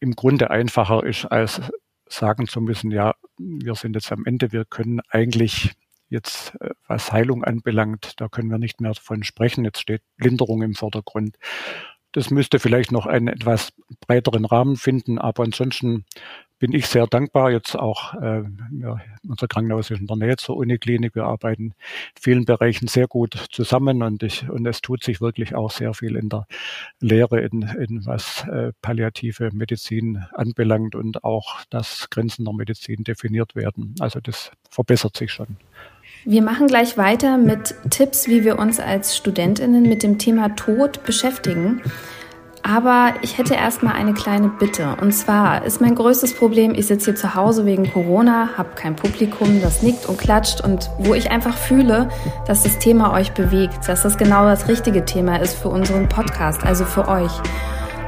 im 0.00 0.12
Grunde 0.12 0.50
einfacher 0.50 1.04
ist, 1.04 1.26
als 1.26 1.60
sagen 2.08 2.46
zu 2.46 2.60
müssen, 2.60 2.90
ja, 2.90 3.14
wir 3.38 3.74
sind 3.74 3.94
jetzt 3.94 4.12
am 4.12 4.24
Ende, 4.24 4.52
wir 4.52 4.64
können 4.64 5.00
eigentlich 5.10 5.72
jetzt, 6.08 6.54
äh, 6.60 6.70
was 6.86 7.12
Heilung 7.12 7.44
anbelangt, 7.44 8.14
da 8.16 8.28
können 8.28 8.50
wir 8.50 8.58
nicht 8.58 8.80
mehr 8.80 8.92
davon 8.92 9.22
sprechen. 9.24 9.64
Jetzt 9.64 9.80
steht 9.80 10.02
Linderung 10.16 10.62
im 10.62 10.74
Vordergrund. 10.74 11.36
Das 12.12 12.30
müsste 12.30 12.58
vielleicht 12.58 12.90
noch 12.90 13.06
einen 13.06 13.28
etwas 13.28 13.72
breiteren 14.06 14.46
Rahmen 14.46 14.76
finden, 14.76 15.18
aber 15.18 15.44
ansonsten 15.44 16.06
bin 16.58 16.72
ich 16.72 16.86
sehr 16.86 17.06
dankbar. 17.06 17.50
Jetzt 17.50 17.76
auch, 17.76 18.14
äh, 18.14 18.42
unser 19.28 19.48
Krankenhaus 19.48 19.90
ist 19.90 20.00
in 20.00 20.06
der 20.06 20.16
Nähe 20.16 20.36
zur 20.36 20.56
Uniklinik. 20.56 21.14
Wir 21.14 21.24
arbeiten 21.24 21.62
in 21.62 21.74
vielen 22.20 22.44
Bereichen 22.44 22.88
sehr 22.88 23.06
gut 23.06 23.46
zusammen 23.50 24.02
und, 24.02 24.22
ich, 24.22 24.48
und 24.48 24.66
es 24.66 24.80
tut 24.80 25.04
sich 25.04 25.20
wirklich 25.20 25.54
auch 25.54 25.70
sehr 25.70 25.94
viel 25.94 26.16
in 26.16 26.28
der 26.28 26.46
Lehre, 27.00 27.40
in, 27.40 27.62
in 27.62 28.06
was 28.06 28.46
äh, 28.48 28.72
palliative 28.82 29.50
Medizin 29.52 30.24
anbelangt 30.32 30.94
und 30.94 31.24
auch, 31.24 31.64
dass 31.70 32.10
Grenzen 32.10 32.44
der 32.44 32.54
Medizin 32.54 33.04
definiert 33.04 33.54
werden. 33.54 33.94
Also 34.00 34.20
das 34.20 34.50
verbessert 34.70 35.16
sich 35.16 35.32
schon. 35.32 35.56
Wir 36.24 36.42
machen 36.42 36.66
gleich 36.66 36.98
weiter 36.98 37.38
mit 37.38 37.74
Tipps, 37.90 38.28
wie 38.28 38.44
wir 38.44 38.58
uns 38.58 38.80
als 38.80 39.16
Studentinnen 39.16 39.84
mit 39.84 40.02
dem 40.02 40.18
Thema 40.18 40.54
Tod 40.56 41.04
beschäftigen. 41.04 41.80
Aber 42.62 43.14
ich 43.22 43.38
hätte 43.38 43.54
erstmal 43.54 43.94
eine 43.94 44.14
kleine 44.14 44.48
Bitte. 44.48 44.96
Und 45.00 45.12
zwar 45.12 45.64
ist 45.64 45.80
mein 45.80 45.94
größtes 45.94 46.34
Problem, 46.34 46.74
ich 46.74 46.86
sitze 46.86 47.06
hier 47.06 47.16
zu 47.16 47.34
Hause 47.34 47.64
wegen 47.64 47.90
Corona, 47.92 48.50
habe 48.56 48.70
kein 48.74 48.96
Publikum, 48.96 49.60
das 49.62 49.82
nickt 49.82 50.06
und 50.06 50.18
klatscht 50.18 50.60
und 50.60 50.90
wo 50.98 51.14
ich 51.14 51.30
einfach 51.30 51.56
fühle, 51.56 52.08
dass 52.46 52.64
das 52.64 52.78
Thema 52.78 53.12
euch 53.12 53.32
bewegt, 53.32 53.88
dass 53.88 54.02
das 54.02 54.18
genau 54.18 54.44
das 54.44 54.68
richtige 54.68 55.04
Thema 55.04 55.36
ist 55.40 55.56
für 55.56 55.68
unseren 55.68 56.08
Podcast, 56.08 56.64
also 56.64 56.84
für 56.84 57.08
euch. 57.08 57.32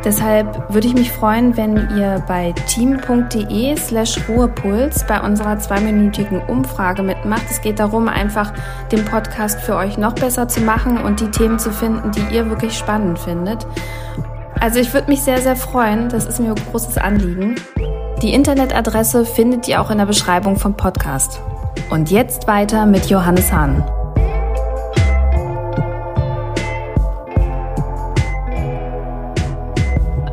Deshalb 0.05 0.73
würde 0.73 0.87
ich 0.87 0.95
mich 0.95 1.13
freuen, 1.13 1.59
wenn 1.59 1.77
ihr 1.95 2.25
bei 2.27 2.53
team.de 2.67 3.77
slash 3.77 4.19
Ruhepuls 4.29 5.07
bei 5.07 5.21
unserer 5.21 5.59
zweiminütigen 5.59 6.41
Umfrage 6.41 7.03
mitmacht. 7.03 7.45
Es 7.51 7.61
geht 7.61 7.79
darum, 7.79 8.09
einfach 8.09 8.55
den 8.91 9.05
Podcast 9.05 9.61
für 9.61 9.77
euch 9.77 9.99
noch 9.99 10.15
besser 10.15 10.49
zu 10.49 10.61
machen 10.61 10.97
und 10.97 11.21
die 11.21 11.31
Themen 11.31 11.59
zu 11.59 11.71
finden, 11.71 12.13
die 12.13 12.35
ihr 12.35 12.49
wirklich 12.49 12.79
spannend 12.79 13.19
findet. 13.19 13.67
Also 14.61 14.79
ich 14.79 14.93
würde 14.93 15.09
mich 15.09 15.23
sehr, 15.23 15.41
sehr 15.41 15.57
freuen. 15.57 16.11
Das 16.11 16.27
ist 16.27 16.39
mir 16.39 16.51
ein 16.51 16.55
großes 16.55 16.99
Anliegen. 16.99 17.55
Die 18.21 18.35
Internetadresse 18.35 19.25
findet 19.25 19.67
ihr 19.69 19.81
auch 19.81 19.91
in 19.91 19.97
der 19.97 20.05
Beschreibung 20.05 20.57
vom 20.57 20.77
Podcast. 20.77 21.41
Und 21.89 22.11
jetzt 22.11 22.47
weiter 22.47 22.85
mit 22.85 23.07
Johannes 23.07 23.51
Hahn. 23.51 23.83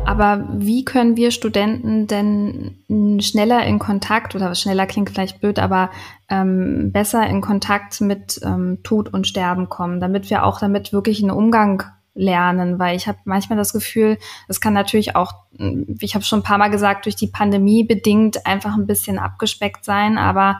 Aber 0.04 0.46
wie 0.52 0.84
können 0.84 1.16
wir 1.16 1.30
Studenten 1.30 2.06
denn 2.06 3.20
schneller 3.22 3.64
in 3.64 3.78
Kontakt, 3.78 4.34
oder 4.34 4.54
schneller 4.54 4.84
klingt 4.84 5.08
vielleicht 5.08 5.40
blöd, 5.40 5.58
aber 5.58 5.88
ähm, 6.28 6.90
besser 6.92 7.26
in 7.26 7.40
Kontakt 7.40 8.02
mit 8.02 8.38
ähm, 8.44 8.80
Tod 8.82 9.14
und 9.14 9.26
Sterben 9.26 9.70
kommen, 9.70 10.00
damit 10.00 10.28
wir 10.28 10.44
auch 10.44 10.60
damit 10.60 10.92
wirklich 10.92 11.22
einen 11.22 11.30
Umgang 11.30 11.84
lernen, 12.18 12.78
weil 12.78 12.96
ich 12.96 13.06
habe 13.06 13.18
manchmal 13.24 13.56
das 13.56 13.72
Gefühl, 13.72 14.18
es 14.48 14.60
kann 14.60 14.72
natürlich 14.72 15.14
auch, 15.14 15.32
ich 16.00 16.14
habe 16.14 16.24
schon 16.24 16.40
ein 16.40 16.44
paar 16.44 16.58
Mal 16.58 16.68
gesagt, 16.68 17.06
durch 17.06 17.14
die 17.16 17.28
Pandemie 17.28 17.84
bedingt 17.84 18.44
einfach 18.44 18.74
ein 18.76 18.86
bisschen 18.86 19.18
abgespeckt 19.18 19.84
sein, 19.84 20.18
aber 20.18 20.58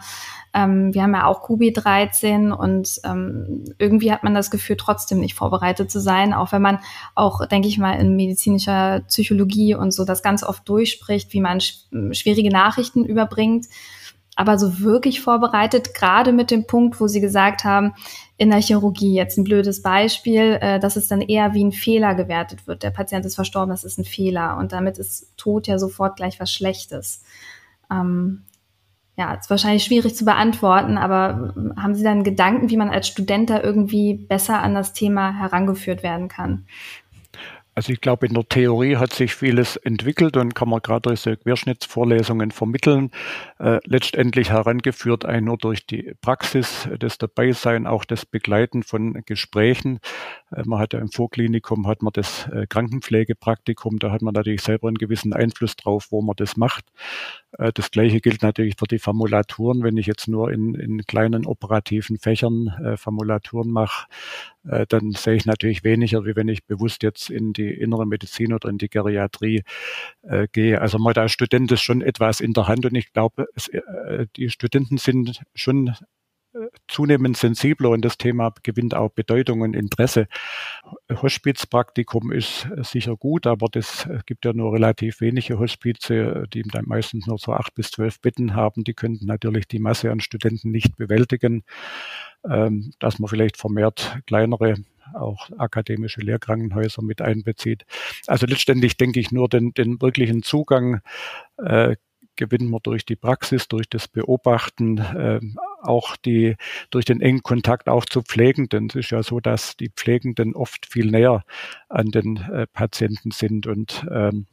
ähm, 0.55 0.95
wir 0.95 1.03
haben 1.03 1.15
ja 1.15 1.27
auch 1.27 1.43
Kubi 1.43 1.73
13 1.73 2.53
und 2.53 3.01
ähm, 3.05 3.65
irgendwie 3.79 4.13
hat 4.13 4.23
man 4.23 4.35
das 4.35 4.51
Gefühl, 4.51 4.77
trotzdem 4.77 5.19
nicht 5.19 5.35
vorbereitet 5.35 5.91
zu 5.91 6.01
sein, 6.01 6.33
auch 6.33 6.53
wenn 6.53 6.63
man 6.63 6.79
auch, 7.15 7.45
denke 7.47 7.69
ich 7.69 7.79
mal, 7.79 7.95
in 7.95 8.17
medizinischer 8.17 9.01
Psychologie 9.09 9.75
und 9.75 9.91
so 9.91 10.05
das 10.05 10.23
ganz 10.23 10.45
oft 10.45 10.67
durchspricht, 10.69 11.33
wie 11.33 11.41
man 11.41 11.61
sch 11.61 11.89
schwierige 12.13 12.51
Nachrichten 12.51 13.05
überbringt. 13.05 13.67
Aber 14.39 14.57
so 14.57 14.79
wirklich 14.79 15.21
vorbereitet, 15.21 15.95
gerade 15.95 16.31
mit 16.31 16.53
dem 16.53 16.65
Punkt, 16.65 17.01
wo 17.01 17.09
Sie 17.09 17.21
gesagt 17.21 17.65
haben, 17.65 17.95
in 18.37 18.51
der 18.51 18.61
Chirurgie, 18.61 19.13
jetzt 19.13 19.37
ein 19.37 19.43
blödes 19.43 19.83
Beispiel, 19.83 20.59
äh, 20.61 20.79
dass 20.79 20.95
es 20.95 21.09
dann 21.09 21.23
eher 21.23 21.55
wie 21.55 21.65
ein 21.65 21.73
Fehler 21.73 22.15
gewertet 22.15 22.69
wird. 22.69 22.85
Der 22.85 22.91
Patient 22.91 23.27
ist 23.27 23.35
verstorben, 23.35 23.71
das 23.71 23.83
ist 23.83 23.99
ein 23.99 24.05
Fehler. 24.05 24.57
Und 24.57 24.71
damit 24.71 24.97
ist 24.97 25.37
Tod 25.37 25.67
ja 25.67 25.77
sofort 25.77 26.15
gleich 26.15 26.39
was 26.39 26.53
Schlechtes. 26.53 27.25
Ähm, 27.91 28.45
ja, 29.17 29.35
ist 29.35 29.51
wahrscheinlich 29.51 29.83
schwierig 29.83 30.15
zu 30.15 30.25
beantworten, 30.25 30.99
aber 30.99 31.53
haben 31.77 31.97
Sie 31.97 32.05
dann 32.05 32.23
Gedanken, 32.23 32.71
wie 32.71 32.77
man 32.77 32.91
als 32.91 33.09
Student 33.09 33.51
da 33.51 33.61
irgendwie 33.61 34.15
besser 34.15 34.63
an 34.63 34.77
das 34.77 34.93
Thema 34.93 35.37
herangeführt 35.37 36.05
werden 36.05 36.29
kann? 36.29 36.67
Also 37.79 37.93
ich 37.93 38.01
glaube, 38.01 38.27
in 38.27 38.35
der 38.35 38.43
Theorie 38.43 38.97
hat 38.97 39.13
sich 39.13 39.37
vieles 39.37 39.77
entwickelt 39.77 40.37
und 40.37 40.53
kann 40.57 40.69
man 40.69 40.81
gerade 40.83 41.03
durch 41.03 41.21
so 41.21 41.37
Querschnittsvorlesungen 41.37 42.51
vermitteln. 42.51 43.13
Äh, 43.61 43.79
letztendlich 43.85 44.51
herangeführt 44.51 45.25
ein 45.25 45.45
nur 45.45 45.59
durch 45.59 45.87
die 45.87 46.13
Praxis, 46.21 46.89
das 46.99 47.19
Dabeisein, 47.19 47.87
auch 47.87 48.05
das 48.05 48.27
Begleiten 48.27 48.83
von 48.83 49.23
Gesprächen. 49.27 50.01
Äh, 50.51 50.63
man 50.67 50.79
hat 50.79 50.93
ja 50.93 51.01
im 51.01 51.11
Vorklinikum 51.11 51.87
hat 51.87 52.03
man 52.03 52.13
das 52.13 52.49
äh, 52.49 52.67
Krankenpflegepraktikum, 52.69 53.99
da 53.99 54.11
hat 54.11 54.23
man 54.23 54.35
natürlich 54.35 54.63
selber 54.63 54.89
einen 54.89 54.99
gewissen 54.99 55.33
Einfluss 55.33 55.77
drauf, 55.77 56.09
wo 56.11 56.23
man 56.23 56.37
das 56.37 56.57
macht. 56.57 56.87
Äh, 57.53 57.73
das 57.73 57.91
Gleiche 57.91 58.21
gilt 58.21 58.43
natürlich 58.43 58.77
für 58.79 58.87
die 58.87 58.99
Formulaturen. 58.99 59.83
Wenn 59.83 59.97
ich 59.97 60.07
jetzt 60.07 60.29
nur 60.29 60.51
in, 60.53 60.75
in 60.75 61.05
kleinen 61.07 61.47
operativen 61.47 62.19
Fächern 62.19 62.97
Formulaturen 62.97 63.71
mache, 63.71 64.07
dann 64.63 65.13
sehe 65.13 65.35
ich 65.35 65.47
natürlich 65.47 65.85
weniger, 65.85 66.25
wie 66.25 66.37
wenn 66.37 66.49
ich 66.49 66.65
bewusst 66.67 67.03
jetzt 67.03 67.31
in 67.31 67.53
die 67.53 67.71
innere 67.71 68.07
Medizin 68.07 68.53
oder 68.53 68.69
in 68.69 68.79
die 68.79 68.89
Geriatrie 68.89 69.63
gehe. 70.53 70.81
Also 70.81 70.99
hat 70.99 71.19
als 71.19 71.33
Student 71.33 71.73
ist 71.73 71.83
schon 71.83 72.03
etwas 72.03 72.41
in 72.41 72.53
der 72.53 72.69
Hand 72.69 72.85
und 72.87 72.95
ich 72.95 73.13
glaube, 73.13 73.47
es, 73.55 73.71
die 74.37 74.51
Studenten 74.51 74.99
sind 74.99 75.43
schon 75.55 75.95
zunehmend 76.89 77.37
sensibler 77.37 77.91
und 77.91 78.05
das 78.05 78.19
Thema 78.19 78.53
gewinnt 78.63 78.95
auch 78.95 79.11
Bedeutung 79.11 79.61
und 79.61 79.75
Interesse. 79.75 80.29
Hospizpraktikum 81.11 82.33
ist 82.33 82.69
sicher 82.83 83.17
gut, 83.17 83.47
aber 83.47 83.69
das 83.71 84.09
gibt 84.27 84.45
ja 84.45 84.53
nur 84.53 84.73
relativ 84.73 85.21
wenige 85.21 85.59
Hospize, 85.59 86.45
die 86.53 86.63
dann 86.63 86.85
meistens 86.87 87.27
nur 87.27 87.39
so 87.39 87.53
acht 87.53 87.75
bis 87.75 87.91
zwölf 87.91 88.21
Betten 88.21 88.55
haben. 88.55 88.85
Die 88.85 88.95
könnten 88.95 89.27
natürlich 89.27 89.69
die 89.69 89.79
Masse 89.79 90.11
an 90.11 90.21
Studenten 90.21 90.71
nicht 90.71 90.97
bewältigen. 90.97 91.65
Ähm, 92.49 92.93
dass 93.01 93.19
man 93.19 93.29
vielleicht 93.29 93.57
vermehrt 93.57 94.17
kleinere 94.27 94.77
auch 95.15 95.49
akademische 95.59 96.21
Lehrkrankenhäuser 96.21 97.03
mit 97.03 97.21
einbezieht. 97.21 97.85
Also 98.27 98.47
letztendlich 98.47 98.97
denke 98.97 99.21
ich 99.21 99.33
nur 99.33 99.49
den, 99.49 99.73
den 99.73 100.01
wirklichen 100.01 100.43
Zugang 100.43 101.01
äh, 101.57 101.97
gewinnen 102.39 102.71
wir 102.71 102.81
durch 102.81 103.05
die 103.05 103.17
Praxis, 103.17 103.69
durch 103.69 103.89
das 103.91 104.09
Beobachten, 104.09 104.97
äh, 104.97 105.41
auch 105.83 106.17
die, 106.17 106.57
durch 106.91 107.05
den 107.05 107.21
engen 107.21 107.43
Kontakt 107.43 107.89
auch 107.89 108.07
zu 108.07 108.23
Pflegenden. 108.23 108.87
Es 108.89 108.95
ist 108.95 109.11
ja 109.11 109.23
so, 109.23 109.41
dass 109.41 109.77
die 109.77 109.91
Pflegenden 109.91 110.55
oft 110.55 110.87
viel 110.87 111.11
näher 111.11 111.45
an 111.91 112.07
den 112.07 112.37
äh, 112.37 112.67
Patienten 112.67 113.33
sind 113.33 113.67
und 113.67 114.07
ähm, 114.11 114.47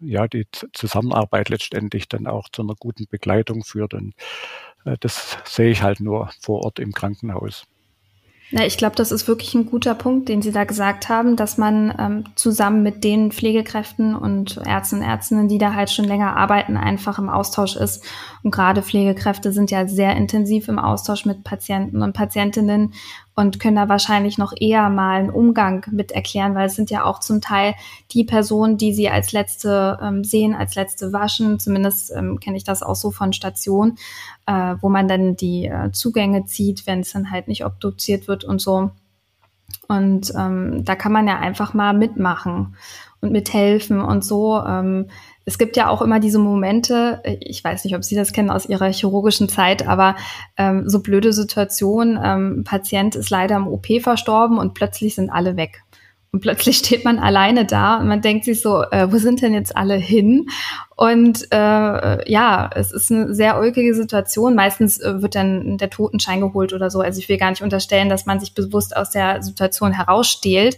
ja, 0.00 0.28
die 0.28 0.46
Zusammenarbeit 0.72 1.48
letztendlich 1.48 2.08
dann 2.08 2.26
auch 2.26 2.48
zu 2.48 2.62
einer 2.62 2.74
guten 2.78 3.06
Begleitung 3.08 3.64
führt. 3.64 3.94
Und 3.94 4.14
äh, 4.84 4.96
das 5.00 5.38
sehe 5.44 5.70
ich 5.70 5.82
halt 5.82 6.00
nur 6.00 6.30
vor 6.40 6.62
Ort 6.64 6.78
im 6.78 6.92
Krankenhaus. 6.92 7.66
Ja, 8.50 8.64
ich 8.64 8.76
glaube, 8.76 8.94
das 8.94 9.10
ist 9.10 9.26
wirklich 9.26 9.54
ein 9.54 9.66
guter 9.66 9.96
Punkt, 9.96 10.28
den 10.28 10.40
Sie 10.40 10.52
da 10.52 10.62
gesagt 10.62 11.08
haben, 11.08 11.34
dass 11.34 11.58
man 11.58 11.92
ähm, 11.98 12.24
zusammen 12.36 12.84
mit 12.84 13.02
den 13.02 13.32
Pflegekräften 13.32 14.14
und 14.14 14.60
Ärzten 14.64 14.96
und 14.96 15.02
Ärztinnen, 15.02 15.48
die 15.48 15.58
da 15.58 15.74
halt 15.74 15.90
schon 15.90 16.04
länger 16.04 16.36
arbeiten, 16.36 16.76
einfach 16.76 17.18
im 17.18 17.28
Austausch 17.28 17.74
ist. 17.74 18.04
Und 18.44 18.52
gerade 18.52 18.82
Pflegekräfte 18.82 19.52
sind 19.52 19.72
ja 19.72 19.88
sehr 19.88 20.14
intensiv 20.14 20.68
im 20.68 20.78
Austausch 20.78 21.26
mit 21.26 21.42
Patienten 21.42 22.02
und 22.02 22.12
Patientinnen 22.12 22.94
und 23.36 23.60
können 23.60 23.76
da 23.76 23.88
wahrscheinlich 23.90 24.38
noch 24.38 24.54
eher 24.58 24.88
mal 24.88 25.20
einen 25.20 25.30
Umgang 25.30 25.84
mit 25.90 26.10
erklären, 26.10 26.54
weil 26.54 26.66
es 26.66 26.74
sind 26.74 26.90
ja 26.90 27.04
auch 27.04 27.20
zum 27.20 27.42
Teil 27.42 27.74
die 28.12 28.24
Personen, 28.24 28.78
die 28.78 28.94
sie 28.94 29.10
als 29.10 29.32
letzte 29.32 29.98
ähm, 30.02 30.24
sehen, 30.24 30.54
als 30.54 30.74
letzte 30.74 31.12
waschen. 31.12 31.60
Zumindest 31.60 32.10
ähm, 32.16 32.40
kenne 32.40 32.56
ich 32.56 32.64
das 32.64 32.82
auch 32.82 32.96
so 32.96 33.10
von 33.10 33.34
Stationen, 33.34 33.98
äh, 34.46 34.76
wo 34.80 34.88
man 34.88 35.06
dann 35.06 35.36
die 35.36 35.66
äh, 35.66 35.92
Zugänge 35.92 36.46
zieht, 36.46 36.86
wenn 36.86 37.00
es 37.00 37.12
dann 37.12 37.30
halt 37.30 37.46
nicht 37.46 37.66
obduziert 37.66 38.26
wird 38.26 38.42
und 38.42 38.60
so. 38.60 38.90
Und 39.86 40.32
ähm, 40.34 40.84
da 40.86 40.96
kann 40.96 41.12
man 41.12 41.28
ja 41.28 41.38
einfach 41.38 41.74
mal 41.74 41.92
mitmachen 41.92 42.74
und 43.20 43.32
mithelfen 43.32 44.00
und 44.00 44.24
so. 44.24 44.62
Ähm, 44.64 45.10
es 45.46 45.58
gibt 45.58 45.76
ja 45.76 45.88
auch 45.88 46.02
immer 46.02 46.18
diese 46.18 46.40
Momente, 46.40 47.22
ich 47.40 47.62
weiß 47.62 47.84
nicht, 47.84 47.94
ob 47.94 48.02
Sie 48.02 48.16
das 48.16 48.32
kennen 48.32 48.50
aus 48.50 48.66
Ihrer 48.68 48.92
chirurgischen 48.92 49.48
Zeit, 49.48 49.86
aber 49.86 50.16
ähm, 50.56 50.88
so 50.88 51.00
blöde 51.00 51.32
Situationen, 51.32 52.18
ähm, 52.22 52.64
Patient 52.64 53.14
ist 53.14 53.30
leider 53.30 53.56
im 53.56 53.68
OP 53.68 53.86
verstorben 54.02 54.58
und 54.58 54.74
plötzlich 54.74 55.14
sind 55.14 55.30
alle 55.30 55.56
weg. 55.56 55.82
Und 56.32 56.40
plötzlich 56.40 56.76
steht 56.84 57.04
man 57.04 57.20
alleine 57.20 57.64
da 57.64 57.98
und 57.98 58.08
man 58.08 58.22
denkt 58.22 58.44
sich 58.44 58.60
so, 58.60 58.82
äh, 58.90 59.10
wo 59.12 59.18
sind 59.18 59.40
denn 59.40 59.54
jetzt 59.54 59.76
alle 59.76 59.94
hin? 59.94 60.48
Und 60.96 61.46
äh, 61.52 62.30
ja, 62.30 62.68
es 62.74 62.90
ist 62.90 63.12
eine 63.12 63.32
sehr 63.32 63.60
ulkige 63.60 63.94
Situation. 63.94 64.56
Meistens 64.56 64.98
äh, 64.98 65.22
wird 65.22 65.36
dann 65.36 65.78
der 65.78 65.90
Totenschein 65.90 66.40
geholt 66.40 66.72
oder 66.72 66.90
so. 66.90 67.00
Also 67.00 67.20
ich 67.20 67.28
will 67.28 67.38
gar 67.38 67.50
nicht 67.50 67.62
unterstellen, 67.62 68.08
dass 68.08 68.26
man 68.26 68.40
sich 68.40 68.52
bewusst 68.52 68.96
aus 68.96 69.10
der 69.10 69.42
Situation 69.44 69.92
herausstehlt. 69.92 70.76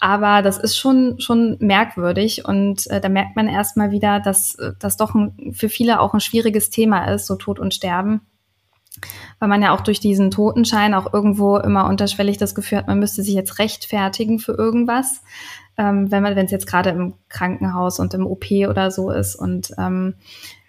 Aber 0.00 0.40
das 0.40 0.56
ist 0.56 0.78
schon, 0.78 1.20
schon 1.20 1.58
merkwürdig 1.60 2.46
und 2.46 2.86
äh, 2.90 3.02
da 3.02 3.10
merkt 3.10 3.36
man 3.36 3.48
erstmal 3.48 3.90
wieder, 3.90 4.18
dass 4.18 4.54
äh, 4.54 4.72
das 4.78 4.96
doch 4.96 5.14
ein, 5.14 5.52
für 5.52 5.68
viele 5.68 6.00
auch 6.00 6.14
ein 6.14 6.20
schwieriges 6.20 6.70
Thema 6.70 7.04
ist, 7.04 7.26
so 7.26 7.36
Tod 7.36 7.58
und 7.58 7.74
Sterben. 7.74 8.22
Weil 9.38 9.48
man 9.48 9.62
ja 9.62 9.74
auch 9.74 9.82
durch 9.82 10.00
diesen 10.00 10.30
Totenschein 10.30 10.94
auch 10.94 11.12
irgendwo 11.12 11.58
immer 11.58 11.86
unterschwellig 11.86 12.38
das 12.38 12.54
Gefühl 12.54 12.78
hat, 12.78 12.86
man 12.86 12.98
müsste 12.98 13.22
sich 13.22 13.34
jetzt 13.34 13.58
rechtfertigen 13.58 14.38
für 14.38 14.52
irgendwas, 14.52 15.22
ähm, 15.76 16.10
wenn 16.10 16.22
man, 16.22 16.34
wenn 16.34 16.46
es 16.46 16.50
jetzt 16.50 16.66
gerade 16.66 16.90
im 16.90 17.14
Krankenhaus 17.28 18.00
und 18.00 18.14
im 18.14 18.26
OP 18.26 18.50
oder 18.68 18.90
so 18.90 19.10
ist. 19.10 19.36
Und 19.36 19.70
ähm, 19.78 20.14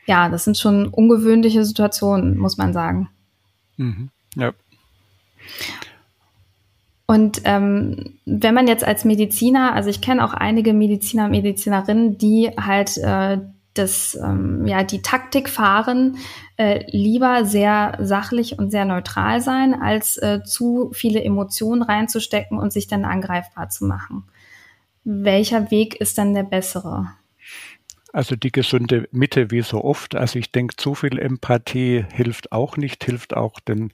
ja, 0.06 0.28
das 0.28 0.44
sind 0.44 0.58
schon 0.58 0.88
ungewöhnliche 0.89 1.63
Situationen, 1.63 2.38
muss 2.38 2.58
man 2.58 2.74
sagen. 2.74 3.10
Mhm. 3.78 4.10
Ja. 4.36 4.52
Und 7.12 7.41
ähm, 7.43 8.13
wenn 8.24 8.54
man 8.54 8.69
jetzt 8.69 8.86
als 8.86 9.04
Mediziner, 9.04 9.74
also 9.74 9.89
ich 9.89 10.00
kenne 10.00 10.24
auch 10.24 10.34
einige 10.34 10.71
Mediziner 10.71 11.28
Medizinerinnen, 11.28 12.17
die 12.17 12.52
halt 12.58 12.97
äh, 13.00 13.39
das, 13.74 14.17
ähm, 14.24 14.65
ja, 14.65 14.84
die 14.84 15.02
Taktik 15.02 15.50
fahren, 15.50 16.15
äh, 16.56 16.86
lieber 16.89 17.43
sehr 17.43 17.97
sachlich 18.00 18.58
und 18.58 18.71
sehr 18.71 18.86
neutral 18.86 19.41
sein, 19.41 19.74
als 19.74 20.15
äh, 20.19 20.41
zu 20.45 20.91
viele 20.93 21.21
Emotionen 21.21 21.82
reinzustecken 21.82 22.58
und 22.58 22.71
sich 22.71 22.88
dann 22.88 23.04
angreifbar 23.04 23.67
zu 23.67 23.84
machen. 23.84 24.24
Welcher 25.04 25.69
Weg 25.69 25.95
ist 25.95 26.17
dann 26.17 26.34
der 26.34 26.43
bessere? 26.43 27.08
Also 28.13 28.36
die 28.36 28.52
gesunde 28.52 29.08
Mitte 29.12 29.52
wie 29.52 29.62
so 29.62 29.84
oft. 29.84 30.15
Also 30.15 30.38
ich 30.38 30.52
denke, 30.52 30.76
zu 30.76 30.95
viel 30.95 31.17
Empathie 31.17 32.06
hilft 32.13 32.52
auch 32.52 32.76
nicht, 32.76 33.04
hilft 33.06 33.36
auch 33.36 33.60
den 33.62 33.93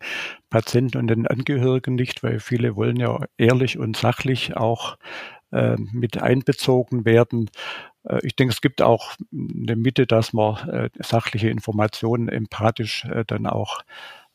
Patienten 0.49 0.97
und 0.97 1.08
den 1.08 1.27
Angehörigen 1.27 1.95
nicht, 1.95 2.23
weil 2.23 2.39
viele 2.39 2.75
wollen 2.75 2.97
ja 2.97 3.25
ehrlich 3.38 3.77
und 3.77 3.95
sachlich 3.95 4.58
auch 4.58 4.97
äh, 5.51 5.75
mit 5.77 6.21
einbezogen 6.21 7.06
werden. 7.06 7.49
Äh, 8.03 8.19
ich 8.23 8.36
denke, 8.36 8.53
es 8.53 8.62
gibt 8.62 8.82
auch 8.82 9.13
eine 9.32 9.75
Mitte, 9.75 10.08
dass 10.08 10.34
man 10.34 10.67
äh, 10.67 10.89
sachliche 10.99 11.49
Informationen 11.49 12.27
empathisch 12.27 13.06
äh, 13.06 13.23
dann 13.25 13.45
auch 13.45 13.82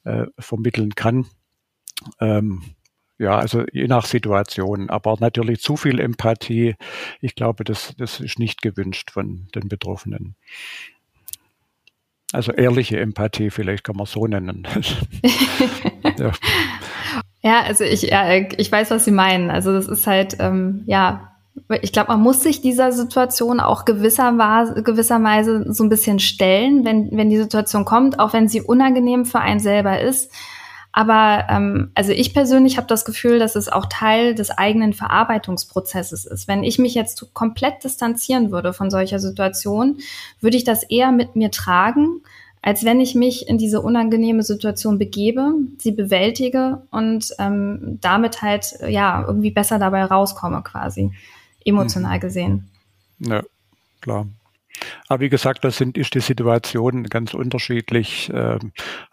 äh, 0.04 0.26
vermitteln 0.38 0.94
kann. 0.94 1.26
Ähm, 2.20 2.62
ja, 3.22 3.38
also 3.38 3.64
je 3.72 3.86
nach 3.86 4.04
Situation. 4.04 4.90
Aber 4.90 5.16
natürlich 5.20 5.60
zu 5.60 5.76
viel 5.76 6.00
Empathie, 6.00 6.74
ich 7.20 7.34
glaube, 7.34 7.64
das, 7.64 7.94
das 7.96 8.20
ist 8.20 8.38
nicht 8.38 8.62
gewünscht 8.62 9.12
von 9.12 9.46
den 9.54 9.68
Betroffenen. 9.68 10.34
Also 12.32 12.52
ehrliche 12.52 12.98
Empathie, 12.98 13.50
vielleicht 13.50 13.84
kann 13.84 13.96
man 13.96 14.06
so 14.06 14.26
nennen. 14.26 14.66
ja. 16.18 16.32
ja. 17.42 17.62
also 17.62 17.84
ich, 17.84 18.02
ja, 18.02 18.34
ich 18.34 18.72
weiß, 18.72 18.90
was 18.90 19.04
Sie 19.04 19.10
meinen. 19.10 19.50
Also 19.50 19.72
das 19.72 19.86
ist 19.86 20.06
halt, 20.06 20.36
ähm, 20.40 20.82
ja, 20.86 21.32
ich 21.82 21.92
glaube, 21.92 22.10
man 22.10 22.22
muss 22.22 22.42
sich 22.42 22.62
dieser 22.62 22.92
Situation 22.92 23.60
auch 23.60 23.84
gewisserweise, 23.84 24.82
gewisserweise 24.82 25.72
so 25.72 25.84
ein 25.84 25.90
bisschen 25.90 26.18
stellen, 26.18 26.84
wenn, 26.84 27.10
wenn 27.12 27.28
die 27.28 27.36
Situation 27.36 27.84
kommt, 27.84 28.18
auch 28.18 28.32
wenn 28.32 28.48
sie 28.48 28.62
unangenehm 28.62 29.26
für 29.26 29.40
einen 29.40 29.60
selber 29.60 30.00
ist. 30.00 30.32
Aber 30.92 31.46
ähm, 31.48 31.90
also 31.94 32.12
ich 32.12 32.34
persönlich 32.34 32.76
habe 32.76 32.86
das 32.86 33.06
Gefühl, 33.06 33.38
dass 33.38 33.56
es 33.56 33.70
auch 33.70 33.86
Teil 33.86 34.34
des 34.34 34.50
eigenen 34.50 34.92
Verarbeitungsprozesses 34.92 36.26
ist. 36.26 36.48
Wenn 36.48 36.62
ich 36.62 36.78
mich 36.78 36.94
jetzt 36.94 37.32
komplett 37.32 37.82
distanzieren 37.82 38.52
würde 38.52 38.74
von 38.74 38.90
solcher 38.90 39.18
Situation, 39.18 39.98
würde 40.40 40.58
ich 40.58 40.64
das 40.64 40.82
eher 40.82 41.10
mit 41.10 41.34
mir 41.34 41.50
tragen, 41.50 42.20
als 42.60 42.84
wenn 42.84 43.00
ich 43.00 43.14
mich 43.14 43.48
in 43.48 43.56
diese 43.56 43.80
unangenehme 43.80 44.42
Situation 44.42 44.98
begebe, 44.98 45.54
sie 45.78 45.92
bewältige 45.92 46.82
und 46.90 47.34
ähm, 47.38 47.98
damit 48.02 48.42
halt 48.42 48.74
ja 48.86 49.24
irgendwie 49.26 49.50
besser 49.50 49.78
dabei 49.78 50.04
rauskomme, 50.04 50.62
quasi 50.62 51.10
emotional 51.64 52.18
mhm. 52.18 52.20
gesehen. 52.20 52.70
Ja, 53.18 53.42
klar. 54.00 54.26
Aber 55.12 55.20
wie 55.20 55.28
gesagt, 55.28 55.62
das 55.62 55.76
sind, 55.76 55.98
ist 55.98 56.14
die 56.14 56.20
Situation 56.20 57.04
ganz 57.04 57.34
unterschiedlich, 57.34 58.30
äh, 58.30 58.58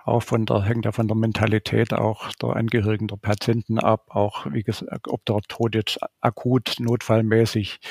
auch 0.06 0.24
von 0.24 0.46
der, 0.46 0.64
hängt 0.64 0.86
ja 0.86 0.94
von 0.94 1.10
der 1.10 1.18
Mentalität 1.18 1.92
auch 1.92 2.32
der 2.42 2.56
Angehörigen 2.56 3.10
der 3.10 3.18
Patienten 3.18 3.80
ab, 3.80 4.06
auch 4.16 4.46
wie 4.50 4.64
gesagt, 4.64 5.10
ob 5.10 5.26
der 5.26 5.42
Tod 5.50 5.76
jetzt 5.76 6.00
akut 6.22 6.78
notfallmäßig 6.80 7.82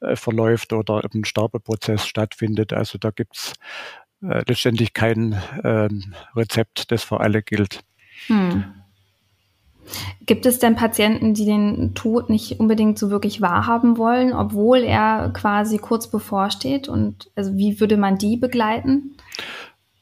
äh, 0.00 0.16
verläuft 0.16 0.72
oder 0.72 1.04
ob 1.04 1.14
ein 1.14 1.24
Sterbeprozess 1.24 2.04
stattfindet. 2.04 2.72
Also 2.72 2.98
da 2.98 3.12
gibt's 3.12 3.52
äh, 4.22 4.42
letztendlich 4.48 4.92
kein 4.92 5.40
ähm, 5.62 6.14
Rezept, 6.34 6.90
das 6.90 7.04
für 7.04 7.20
alle 7.20 7.44
gilt. 7.44 7.84
Hm. 8.26 8.81
Gibt 10.26 10.46
es 10.46 10.58
denn 10.58 10.76
Patienten, 10.76 11.34
die 11.34 11.44
den 11.44 11.94
Tod 11.94 12.30
nicht 12.30 12.60
unbedingt 12.60 12.98
so 12.98 13.10
wirklich 13.10 13.40
wahrhaben 13.40 13.98
wollen, 13.98 14.32
obwohl 14.32 14.78
er 14.78 15.30
quasi 15.34 15.78
kurz 15.78 16.08
bevorsteht? 16.08 16.88
Und 16.88 17.30
also 17.34 17.56
wie 17.56 17.80
würde 17.80 17.96
man 17.96 18.18
die 18.18 18.36
begleiten? 18.36 19.16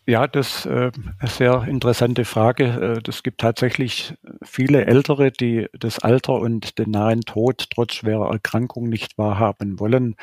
Ja, 0.07 0.27
das 0.27 0.65
ist 0.65 0.67
äh, 0.67 0.91
eine 1.21 1.31
sehr 1.31 1.65
interessante 1.69 2.25
Frage. 2.25 2.97
Äh, 2.97 3.03
das 3.03 3.23
gibt 3.23 3.41
tatsächlich 3.41 4.15
viele 4.43 4.87
Ältere, 4.87 5.31
die 5.31 5.69
das 5.79 6.01
Alter 6.01 6.35
und 6.35 6.79
den 6.79 6.91
nahen 6.91 7.21
Tod 7.21 7.69
trotz 7.73 7.95
schwerer 7.95 8.31
Erkrankung 8.31 8.89
nicht 8.89 9.19
wahrhaben 9.19 9.79
wollen. 9.79 10.17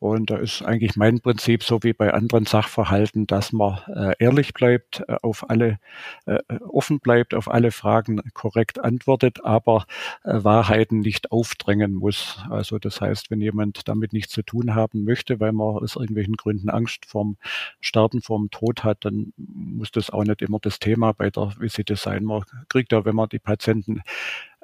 Und 0.00 0.30
da 0.30 0.36
ist 0.36 0.62
eigentlich 0.62 0.94
mein 0.94 1.20
Prinzip 1.20 1.64
so 1.64 1.82
wie 1.82 1.92
bei 1.92 2.14
anderen 2.14 2.46
Sachverhalten, 2.46 3.26
dass 3.26 3.52
man 3.52 3.80
äh, 3.88 4.14
ehrlich 4.20 4.54
bleibt, 4.54 5.02
äh, 5.08 5.16
auf 5.22 5.50
alle 5.50 5.80
äh, 6.26 6.38
offen 6.68 7.00
bleibt, 7.00 7.34
auf 7.34 7.50
alle 7.50 7.72
Fragen 7.72 8.20
korrekt 8.32 8.78
antwortet, 8.78 9.44
aber 9.44 9.86
äh, 10.22 10.44
Wahrheiten 10.44 11.00
nicht 11.00 11.32
aufdrängen 11.32 11.94
muss. 11.94 12.38
Also 12.48 12.78
das 12.78 13.00
heißt, 13.00 13.32
wenn 13.32 13.40
jemand 13.40 13.88
damit 13.88 14.12
nichts 14.12 14.32
zu 14.32 14.42
tun 14.42 14.76
haben 14.76 15.02
möchte, 15.02 15.40
weil 15.40 15.52
man 15.52 15.76
aus 15.78 15.96
irgendwelchen 15.96 16.36
Gründen 16.36 16.70
Angst 16.70 17.06
vorm 17.06 17.36
Sterben, 17.80 18.22
vorm 18.22 18.50
Tod 18.50 18.84
hat, 18.84 19.04
dann 19.04 19.32
muss 19.36 19.90
das 19.90 20.10
auch 20.10 20.22
nicht 20.22 20.42
immer 20.42 20.60
das 20.60 20.78
Thema 20.78 21.12
bei 21.12 21.30
der 21.30 21.54
Visite 21.58 21.96
sein. 21.96 22.22
Man 22.22 22.44
kriegt 22.68 22.92
ja, 22.92 23.04
wenn 23.04 23.16
man 23.16 23.28
die 23.30 23.40
Patienten 23.40 24.02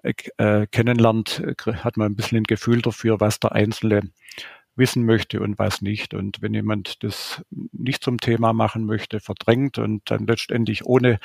äh, 0.05 0.67
kennenlernt, 0.67 1.43
hat 1.67 1.97
man 1.97 2.13
ein 2.13 2.17
bisschen 2.17 2.39
ein 2.39 2.45
Gefühl 2.45 2.83
dafür, 2.83 3.21
was 3.21 3.41
der 3.41 3.53
Einzelne 3.53 4.11
wissen 4.77 5.05
möchte 5.05 5.41
und 5.41 5.59
was 5.59 5.83
nicht. 5.83 6.15
Und 6.15 6.43
wenn 6.43 6.55
jemand 6.55 7.03
das 7.03 7.43
nicht 7.73 8.03
zum 8.03 8.19
Thema 8.19 8.53
machen 8.53 8.87
möchte, 8.87 9.21
verdrängt 9.21 9.79
und 9.79 10.03
dann 10.11 10.27
letztendlich 10.27 10.85
ohne 10.85 11.19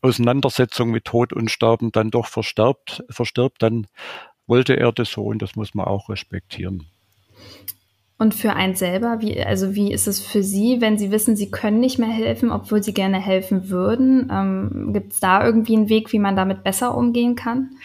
Auseinandersetzung 0.00 0.90
mit 0.90 1.04
Tod 1.04 1.32
und 1.32 1.50
Sterben 1.50 1.92
dann 1.92 2.10
doch 2.10 2.26
verstirbt, 2.26 3.04
verstirbt, 3.10 3.62
dann 3.62 3.86
wollte 4.46 4.76
er 4.76 4.92
das 4.92 5.10
so 5.10 5.24
und 5.24 5.42
das 5.42 5.56
muss 5.56 5.74
man 5.74 5.86
auch 5.86 6.08
respektieren. 6.08 6.86
Und 8.18 8.34
für 8.34 8.54
einen 8.54 8.74
selber, 8.74 9.20
wie, 9.20 9.42
also 9.42 9.74
wie 9.74 9.92
ist 9.92 10.06
es 10.06 10.24
für 10.24 10.42
Sie, 10.42 10.80
wenn 10.80 10.96
Sie 10.96 11.10
wissen, 11.10 11.36
Sie 11.36 11.50
können 11.50 11.80
nicht 11.80 11.98
mehr 11.98 12.08
helfen, 12.08 12.50
obwohl 12.50 12.82
Sie 12.82 12.94
gerne 12.94 13.20
helfen 13.20 13.68
würden? 13.68 14.30
Ähm, 14.32 14.92
Gibt 14.94 15.12
es 15.12 15.20
da 15.20 15.44
irgendwie 15.44 15.76
einen 15.76 15.90
Weg, 15.90 16.12
wie 16.12 16.18
man 16.18 16.34
damit 16.34 16.64
besser 16.64 16.96
umgehen 16.96 17.34
kann? 17.34 17.76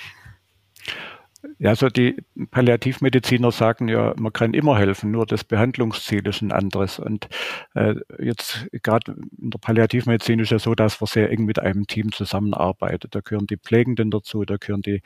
Ja, 1.58 1.70
also 1.72 1.90
die 1.90 2.18
Palliativmediziner 2.52 3.52
sagen 3.52 3.88
ja, 3.88 4.14
man 4.18 4.34
kann 4.34 4.54
immer 4.54 4.78
helfen, 4.78 5.12
nur 5.12 5.26
das 5.26 5.44
Behandlungsziel 5.44 6.28
ist 6.28 6.42
ein 6.42 6.52
anderes. 6.52 7.00
Und 7.00 7.30
äh, 7.74 7.96
jetzt 8.20 8.68
gerade 8.84 9.14
in 9.40 9.50
der 9.50 9.58
Palliativmedizin 9.60 10.40
ist 10.40 10.52
ja 10.52 10.60
so, 10.60 10.76
dass 10.76 11.02
wir 11.02 11.08
sehr 11.08 11.32
eng 11.32 11.46
mit 11.46 11.60
einem 11.60 11.88
Team 11.88 12.12
zusammenarbeiten. 12.12 13.10
Da 13.12 13.22
gehören 13.22 13.48
die 13.48 13.58
Pflegenden 13.58 14.12
dazu, 14.12 14.46
da 14.46 14.58
gehören 14.58 14.84
die 14.84 15.02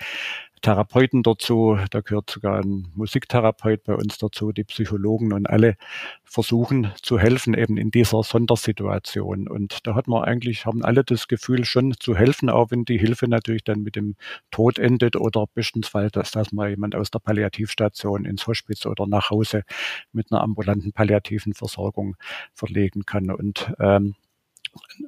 Therapeuten 0.62 1.22
dazu, 1.22 1.78
da 1.92 2.02
gehört 2.02 2.30
sogar 2.30 2.60
ein 2.60 2.88
Musiktherapeut 2.96 3.84
bei 3.84 3.94
uns 3.94 4.18
dazu, 4.18 4.52
die 4.52 4.64
Psychologen 4.64 5.34
und 5.34 5.48
alle 5.48 5.76
versuchen 6.24 6.92
zu 7.02 7.20
helfen 7.20 7.54
eben 7.54 7.78
in 7.78 7.92
dieser 7.92 8.24
Sondersituation. 8.24 9.48
Und 9.48 9.86
da 9.86 9.96
hat 9.96 10.08
man 10.08 10.24
eigentlich, 10.24 10.66
haben 10.66 10.84
alle 10.84 11.04
das 11.04 11.28
Gefühl 11.28 11.66
schon 11.66 11.94
zu 12.00 12.16
helfen, 12.16 12.50
auch 12.50 12.72
wenn 12.72 12.86
die 12.86 12.98
Hilfe 12.98 13.28
natürlich 13.28 13.64
dann 13.64 13.84
mit 13.84 13.96
dem 13.96 14.16
Tod 14.52 14.80
endet 14.80 15.16
oder 15.16 15.46
bestensfalls, 15.54 16.14
dass, 16.14 16.32
dass 16.32 16.52
man 16.52 16.70
jemand 16.70 16.96
aus 16.96 17.12
der 17.12 17.20
Palliativstation 17.20 18.26
ins 18.26 18.48
Hospiz 18.48 18.86
oder 18.86 19.08
nach 19.08 19.30
Hause 19.30 19.64
mit 20.12 20.32
einer 20.32 20.42
ambulanten 20.42 20.94
palliativen 20.94 21.54
Versorgung 21.54 22.16
verlegen 22.54 23.06
kann. 23.06 23.30
Und 23.30 23.74
ähm, 23.80 24.16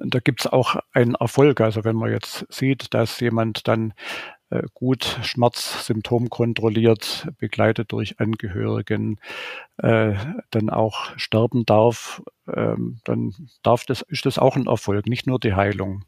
da 0.00 0.20
gibt 0.20 0.40
es 0.40 0.46
auch 0.46 0.76
einen 0.92 1.14
Erfolg. 1.14 1.60
Also 1.60 1.84
wenn 1.84 1.96
man 1.96 2.10
jetzt 2.10 2.46
sieht, 2.50 2.94
dass 2.94 3.20
jemand 3.20 3.68
dann 3.68 3.92
gut 4.74 5.18
Schmerzsymptom 5.22 6.30
kontrolliert, 6.30 7.28
begleitet 7.38 7.92
durch 7.92 8.18
Angehörigen, 8.20 9.20
äh, 9.78 10.14
dann 10.50 10.70
auch 10.70 11.16
sterben 11.16 11.64
darf, 11.66 12.22
ähm, 12.52 13.00
dann 13.04 13.34
darf 13.62 13.84
das, 13.84 14.02
ist 14.02 14.26
das 14.26 14.38
auch 14.38 14.56
ein 14.56 14.66
Erfolg, 14.66 15.06
nicht 15.06 15.26
nur 15.26 15.38
die 15.38 15.54
Heilung. 15.54 16.04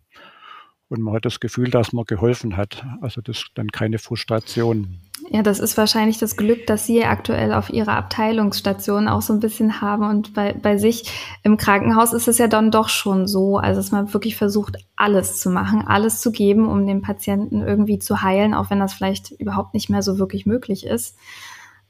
Und 0.91 1.03
man 1.03 1.15
hat 1.15 1.25
das 1.25 1.39
Gefühl, 1.39 1.71
dass 1.71 1.93
man 1.93 2.05
geholfen 2.05 2.57
hat. 2.57 2.85
Also 3.01 3.21
das 3.21 3.39
ist 3.39 3.51
dann 3.55 3.69
keine 3.69 3.99
Frustration. 3.99 4.99
Ja, 5.31 5.43
das 5.45 5.61
ist 5.61 5.79
wahrscheinlich 5.79 6.19
das 6.19 6.37
Glück, 6.37 6.67
dass 6.67 6.85
Sie 6.85 7.05
aktuell 7.05 7.53
auf 7.53 7.71
Ihrer 7.71 7.93
Abteilungsstation 7.93 9.07
auch 9.07 9.23
so 9.23 9.33
ein 9.33 9.39
bisschen 9.39 9.81
haben. 9.81 10.03
Und 10.03 10.35
bei, 10.35 10.53
bei 10.53 10.79
sich 10.79 11.13
im 11.45 11.57
Krankenhaus 11.57 12.13
ist 12.13 12.27
es 12.27 12.39
ja 12.39 12.49
dann 12.49 12.73
doch 12.73 12.89
schon 12.89 13.29
so, 13.29 13.57
also 13.57 13.79
dass 13.79 13.93
man 13.93 14.13
wirklich 14.13 14.35
versucht, 14.35 14.79
alles 14.97 15.39
zu 15.39 15.49
machen, 15.49 15.87
alles 15.87 16.21
zu 16.21 16.33
geben, 16.33 16.67
um 16.67 16.85
den 16.85 17.03
Patienten 17.03 17.63
irgendwie 17.63 18.01
zu 18.01 18.23
heilen, 18.23 18.53
auch 18.53 18.71
wenn 18.71 18.81
das 18.81 18.93
vielleicht 18.93 19.31
überhaupt 19.31 19.75
nicht 19.75 19.91
mehr 19.91 20.03
so 20.03 20.19
wirklich 20.19 20.45
möglich 20.45 20.85
ist. 20.85 21.17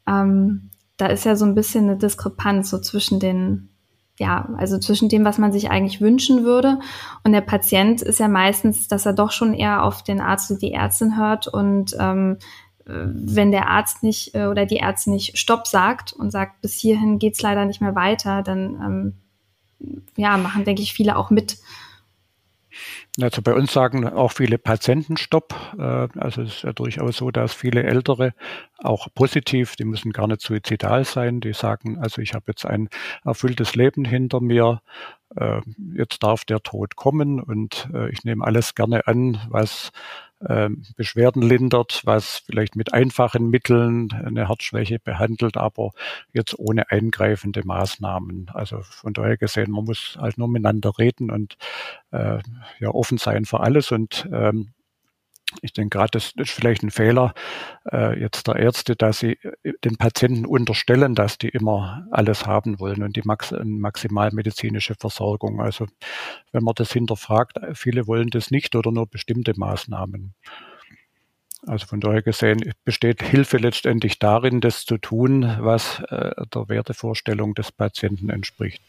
Ähm, 0.06 0.68
da 0.98 1.06
ist 1.06 1.24
ja 1.24 1.36
so 1.36 1.46
ein 1.46 1.54
bisschen 1.54 1.84
eine 1.84 1.96
Diskrepanz 1.96 2.68
so 2.68 2.78
zwischen 2.78 3.18
den 3.18 3.70
ja, 4.20 4.50
also 4.58 4.78
zwischen 4.78 5.08
dem, 5.08 5.24
was 5.24 5.38
man 5.38 5.50
sich 5.50 5.70
eigentlich 5.70 6.02
wünschen 6.02 6.44
würde. 6.44 6.78
Und 7.24 7.32
der 7.32 7.40
Patient 7.40 8.02
ist 8.02 8.20
ja 8.20 8.28
meistens, 8.28 8.86
dass 8.86 9.06
er 9.06 9.14
doch 9.14 9.32
schon 9.32 9.54
eher 9.54 9.82
auf 9.82 10.04
den 10.04 10.20
Arzt 10.20 10.50
und 10.50 10.60
die 10.60 10.74
Ärztin 10.74 11.16
hört. 11.16 11.48
Und 11.48 11.96
ähm, 11.98 12.36
wenn 12.84 13.50
der 13.50 13.68
Arzt 13.68 14.02
nicht 14.02 14.34
äh, 14.34 14.44
oder 14.44 14.66
die 14.66 14.76
Ärztin 14.76 15.14
nicht 15.14 15.38
Stopp 15.38 15.66
sagt 15.66 16.12
und 16.12 16.30
sagt, 16.30 16.60
bis 16.60 16.74
hierhin 16.74 17.18
geht's 17.18 17.40
leider 17.40 17.64
nicht 17.64 17.80
mehr 17.80 17.94
weiter, 17.94 18.42
dann 18.42 19.14
ähm, 19.80 20.02
ja, 20.16 20.36
machen, 20.36 20.66
denke 20.66 20.82
ich, 20.82 20.92
viele 20.92 21.16
auch 21.16 21.30
mit. 21.30 21.56
Also 23.20 23.42
bei 23.42 23.54
uns 23.54 23.72
sagen 23.72 24.06
auch 24.06 24.32
viele 24.32 24.58
Patienten 24.58 25.16
Stopp. 25.16 25.54
Äh, 25.78 26.08
also 26.18 26.42
es 26.42 26.56
ist 26.56 26.62
ja 26.62 26.72
durchaus 26.72 27.16
so, 27.16 27.30
dass 27.30 27.52
viele 27.52 27.82
Ältere 27.82 28.34
auch 28.78 29.08
positiv, 29.14 29.76
die 29.76 29.84
müssen 29.84 30.12
gar 30.12 30.26
nicht 30.26 30.40
suizidal 30.40 31.04
sein, 31.04 31.40
die 31.40 31.52
sagen, 31.52 31.98
also 31.98 32.22
ich 32.22 32.34
habe 32.34 32.44
jetzt 32.48 32.64
ein 32.64 32.88
erfülltes 33.24 33.74
Leben 33.74 34.04
hinter 34.04 34.40
mir, 34.40 34.80
äh, 35.36 35.60
jetzt 35.94 36.22
darf 36.22 36.44
der 36.44 36.62
Tod 36.62 36.96
kommen 36.96 37.40
und 37.40 37.88
äh, 37.92 38.10
ich 38.10 38.24
nehme 38.24 38.44
alles 38.44 38.74
gerne 38.74 39.06
an, 39.06 39.40
was 39.48 39.92
Beschwerden 40.96 41.42
lindert, 41.42 42.00
was 42.04 42.38
vielleicht 42.46 42.74
mit 42.74 42.94
einfachen 42.94 43.50
Mitteln 43.50 44.10
eine 44.12 44.48
Herzschwäche 44.48 44.98
behandelt, 44.98 45.58
aber 45.58 45.90
jetzt 46.32 46.58
ohne 46.58 46.90
eingreifende 46.90 47.62
Maßnahmen. 47.64 48.50
Also 48.54 48.80
von 48.80 49.12
daher 49.12 49.36
gesehen, 49.36 49.70
man 49.70 49.84
muss 49.84 50.16
halt 50.18 50.38
nur 50.38 50.48
miteinander 50.48 50.98
reden 50.98 51.30
und 51.30 51.56
äh, 52.10 52.38
ja 52.78 52.88
offen 52.88 53.18
sein 53.18 53.44
für 53.44 53.60
alles 53.60 53.92
und 53.92 54.28
ähm, 54.32 54.72
ich 55.62 55.72
denke 55.72 55.98
gerade, 55.98 56.10
das 56.12 56.32
ist 56.36 56.50
vielleicht 56.50 56.82
ein 56.82 56.90
Fehler 56.90 57.34
äh, 57.90 58.18
jetzt 58.18 58.46
der 58.46 58.56
Ärzte, 58.56 58.96
dass 58.96 59.18
sie 59.18 59.38
äh, 59.62 59.72
den 59.84 59.96
Patienten 59.96 60.46
unterstellen, 60.46 61.14
dass 61.14 61.38
die 61.38 61.48
immer 61.48 62.06
alles 62.10 62.46
haben 62.46 62.78
wollen 62.80 63.02
und 63.02 63.16
die 63.16 63.22
Max 63.24 63.54
maximalmedizinische 63.62 64.94
Versorgung. 64.94 65.60
Also 65.60 65.86
wenn 66.52 66.64
man 66.64 66.74
das 66.76 66.92
hinterfragt, 66.92 67.58
viele 67.74 68.06
wollen 68.06 68.30
das 68.30 68.50
nicht 68.50 68.74
oder 68.76 68.92
nur 68.92 69.06
bestimmte 69.06 69.52
Maßnahmen. 69.56 70.34
Also 71.66 71.86
von 71.86 72.00
daher 72.00 72.22
gesehen 72.22 72.72
besteht 72.84 73.22
Hilfe 73.22 73.58
letztendlich 73.58 74.18
darin, 74.18 74.60
das 74.60 74.86
zu 74.86 74.96
tun, 74.96 75.56
was 75.60 76.00
äh, 76.08 76.30
der 76.54 76.68
Wertevorstellung 76.68 77.54
des 77.54 77.70
Patienten 77.70 78.30
entspricht. 78.30 78.82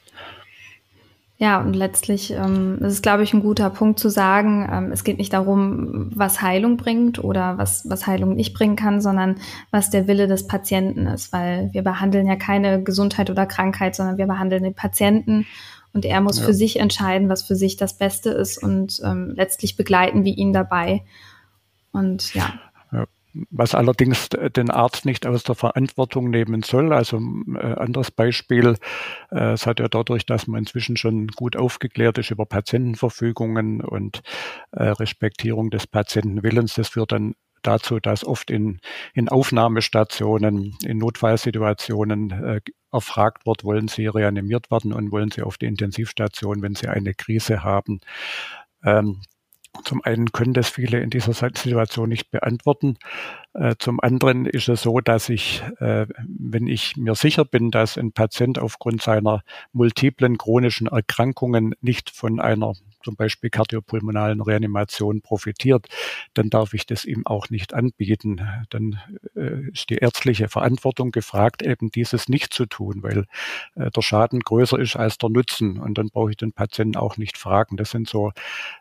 Ja, 1.42 1.60
und 1.60 1.74
letztlich 1.74 2.30
ähm, 2.30 2.78
ist 2.82 2.94
es, 2.94 3.02
glaube 3.02 3.24
ich, 3.24 3.34
ein 3.34 3.42
guter 3.42 3.72
Punkt 3.72 3.98
zu 3.98 4.10
sagen, 4.10 4.70
ähm, 4.72 4.92
es 4.92 5.04
geht 5.04 5.18
nicht 5.18 5.34
darum, 5.34 6.12
was 6.14 6.44
Heilung 6.44 6.78
bringt 6.78 7.24
oder 7.24 7.58
was, 7.58 7.90
was 7.90 8.06
Heilung 8.06 8.36
nicht 8.36 8.54
bringen 8.54 8.76
kann, 8.76 9.02
sondern 9.02 9.38
was 9.72 9.90
der 9.90 10.08
Wille 10.08 10.28
des 10.28 10.46
Patienten 10.46 11.08
ist, 11.08 11.34
weil 11.34 11.74
wir 11.74 11.82
behandeln 11.82 12.28
ja 12.28 12.36
keine 12.36 12.84
Gesundheit 12.84 13.32
oder 13.32 13.48
Krankheit, 13.48 13.96
sondern 13.96 14.20
wir 14.20 14.28
behandeln 14.28 14.62
den 14.62 14.76
Patienten 14.76 15.48
und 15.94 16.06
er 16.06 16.22
muss 16.22 16.38
ja. 16.38 16.46
für 16.46 16.54
sich 16.54 16.80
entscheiden, 16.80 17.28
was 17.28 17.42
für 17.42 17.56
sich 17.56 17.76
das 17.76 17.98
Beste 17.98 18.30
ist 18.30 18.62
und 18.62 19.02
ähm, 19.04 19.34
letztlich 19.36 19.76
begleiten 19.76 20.24
wir 20.24 20.38
ihn 20.38 20.54
dabei. 20.54 21.02
Und 21.92 22.36
ja 22.36 22.54
was 23.50 23.76
allerdings 23.76 24.30
den 24.30 24.70
Arzt 24.70 25.06
nicht 25.06 25.26
aus 25.26 25.44
der 25.44 25.56
Verantwortung 25.56 26.30
nehmen 26.30 26.64
soll. 26.64 26.94
Also 26.94 27.18
äh, 27.18 27.60
anderes 27.60 28.12
Beispiel, 28.12 28.76
äh, 29.32 29.54
es 29.54 29.66
hat 29.66 29.80
ja 29.80 29.88
dadurch, 29.88 30.26
dass 30.26 30.48
man 30.48 30.60
inzwischen 30.60 30.98
schon 30.98 31.28
gut 31.28 31.56
aufgeklärt 31.56 32.18
ist 32.18 32.32
über 32.32 32.46
Patientenverfügungen 32.46 33.82
und 33.82 34.22
äh, 34.72 34.84
Respektierung 34.84 35.70
des 35.70 35.88
Patientenwillens, 35.88 36.76
das 36.76 36.90
führt 36.90 37.12
dann 37.12 37.36
dazu, 37.62 38.00
dass 38.00 38.26
oft 38.26 38.50
in, 38.50 38.80
in 39.14 39.30
Aufnahmestationen, 39.30 40.76
in 40.84 40.98
Notfallsituationen 40.98 42.32
äh, 42.32 42.62
erfragt 42.92 43.46
wird, 43.46 43.64
wollen 43.64 43.88
sie 43.88 44.08
reanimiert 44.08 44.72
werden 44.72 44.94
und 44.94 45.12
wollen 45.12 45.32
sie 45.32 45.44
auf 45.44 45.58
die 45.58 45.68
Intensivstation, 45.68 46.62
wenn 46.62 46.76
sie 46.76 46.88
eine 46.88 47.14
Krise 47.14 47.64
haben. 47.64 48.02
Ähm, 48.84 49.22
zum 49.84 50.02
einen 50.04 50.32
können 50.32 50.54
das 50.54 50.70
viele 50.70 51.00
in 51.00 51.10
dieser 51.10 51.34
Situation 51.34 52.10
nicht 52.10 52.30
beantworten. 52.30 52.98
Äh, 53.54 53.76
zum 53.80 54.00
anderen 54.00 54.46
ist 54.46 54.70
es 54.70 54.82
so, 54.82 55.00
dass 55.00 55.30
ich, 55.30 55.64
äh, 55.80 56.08
wenn 56.28 56.68
ich 56.68 56.98
mir 56.98 57.16
sicher 57.16 57.46
bin, 57.46 57.72
dass 57.72 57.98
ein 57.98 58.12
Patient 58.12 58.60
aufgrund 58.60 59.02
seiner 59.02 59.44
multiplen 59.72 60.38
chronischen 60.38 60.88
Erkrankungen 60.88 61.74
nicht 61.82 62.10
von 62.10 62.40
einer 62.40 62.74
zum 63.04 63.16
Beispiel 63.16 63.50
kardiopulmonalen 63.50 64.42
Reanimation 64.42 65.22
profitiert, 65.22 65.88
dann 66.34 66.50
darf 66.50 66.74
ich 66.74 66.86
das 66.86 67.06
ihm 67.06 67.26
auch 67.26 67.50
nicht 67.50 67.74
anbieten. 67.74 68.42
Dann 68.70 69.00
äh, 69.36 69.70
ist 69.72 69.90
die 69.90 69.96
ärztliche 69.96 70.48
Verantwortung 70.48 71.12
gefragt, 71.12 71.62
eben 71.62 71.92
dieses 71.92 72.30
nicht 72.30 72.54
zu 72.54 72.66
tun, 72.66 73.04
weil 73.04 73.26
äh, 73.76 73.92
der 73.92 74.02
Schaden 74.02 74.40
größer 74.40 74.80
ist 74.80 74.96
als 74.96 75.18
der 75.18 75.30
Nutzen. 75.30 75.80
Und 75.80 75.98
dann 75.98 76.10
brauche 76.10 76.32
ich 76.32 76.38
den 76.38 76.54
Patienten 76.54 76.98
auch 76.98 77.18
nicht 77.18 77.38
fragen. 77.38 77.78
Das 77.78 77.92
sind 77.92 78.08
so 78.10 78.32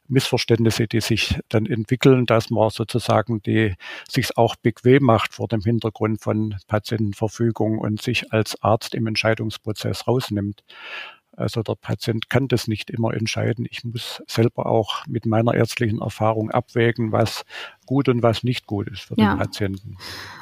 Missverständnisse, 0.09 0.87
die 0.87 1.01
sich 1.01 1.39
dann 1.49 1.67
entwickeln, 1.67 2.27
dass 2.27 2.51
man 2.51 2.71
sozusagen 2.71 3.43
die 3.43 3.75
sich 4.09 4.37
auch 4.37 4.57
bequem 4.57 5.05
macht 5.05 5.35
vor 5.35 5.49
dem 5.49 5.61
Hintergrund 5.63 6.21
von 6.21 6.57
Patientenverfügung 6.67 7.79
und 7.79 8.03
sich 8.03 8.33
als 8.33 8.61
Arzt 8.63 8.95
im 8.95 9.07
Entscheidungsprozess 9.07 10.07
rausnimmt. 10.07 10.63
Also 11.37 11.63
der 11.63 11.75
Patient 11.75 12.29
kann 12.29 12.49
das 12.49 12.69
nicht 12.69 12.91
immer 12.91 13.15
entscheiden. 13.15 13.67
Ich 13.71 13.85
muss 13.85 14.23
selber 14.27 14.67
auch 14.67 15.07
mit 15.07 15.27
meiner 15.27 15.55
ärztlichen 15.55 16.01
Erfahrung 16.01 16.51
abwägen, 16.51 17.13
was 17.13 17.45
gut 17.87 18.09
und 18.09 18.23
was 18.23 18.43
nicht 18.43 18.67
gut 18.67 18.89
ist 18.89 19.03
für 19.03 19.15
ja, 19.17 19.35
den 19.35 19.39
Patienten. 19.39 19.97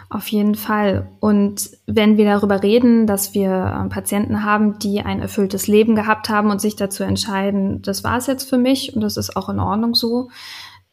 Auf 0.08 0.28
jeden 0.28 0.54
Fall. 0.54 1.08
Und 1.20 1.70
wenn 1.86 2.16
wir 2.16 2.24
darüber 2.24 2.62
reden, 2.62 3.06
dass 3.06 3.34
wir 3.34 3.50
äh, 3.50 3.88
Patienten 3.88 4.42
haben, 4.42 4.78
die 4.78 5.00
ein 5.00 5.20
erfülltes 5.20 5.68
Leben 5.68 5.94
gehabt 5.94 6.28
haben 6.28 6.50
und 6.50 6.60
sich 6.60 6.76
dazu 6.76 7.04
entscheiden, 7.04 7.82
das 7.82 8.02
war 8.02 8.16
es 8.16 8.26
jetzt 8.26 8.48
für 8.48 8.58
mich 8.58 8.96
und 8.96 9.02
das 9.02 9.16
ist 9.16 9.36
auch 9.36 9.48
in 9.48 9.60
Ordnung 9.60 9.94
so, 9.94 10.30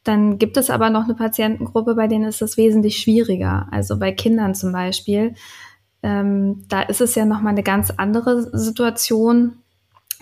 dann 0.04 0.38
gibt 0.38 0.58
es 0.58 0.70
aber 0.70 0.92
noch 0.92 1.06
eine 1.06 1.16
Patientengruppe, 1.16 1.96
bei 1.96 2.08
denen 2.08 2.26
ist 2.26 2.42
das 2.42 2.58
wesentlich 2.58 2.98
schwieriger. 2.98 3.68
Also 3.72 3.98
bei 3.98 4.12
Kindern 4.12 4.54
zum 4.54 4.72
Beispiel. 4.72 5.34
Ähm, 6.04 6.66
da 6.68 6.84
ist 6.84 7.02
es 7.02 7.16
ja 7.16 7.26
nochmal 7.26 7.54
eine 7.54 7.64
ganz 7.64 7.90
andere 7.90 8.56
Situation 8.56 9.64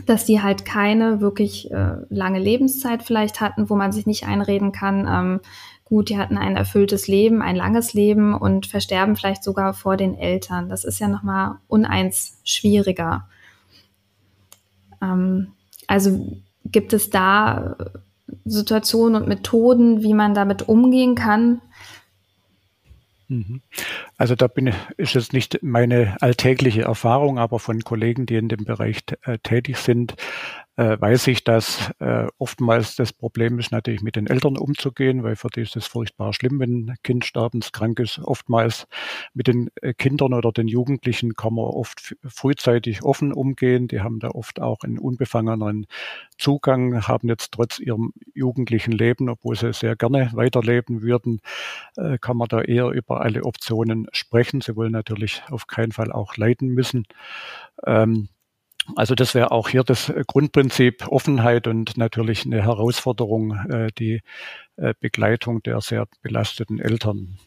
dass 0.06 0.26
die 0.26 0.42
halt 0.42 0.66
keine 0.66 1.22
wirklich 1.22 1.72
äh, 1.72 1.98
lange 2.10 2.40
Lebenszeit 2.40 3.04
vielleicht 3.04 3.42
hatten, 3.42 3.70
wo 3.70 3.76
man 3.76 3.92
sich 3.92 4.06
nicht 4.06 4.26
einreden 4.26 4.72
kann, 4.72 5.08
ähm, 5.08 5.40
gut, 5.86 6.10
die 6.10 6.18
hatten 6.18 6.38
ein 6.38 6.56
erfülltes 6.56 7.08
Leben, 7.08 7.42
ein 7.42 7.56
langes 7.56 7.94
Leben 7.94 8.34
und 8.34 8.66
versterben 8.66 9.16
vielleicht 9.16 9.44
sogar 9.44 9.74
vor 9.74 9.98
den 9.98 10.18
Eltern. 10.18 10.70
Das 10.70 10.86
ist 10.86 11.00
ja 11.00 11.08
nochmal 11.08 11.58
uneins 11.68 12.40
schwieriger. 12.44 13.28
Ähm, 15.02 15.52
also 15.88 16.38
gibt 16.66 16.94
es 16.94 17.10
da 17.10 17.76
Situationen 18.46 19.22
und 19.22 19.28
Methoden, 19.28 20.02
wie 20.02 20.14
man 20.14 20.34
damit 20.34 20.68
umgehen 20.68 21.16
kann. 21.16 21.62
Also 24.18 24.36
da 24.36 24.48
bin, 24.48 24.74
ist 24.98 25.16
es 25.16 25.34
nicht 25.34 25.60
meine 25.62 26.18
alltägliche 26.22 26.84
Erfahrung, 26.84 27.40
aber 27.40 27.60
von 27.60 27.82
Kollegen, 27.82 28.26
die 28.26 28.36
in 28.36 28.50
dem 28.50 28.66
Bereich 28.66 29.04
äh, 29.24 29.38
tätig 29.40 29.78
sind, 29.78 30.16
äh, 30.76 31.00
weiß 31.00 31.28
ich, 31.28 31.44
dass 31.44 31.92
äh, 32.00 32.28
oftmals 32.40 32.96
das 32.96 33.14
Problem 33.14 33.60
ist, 33.60 33.72
natürlich 33.72 34.02
mit 34.02 34.16
den 34.16 34.28
Eltern 34.28 34.58
umzugehen, 34.58 35.24
weil 35.24 35.36
für 35.36 35.50
die 35.50 35.62
ist 35.62 35.76
es 35.76 35.86
furchtbar 35.86 36.34
schlimm, 36.34 36.60
wenn 36.60 36.90
ein 36.90 36.96
Kind 37.04 37.26
sterbenskrank 37.26 38.00
ist. 38.00 38.20
Oftmals 38.20 38.88
mit 39.34 39.48
den 39.48 39.70
äh, 39.82 39.94
Kindern 39.94 40.34
oder 40.34 40.52
den 40.52 40.68
Jugendlichen 40.68 41.36
kann 41.36 41.54
man 41.54 41.66
oft 41.66 42.16
frühzeitig 42.26 43.04
offen 43.04 43.34
umgehen. 43.34 43.88
Die 43.88 44.02
haben 44.02 44.20
da 44.20 44.30
oft 44.30 44.60
auch 44.60 44.80
einen 44.84 44.98
unbefangeneren 44.98 45.86
Zugang, 46.40 47.08
haben 47.08 47.28
jetzt 47.28 47.52
trotz 47.52 47.80
ihrem 47.80 48.14
jugendlichen 48.34 48.94
Leben, 48.94 49.30
obwohl 49.30 49.56
sie 49.56 49.74
sehr 49.74 49.96
gerne 49.96 50.32
weiterleben 50.34 51.04
würden, 51.04 51.42
äh, 51.98 52.18
kann 52.18 52.38
man 52.38 52.48
da 52.48 52.62
eher 52.62 52.88
über 52.90 53.22
alle 53.22 53.44
Optionen 53.44 54.08
sprechen. 54.12 54.62
Sie 54.62 54.76
wollen 54.76 54.92
natürlich 54.92 55.44
auf 55.52 55.68
keinen 55.68 55.92
Fall 55.92 56.12
auch 56.12 56.36
leiden 56.36 56.70
müssen. 56.70 57.06
Ähm, 57.86 58.30
also 58.96 59.16
das 59.16 59.34
wäre 59.34 59.52
auch 59.52 59.70
hier 59.70 59.84
das 59.84 60.12
Grundprinzip 60.28 61.08
Offenheit 61.08 61.68
und 61.68 61.98
natürlich 61.98 62.46
eine 62.46 62.62
Herausforderung, 62.64 63.54
äh, 63.70 63.88
die 63.98 64.22
äh, 64.78 64.94
Begleitung 65.00 65.64
der 65.64 65.82
sehr 65.82 66.08
belasteten 66.22 66.80
Eltern. 66.80 67.38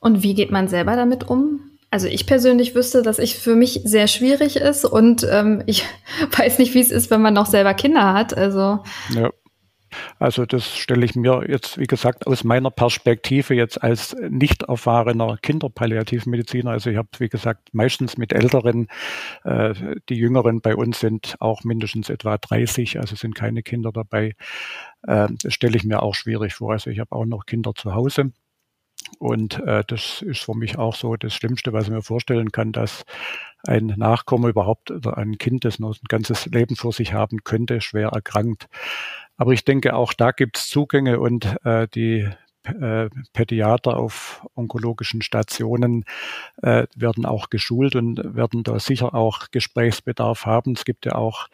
Und 0.00 0.22
wie 0.22 0.34
geht 0.34 0.50
man 0.50 0.68
selber 0.68 0.96
damit 0.96 1.28
um? 1.28 1.60
Also 1.90 2.08
ich 2.08 2.26
persönlich 2.26 2.74
wüsste, 2.74 3.02
dass 3.02 3.18
ich 3.18 3.36
für 3.36 3.54
mich 3.54 3.82
sehr 3.84 4.06
schwierig 4.06 4.56
ist 4.56 4.84
und 4.84 5.26
ähm, 5.30 5.62
ich 5.66 5.84
weiß 6.36 6.58
nicht, 6.58 6.74
wie 6.74 6.80
es 6.80 6.90
ist, 6.90 7.10
wenn 7.10 7.22
man 7.22 7.34
noch 7.34 7.46
selber 7.46 7.74
Kinder 7.74 8.14
hat. 8.14 8.36
Also 8.36 8.80
ja. 9.14 9.30
Also 10.22 10.46
das 10.46 10.78
stelle 10.78 11.04
ich 11.04 11.16
mir 11.16 11.44
jetzt, 11.48 11.78
wie 11.78 11.88
gesagt, 11.88 12.28
aus 12.28 12.44
meiner 12.44 12.70
Perspektive 12.70 13.54
jetzt 13.54 13.82
als 13.82 14.14
nicht 14.30 14.62
erfahrener 14.62 15.36
Kinderpalliativmediziner. 15.36 16.70
Also 16.70 16.90
ich 16.90 16.96
habe, 16.96 17.08
wie 17.18 17.28
gesagt, 17.28 17.74
meistens 17.74 18.16
mit 18.16 18.32
Älteren, 18.32 18.86
äh, 19.42 19.74
die 20.08 20.14
Jüngeren 20.14 20.60
bei 20.60 20.76
uns 20.76 21.00
sind 21.00 21.34
auch 21.40 21.64
mindestens 21.64 22.08
etwa 22.08 22.38
30, 22.38 23.00
also 23.00 23.16
sind 23.16 23.34
keine 23.34 23.64
Kinder 23.64 23.90
dabei. 23.90 24.36
Äh, 25.02 25.26
das 25.42 25.54
stelle 25.54 25.76
ich 25.76 25.82
mir 25.82 26.04
auch 26.04 26.14
schwierig 26.14 26.54
vor. 26.54 26.70
Also 26.70 26.90
ich 26.90 27.00
habe 27.00 27.10
auch 27.10 27.26
noch 27.26 27.44
Kinder 27.44 27.74
zu 27.74 27.92
Hause. 27.92 28.30
Und 29.18 29.58
äh, 29.66 29.82
das 29.84 30.22
ist 30.22 30.40
für 30.40 30.54
mich 30.54 30.78
auch 30.78 30.94
so 30.94 31.16
das 31.16 31.34
Schlimmste, 31.34 31.72
was 31.72 31.86
ich 31.86 31.90
mir 31.90 32.02
vorstellen 32.02 32.52
kann, 32.52 32.70
dass 32.70 33.04
ein 33.66 33.94
Nachkomme 33.96 34.48
überhaupt 34.48 34.90
oder 34.90 35.18
ein 35.18 35.38
Kind, 35.38 35.64
das 35.64 35.78
noch 35.78 35.96
ein 35.96 36.08
ganzes 36.08 36.46
Leben 36.46 36.76
vor 36.76 36.92
sich 36.92 37.12
haben 37.12 37.44
könnte, 37.44 37.80
schwer 37.80 38.08
erkrankt. 38.08 38.68
Aber 39.36 39.52
ich 39.52 39.64
denke, 39.64 39.94
auch 39.94 40.12
da 40.12 40.30
gibt 40.30 40.58
es 40.58 40.68
Zugänge 40.68 41.20
und 41.20 41.56
äh, 41.64 41.88
die 41.88 42.28
äh, 42.64 43.08
Pädiater 43.32 43.96
auf 43.96 44.46
onkologischen 44.54 45.22
Stationen 45.22 46.04
äh, 46.62 46.86
werden 46.94 47.26
auch 47.26 47.50
geschult 47.50 47.96
und 47.96 48.20
werden 48.36 48.62
da 48.62 48.78
sicher 48.78 49.14
auch 49.14 49.50
Gesprächsbedarf 49.50 50.46
haben. 50.46 50.72
Es 50.72 50.84
gibt 50.84 51.06
ja 51.06 51.14
auch 51.14 51.48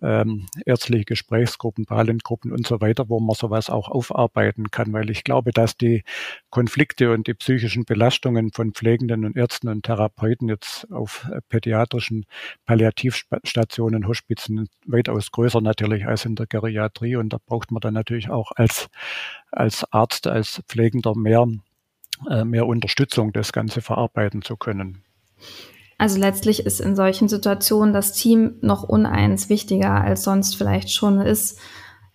ähm, 0.00 0.46
ärztliche 0.64 1.04
Gesprächsgruppen, 1.04 1.86
Palentgruppen 1.86 2.52
und 2.52 2.66
so 2.66 2.80
weiter, 2.80 3.08
wo 3.08 3.20
man 3.20 3.34
sowas 3.34 3.70
auch 3.70 3.88
aufarbeiten 3.88 4.70
kann, 4.70 4.92
weil 4.92 5.10
ich 5.10 5.24
glaube, 5.24 5.52
dass 5.52 5.76
die 5.76 6.02
Konflikte 6.50 7.12
und 7.12 7.26
die 7.26 7.34
psychischen 7.34 7.84
Belastungen 7.84 8.52
von 8.52 8.72
Pflegenden 8.72 9.24
und 9.24 9.36
Ärzten 9.36 9.68
und 9.68 9.84
Therapeuten 9.84 10.48
jetzt 10.48 10.90
auf 10.90 11.28
pädiatrischen 11.48 12.26
Palliativstationen, 12.66 14.06
Hospizen 14.06 14.68
weitaus 14.86 15.30
größer 15.30 15.60
natürlich 15.60 16.06
als 16.06 16.24
in 16.24 16.36
der 16.36 16.46
Geriatrie 16.46 17.16
und 17.16 17.32
da 17.32 17.38
braucht 17.44 17.70
man 17.70 17.80
dann 17.80 17.94
natürlich 17.94 18.30
auch 18.30 18.52
als 18.56 18.88
als 19.52 19.84
Arzt, 19.92 20.26
als 20.26 20.62
Pflegender 20.68 21.14
mehr, 21.14 21.46
äh, 22.28 22.44
mehr 22.44 22.66
Unterstützung, 22.66 23.32
das 23.32 23.52
Ganze 23.52 23.80
verarbeiten 23.80 24.42
zu 24.42 24.56
können. 24.56 25.02
Also 25.98 26.18
letztlich 26.18 26.66
ist 26.66 26.80
in 26.80 26.96
solchen 26.96 27.28
Situationen 27.28 27.94
das 27.94 28.12
Team 28.12 28.56
noch 28.60 28.82
uneins 28.82 29.48
wichtiger, 29.48 30.00
als 30.00 30.24
sonst 30.24 30.56
vielleicht 30.56 30.90
schon 30.90 31.20
ist. 31.20 31.60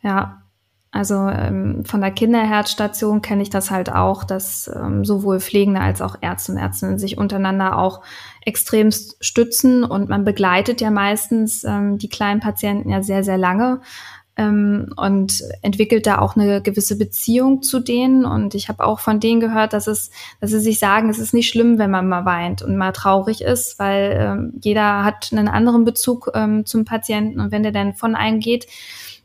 Ja, 0.02 0.44
also 0.92 1.28
ähm, 1.30 1.86
von 1.86 2.02
der 2.02 2.12
Kinderherzstation 2.12 3.22
kenne 3.22 3.44
ich 3.44 3.50
das 3.50 3.72
halt 3.72 3.92
auch, 3.92 4.24
dass 4.24 4.68
ähm, 4.74 5.06
sowohl 5.06 5.40
Pflegende 5.40 5.80
als 5.80 6.02
auch 6.02 6.16
Ärzte 6.22 6.54
und 6.54 6.58
Ärztinnen 6.58 6.98
sich 6.98 7.18
untereinander 7.18 7.78
auch 7.78 8.02
extrem 8.46 8.90
stützen 8.92 9.84
und 9.84 10.10
man 10.10 10.24
begleitet 10.24 10.82
ja 10.82 10.90
meistens 10.90 11.64
ähm, 11.66 11.98
die 11.98 12.10
kleinen 12.10 12.40
Patienten 12.40 12.90
ja 12.90 13.04
sehr, 13.04 13.24
sehr 13.24 13.38
lange 13.38 13.82
ähm, 14.38 14.94
und 14.96 15.44
entwickelt 15.62 16.06
da 16.06 16.20
auch 16.20 16.36
eine 16.36 16.62
gewisse 16.62 16.98
Beziehung 16.98 17.64
zu 17.64 17.80
denen. 17.80 18.24
Und 18.24 18.56
ich 18.56 18.70
habe 18.70 18.86
auch 18.86 19.00
von 19.00 19.20
denen 19.20 19.40
gehört, 19.40 19.74
dass 19.74 19.88
es, 19.88 20.12
dass 20.40 20.52
sie 20.52 20.60
sich 20.60 20.80
sagen, 20.80 21.10
es 21.10 21.20
ist 21.20 21.34
nicht 21.34 21.50
schlimm, 21.50 21.80
wenn 21.80 21.92
man 21.92 22.08
mal 22.08 22.26
weint 22.26 22.62
und 22.62 22.78
mal 22.78 22.92
traurig 22.92 23.42
ist, 23.42 23.80
weil 23.80 24.18
ähm, 24.20 24.54
jeder 24.62 25.04
hat 25.04 25.30
einen 25.32 25.48
anderen 25.48 25.84
Bezug 25.84 26.32
ähm, 26.36 26.66
zum 26.66 26.86
Patienten 26.86 27.40
und 27.40 27.52
wenn 27.52 27.64
der 27.64 27.72
dann 27.72 27.94
von 27.94 28.16
einem 28.16 28.40
geht, 28.40 28.68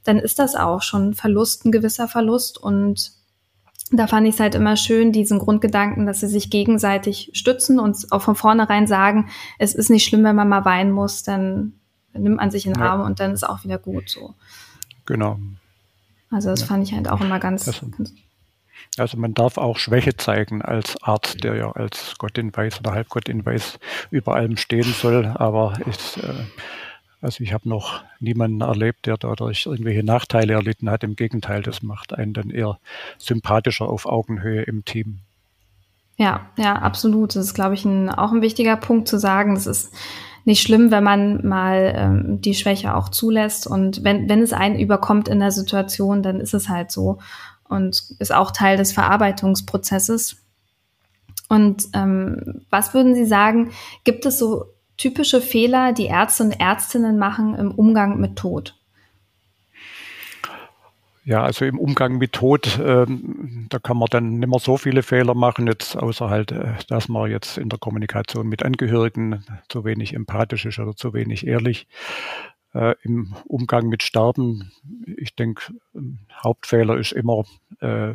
dann 0.04 0.18
ist 0.18 0.38
das 0.38 0.56
auch 0.56 0.82
schon 0.82 1.14
Verlust, 1.14 1.64
ein 1.64 1.72
gewisser 1.72 2.08
Verlust 2.08 2.58
und 2.58 3.12
da 3.94 4.06
fand 4.06 4.26
ich 4.26 4.34
es 4.34 4.40
halt 4.40 4.54
immer 4.54 4.76
schön, 4.76 5.12
diesen 5.12 5.38
Grundgedanken, 5.38 6.06
dass 6.06 6.20
sie 6.20 6.26
sich 6.26 6.48
gegenseitig 6.48 7.30
stützen 7.34 7.78
und 7.78 8.06
auch 8.10 8.22
von 8.22 8.34
vornherein 8.34 8.86
sagen, 8.86 9.28
es 9.58 9.74
ist 9.74 9.90
nicht 9.90 10.06
schlimm, 10.06 10.24
wenn 10.24 10.34
man 10.34 10.48
mal 10.48 10.64
weinen 10.64 10.92
muss, 10.92 11.22
dann 11.22 11.74
nimmt 12.14 12.36
man 12.36 12.50
sich 12.50 12.66
in 12.66 12.72
den 12.72 12.82
Arm 12.82 13.00
ja. 13.00 13.06
und 13.06 13.20
dann 13.20 13.32
ist 13.32 13.46
auch 13.46 13.64
wieder 13.64 13.78
gut 13.78 14.08
so. 14.08 14.34
Genau. 15.06 15.38
Also 16.30 16.50
das 16.50 16.60
ja. 16.60 16.66
fand 16.66 16.88
ich 16.88 16.94
halt 16.94 17.08
auch 17.08 17.20
immer 17.20 17.38
ganz, 17.38 17.68
also, 17.68 17.88
ganz 17.88 18.12
also 18.98 19.16
man 19.16 19.34
darf 19.34 19.56
auch 19.56 19.78
Schwäche 19.78 20.16
zeigen 20.16 20.60
als 20.60 21.02
Arzt, 21.02 21.42
der 21.44 21.56
ja 21.56 21.72
als 21.72 22.16
Gott 22.18 22.36
in 22.36 22.54
Weiß 22.54 22.80
oder 22.80 22.92
Halbgott 22.92 23.28
in 23.28 23.44
Weiß 23.44 23.78
über 24.10 24.34
allem 24.34 24.56
stehen 24.56 24.92
soll. 24.92 25.26
Aber 25.26 25.78
ich, 25.86 26.22
äh, 26.22 26.44
also 27.22 27.42
ich 27.42 27.52
habe 27.54 27.68
noch 27.68 28.02
niemanden 28.20 28.60
erlebt, 28.60 29.06
der 29.06 29.16
dadurch 29.16 29.64
irgendwelche 29.64 30.02
Nachteile 30.02 30.54
erlitten 30.54 30.90
hat. 30.90 31.04
Im 31.04 31.16
Gegenteil, 31.16 31.62
das 31.62 31.82
macht 31.82 32.12
einen 32.12 32.34
dann 32.34 32.50
eher 32.50 32.78
sympathischer 33.18 33.88
auf 33.88 34.04
Augenhöhe 34.04 34.62
im 34.62 34.84
Team. 34.84 35.20
Ja, 36.18 36.50
ja, 36.58 36.76
absolut. 36.76 37.34
Das 37.34 37.46
ist, 37.46 37.54
glaube 37.54 37.74
ich, 37.74 37.86
ein, 37.86 38.10
auch 38.10 38.32
ein 38.32 38.42
wichtiger 38.42 38.76
Punkt 38.76 39.08
zu 39.08 39.18
sagen. 39.18 39.54
Das 39.54 39.66
ist 39.66 39.94
nicht 40.44 40.62
schlimm, 40.62 40.90
wenn 40.90 41.04
man 41.04 41.46
mal 41.46 41.92
ähm, 41.96 42.40
die 42.40 42.54
Schwäche 42.54 42.94
auch 42.94 43.08
zulässt. 43.08 43.66
Und 43.66 44.04
wenn, 44.04 44.28
wenn 44.28 44.42
es 44.42 44.52
einen 44.52 44.78
überkommt 44.78 45.28
in 45.28 45.40
der 45.40 45.52
Situation, 45.52 46.22
dann 46.22 46.40
ist 46.40 46.54
es 46.54 46.68
halt 46.68 46.90
so. 46.90 47.18
Und 47.68 48.02
ist 48.18 48.34
auch 48.34 48.50
Teil 48.50 48.76
des 48.76 48.92
Verarbeitungsprozesses. 48.92 50.36
Und 51.48 51.88
ähm, 51.94 52.62
was 52.70 52.94
würden 52.94 53.14
Sie 53.14 53.26
sagen, 53.26 53.72
gibt 54.04 54.26
es 54.26 54.38
so 54.38 54.66
typische 54.96 55.40
Fehler, 55.40 55.92
die 55.92 56.06
Ärzte 56.06 56.44
und 56.44 56.52
Ärztinnen 56.52 57.18
machen 57.18 57.54
im 57.54 57.70
Umgang 57.70 58.20
mit 58.20 58.36
Tod? 58.36 58.76
Ja, 61.24 61.44
also 61.44 61.64
im 61.64 61.78
Umgang 61.78 62.18
mit 62.18 62.32
Tod, 62.32 62.80
ähm, 62.84 63.66
da 63.68 63.78
kann 63.78 63.96
man 63.96 64.08
dann 64.10 64.40
nicht 64.40 64.48
mehr 64.48 64.58
so 64.58 64.76
viele 64.76 65.04
Fehler 65.04 65.34
machen, 65.34 65.68
jetzt 65.68 65.96
außer 65.96 66.28
halt, 66.28 66.50
äh, 66.50 66.74
dass 66.88 67.08
man 67.08 67.30
jetzt 67.30 67.58
in 67.58 67.68
der 67.68 67.78
Kommunikation 67.78 68.48
mit 68.48 68.64
Angehörigen 68.64 69.44
zu 69.68 69.84
wenig 69.84 70.14
empathisch 70.14 70.66
ist 70.66 70.80
oder 70.80 70.96
zu 70.96 71.14
wenig 71.14 71.46
ehrlich. 71.46 71.86
Äh, 72.74 72.96
Im 73.02 73.36
Umgang 73.46 73.88
mit 73.88 74.02
Sterben, 74.02 74.72
ich 75.06 75.36
denke, 75.36 75.72
Hauptfehler 76.42 76.96
ist 76.96 77.12
immer 77.12 77.44
äh, 77.80 78.14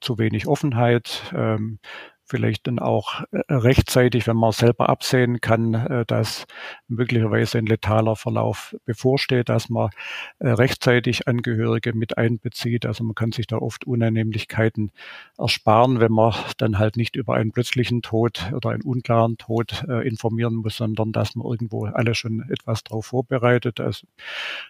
zu 0.00 0.16
wenig 0.18 0.46
Offenheit. 0.46 1.24
Ähm, 1.34 1.80
vielleicht 2.28 2.66
dann 2.66 2.78
auch 2.78 3.22
äh, 3.32 3.40
rechtzeitig, 3.48 4.26
wenn 4.26 4.36
man 4.36 4.52
selber 4.52 4.88
absehen 4.88 5.40
kann, 5.40 5.74
äh, 5.74 6.04
dass 6.06 6.46
möglicherweise 6.86 7.58
ein 7.58 7.66
letaler 7.66 8.16
Verlauf 8.16 8.76
bevorsteht, 8.84 9.48
dass 9.48 9.68
man 9.70 9.90
äh, 10.38 10.48
rechtzeitig 10.48 11.26
Angehörige 11.26 11.94
mit 11.94 12.18
einbezieht. 12.18 12.86
Also 12.86 13.02
man 13.04 13.14
kann 13.14 13.32
sich 13.32 13.46
da 13.46 13.56
oft 13.56 13.86
Unannehmlichkeiten 13.86 14.92
ersparen, 15.38 16.00
wenn 16.00 16.12
man 16.12 16.34
dann 16.58 16.78
halt 16.78 16.96
nicht 16.96 17.16
über 17.16 17.34
einen 17.34 17.52
plötzlichen 17.52 18.02
Tod 18.02 18.52
oder 18.52 18.70
einen 18.70 18.82
unklaren 18.82 19.38
Tod 19.38 19.84
informieren 20.04 20.56
muss, 20.56 20.76
sondern 20.76 21.12
dass 21.12 21.34
man 21.34 21.46
irgendwo 21.46 21.86
alle 21.86 22.14
schon 22.14 22.44
etwas 22.50 22.84
darauf 22.84 23.06
vorbereitet. 23.06 23.80
Also 23.80 24.06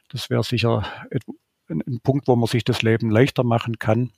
das 0.09 0.31
wäre 0.31 0.43
sicher 0.43 0.85
ein 1.69 2.01
Punkt, 2.03 2.29
wo 2.29 2.37
man 2.37 2.47
sich 2.47 2.65
das 2.65 2.83
Leben 2.83 3.11
leichter 3.11 3.45
machen 3.45 3.79
kann. 3.79 4.11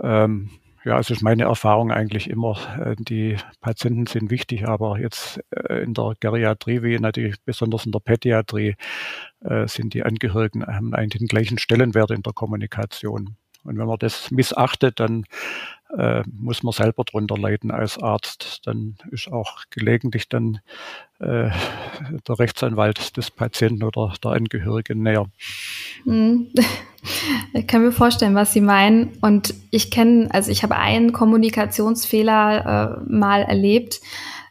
Ähm, 0.00 0.50
ja, 0.86 1.00
es 1.00 1.10
ist 1.10 1.20
meine 1.20 1.42
Erfahrung 1.42 1.90
eigentlich 1.90 2.30
immer, 2.30 2.56
äh, 2.78 2.94
die 2.96 3.36
Patienten 3.60 4.06
sind 4.06 4.30
wichtig, 4.30 4.68
aber 4.68 5.00
jetzt 5.00 5.40
äh, 5.50 5.82
in 5.82 5.94
der 5.94 6.14
Geriatrie 6.20 6.82
wie 6.84 7.00
natürlich 7.00 7.34
besonders 7.44 7.86
in 7.86 7.92
der 7.92 7.98
Pädiatrie 7.98 8.76
äh, 9.40 9.66
sind 9.66 9.94
die 9.94 10.04
Angehörigen 10.04 10.64
haben 10.64 10.94
eigentlich 10.94 11.18
den 11.18 11.26
gleichen 11.26 11.58
Stellenwert 11.58 12.12
in 12.12 12.22
der 12.22 12.32
Kommunikation. 12.32 13.36
Und 13.64 13.78
wenn 13.78 13.86
man 13.86 13.98
das 13.98 14.30
missachtet, 14.30 15.00
dann 15.00 15.24
äh, 15.96 16.22
muss 16.32 16.62
man 16.62 16.72
selber 16.72 17.04
drunter 17.04 17.36
leiden 17.36 17.70
als 17.70 17.98
Arzt. 17.98 18.66
Dann 18.66 18.96
ist 19.10 19.30
auch 19.30 19.64
gelegentlich 19.70 20.28
dann 20.28 20.60
äh, 21.18 21.50
der 22.28 22.38
Rechtsanwalt 22.38 23.16
des 23.16 23.30
Patienten 23.30 23.84
oder 23.84 24.12
der 24.22 24.32
Angehörigen 24.32 25.02
näher. 25.02 25.26
Mhm. 26.04 26.48
Ich 27.52 27.68
kann 27.68 27.82
mir 27.82 27.92
vorstellen, 27.92 28.34
was 28.34 28.52
Sie 28.52 28.60
meinen. 28.60 29.16
Und 29.20 29.54
ich 29.70 29.92
kenne, 29.92 30.28
also 30.32 30.50
ich 30.50 30.64
habe 30.64 30.74
einen 30.74 31.12
Kommunikationsfehler 31.12 33.04
äh, 33.06 33.08
mal 33.08 33.42
erlebt. 33.42 34.00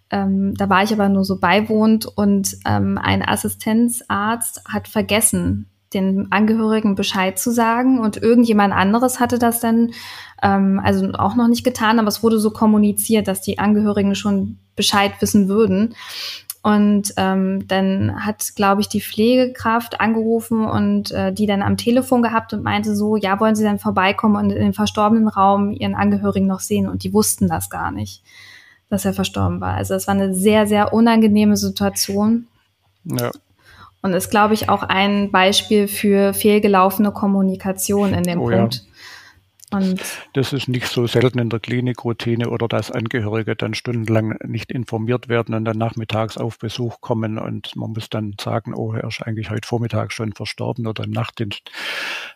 Ähm, 0.09 0.53
da 0.55 0.69
war 0.69 0.81
ich 0.81 0.93
aber 0.93 1.09
nur 1.09 1.25
so 1.25 1.37
beiwohnt 1.37 2.05
und 2.05 2.55
ähm, 2.65 2.97
ein 2.97 3.27
Assistenzarzt 3.27 4.63
hat 4.71 4.87
vergessen, 4.87 5.67
den 5.95 6.31
Angehörigen 6.31 6.95
Bescheid 6.95 7.39
zu 7.39 7.51
sagen 7.51 7.99
und 7.99 8.17
irgendjemand 8.17 8.73
anderes 8.73 9.19
hatte 9.19 9.39
das 9.39 9.59
dann 9.59 9.91
ähm, 10.43 10.79
also 10.83 11.11
auch 11.13 11.35
noch 11.35 11.47
nicht 11.47 11.63
getan, 11.63 11.97
aber 11.99 12.07
es 12.07 12.21
wurde 12.21 12.39
so 12.39 12.51
kommuniziert, 12.51 13.27
dass 13.27 13.41
die 13.41 13.57
Angehörigen 13.57 14.15
schon 14.15 14.57
Bescheid 14.75 15.13
wissen 15.19 15.47
würden. 15.47 15.95
Und 16.61 17.13
ähm, 17.17 17.67
dann 17.67 18.25
hat, 18.25 18.55
glaube 18.55 18.81
ich, 18.81 18.89
die 18.89 18.99
Pflegekraft 18.99 20.01
angerufen 20.01 20.65
und 20.65 21.11
äh, 21.11 21.31
die 21.31 21.45
dann 21.45 21.61
am 21.61 21.77
Telefon 21.77 22.23
gehabt 22.23 22.53
und 22.53 22.63
meinte 22.63 22.95
so, 22.95 23.17
ja, 23.17 23.39
wollen 23.39 23.55
Sie 23.55 23.63
dann 23.63 23.77
vorbeikommen 23.77 24.35
und 24.35 24.49
in 24.49 24.63
den 24.63 24.73
verstorbenen 24.73 25.27
Raum 25.27 25.73
Ihren 25.73 25.93
Angehörigen 25.93 26.47
noch 26.47 26.61
sehen? 26.61 26.89
Und 26.89 27.03
die 27.03 27.13
wussten 27.13 27.47
das 27.47 27.69
gar 27.69 27.91
nicht, 27.91 28.23
dass 28.89 29.05
er 29.05 29.13
verstorben 29.13 29.61
war. 29.61 29.75
Also 29.75 29.93
es 29.93 30.07
war 30.07 30.15
eine 30.15 30.33
sehr, 30.33 30.65
sehr 30.65 30.91
unangenehme 30.91 31.55
Situation. 31.55 32.47
Ja. 33.03 33.29
Und 34.05 34.13
ist, 34.13 34.29
glaube 34.29 34.53
ich, 34.53 34.69
auch 34.69 34.83
ein 34.83 35.31
Beispiel 35.31 35.87
für 35.87 36.35
fehlgelaufene 36.35 37.11
Kommunikation 37.11 38.13
in 38.13 38.21
dem 38.21 38.39
oh, 38.39 38.49
Punkt. 38.51 38.75
Ja. 38.75 38.81
Und 39.71 39.99
das 40.33 40.53
ist 40.53 40.67
nicht 40.67 40.85
so 40.85 41.07
selten 41.07 41.39
in 41.39 41.49
der 41.49 41.59
Klinikroutine 41.59 42.51
oder 42.51 42.67
dass 42.67 42.91
Angehörige 42.91 43.55
dann 43.55 43.73
stundenlang 43.73 44.37
nicht 44.45 44.71
informiert 44.71 45.27
werden 45.27 45.55
und 45.55 45.65
dann 45.65 45.79
nachmittags 45.79 46.37
auf 46.37 46.59
Besuch 46.59 47.01
kommen 47.01 47.39
und 47.39 47.75
man 47.75 47.93
muss 47.93 48.07
dann 48.07 48.35
sagen, 48.39 48.75
oh, 48.75 48.93
er 48.93 49.05
ist 49.05 49.23
eigentlich 49.23 49.49
heute 49.49 49.67
Vormittag 49.67 50.13
schon 50.13 50.33
verstorben 50.33 50.85
oder 50.85 51.05
im 51.05 51.09
Nachtdienst. 51.09 51.71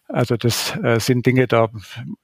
Also 0.08 0.38
das 0.38 0.76
äh, 0.84 1.00
sind 1.00 1.28
Dinge 1.28 1.46
da, 1.46 1.70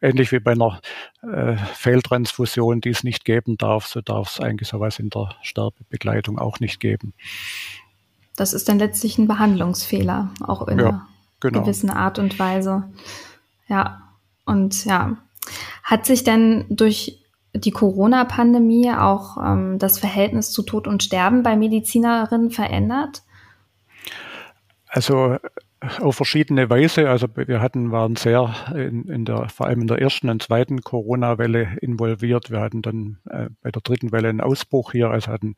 ähnlich 0.01 0.31
wie 0.31 0.39
bei 0.39 0.53
einer 0.53 0.81
äh, 1.21 1.55
Fehltransfusion, 1.75 2.81
die 2.81 2.89
es 2.89 3.03
nicht 3.03 3.25
geben 3.25 3.57
darf, 3.57 3.85
so 3.85 4.01
darf 4.01 4.31
es 4.31 4.39
eigentlich 4.39 4.69
sowas 4.69 4.97
in 4.97 5.11
der 5.11 5.35
Sterbebegleitung 5.43 6.39
auch 6.39 6.59
nicht 6.59 6.79
geben. 6.79 7.13
Das 8.35 8.53
ist 8.53 8.67
dann 8.67 8.79
letztlich 8.79 9.17
ein 9.17 9.27
Behandlungsfehler, 9.27 10.31
auch 10.41 10.67
in 10.67 10.79
ja, 10.79 10.87
einer 10.87 11.07
genau. 11.39 11.61
gewissen 11.61 11.89
Art 11.89 12.19
und 12.19 12.37
Weise. 12.37 12.83
Ja, 13.67 14.01
und 14.45 14.85
ja, 14.85 15.17
hat 15.83 16.05
sich 16.05 16.23
denn 16.23 16.65
durch 16.69 17.23
die 17.53 17.71
Corona-Pandemie 17.71 18.91
auch 18.91 19.37
ähm, 19.37 19.79
das 19.79 19.97
Verhältnis 19.97 20.51
zu 20.51 20.63
Tod 20.63 20.87
und 20.87 21.03
Sterben 21.03 21.43
bei 21.43 21.55
Medizinerinnen 21.55 22.51
verändert? 22.51 23.23
Also 24.87 25.37
auf 25.99 26.15
verschiedene 26.15 26.69
Weise. 26.69 27.09
Also 27.09 27.27
wir 27.35 27.61
hatten, 27.61 27.91
waren 27.91 28.15
sehr 28.15 28.53
in, 28.73 29.05
in 29.05 29.25
der, 29.25 29.49
vor 29.49 29.67
allem 29.67 29.81
in 29.81 29.87
der 29.87 29.99
ersten 29.99 30.29
und 30.29 30.41
zweiten 30.43 30.81
Corona-Welle 30.81 31.77
involviert. 31.81 32.51
Wir 32.51 32.61
hatten 32.61 32.81
dann 32.81 33.17
äh, 33.29 33.49
bei 33.61 33.71
der 33.71 33.81
dritten 33.81 34.11
Welle 34.11 34.29
einen 34.29 34.41
Ausbruch 34.41 34.91
hier. 34.91 35.09
Also 35.09 35.31
hatten 35.31 35.55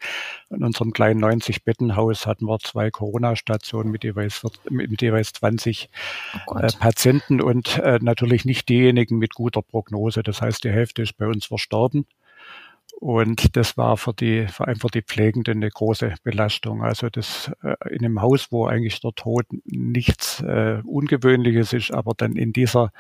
in 0.49 0.63
unserem 0.63 0.91
kleinen 0.91 1.23
90-Bettenhaus 1.23 2.25
hatten 2.25 2.45
wir 2.45 2.59
zwei 2.59 2.91
Corona-Stationen 2.91 3.91
mit 3.91 4.03
jeweils, 4.03 4.41
mit 4.69 5.01
jeweils 5.01 5.33
20 5.33 5.89
oh 6.47 6.57
äh, 6.57 6.67
Patienten 6.79 7.41
und 7.41 7.79
äh, 7.79 7.99
natürlich 8.01 8.45
nicht 8.45 8.69
diejenigen 8.69 9.17
mit 9.17 9.33
guter 9.33 9.61
Prognose. 9.61 10.23
Das 10.23 10.41
heißt, 10.41 10.63
die 10.63 10.71
Hälfte 10.71 11.01
ist 11.01 11.17
bei 11.17 11.27
uns 11.27 11.45
verstorben. 11.45 12.05
Und 12.99 13.55
das 13.55 13.77
war 13.77 13.97
für 13.97 14.13
die, 14.13 14.47
vor 14.47 14.67
allem 14.67 14.79
für 14.79 14.87
die 14.87 15.03
Pflegenden 15.03 15.57
eine 15.57 15.69
große 15.69 16.15
Belastung. 16.23 16.83
Also 16.83 17.09
das 17.09 17.51
äh, 17.61 17.75
in 17.89 18.03
einem 18.03 18.21
Haus, 18.21 18.51
wo 18.51 18.65
eigentlich 18.65 18.99
der 19.01 19.13
Tod 19.13 19.45
nichts 19.65 20.41
äh, 20.41 20.81
Ungewöhnliches 20.83 21.73
ist, 21.73 21.93
aber 21.93 22.13
dann 22.17 22.35
in 22.35 22.53
dieser 22.53 22.91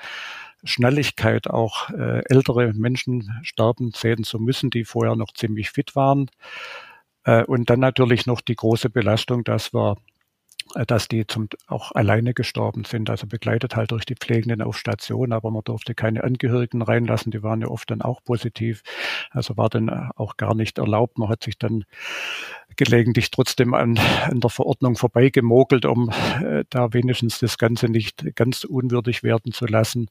Schnelligkeit 0.63 1.49
auch 1.49 1.89
äh, 1.89 2.21
ältere 2.29 2.73
Menschen 2.73 3.39
sterben 3.43 3.91
sehen 3.91 4.23
zu 4.23 4.39
müssen, 4.39 4.69
die 4.69 4.85
vorher 4.85 5.15
noch 5.15 5.33
ziemlich 5.33 5.71
fit 5.71 5.95
waren. 5.95 6.29
Äh, 7.23 7.43
und 7.43 7.69
dann 7.69 7.79
natürlich 7.79 8.25
noch 8.25 8.41
die 8.41 8.55
große 8.55 8.89
Belastung, 8.89 9.43
dass 9.43 9.73
wir 9.73 9.97
dass 10.87 11.07
die 11.07 11.25
zum, 11.27 11.49
auch 11.67 11.91
alleine 11.93 12.33
gestorben 12.33 12.83
sind, 12.85 13.09
also 13.09 13.27
begleitet 13.27 13.75
halt 13.75 13.91
durch 13.91 14.05
die 14.05 14.15
Pflegenden 14.15 14.61
auf 14.61 14.77
Station, 14.77 15.31
aber 15.31 15.51
man 15.51 15.63
durfte 15.63 15.95
keine 15.95 16.23
Angehörigen 16.23 16.81
reinlassen, 16.81 17.31
die 17.31 17.43
waren 17.43 17.61
ja 17.61 17.67
oft 17.67 17.89
dann 17.91 18.01
auch 18.01 18.23
positiv, 18.23 18.83
also 19.31 19.57
war 19.57 19.69
dann 19.69 19.87
äh, 19.89 20.09
auch 20.15 20.37
gar 20.37 20.55
nicht 20.55 20.77
erlaubt. 20.77 21.17
Man 21.17 21.29
hat 21.29 21.43
sich 21.43 21.57
dann 21.57 21.85
gelegentlich 22.75 23.31
trotzdem 23.31 23.73
an, 23.73 23.97
an 23.97 24.39
der 24.39 24.49
Verordnung 24.49 24.95
vorbeigemogelt, 24.95 25.85
um 25.85 26.11
äh, 26.41 26.63
da 26.69 26.93
wenigstens 26.93 27.39
das 27.39 27.57
Ganze 27.57 27.89
nicht 27.89 28.35
ganz 28.35 28.63
unwürdig 28.63 29.23
werden 29.23 29.51
zu 29.51 29.65
lassen. 29.65 30.09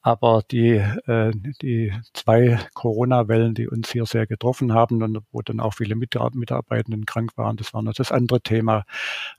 Aber 0.00 0.42
die, 0.48 0.74
äh, 0.74 1.32
die 1.60 1.92
zwei 2.14 2.58
Corona-Wellen, 2.74 3.54
die 3.54 3.68
uns 3.68 3.90
hier 3.90 4.06
sehr 4.06 4.26
getroffen 4.26 4.72
haben 4.72 5.02
und 5.02 5.18
wo 5.32 5.42
dann 5.42 5.58
auch 5.58 5.74
viele 5.74 5.96
Mitarbeitenden 5.96 7.04
krank 7.04 7.32
waren, 7.36 7.56
das 7.56 7.74
war 7.74 7.82
noch 7.82 7.94
das 7.94 8.12
andere 8.12 8.40
Thema. 8.40 8.84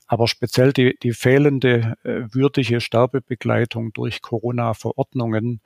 Aber 0.06 0.28
speziell 0.28 0.72
die, 0.72 0.98
die 1.02 1.12
fehlende 1.12 1.96
äh, 2.04 2.22
würdige 2.32 2.80
Sterbebegleitung 2.80 3.94
durch 3.94 4.20
Corona-Verordnungen, 4.20 5.60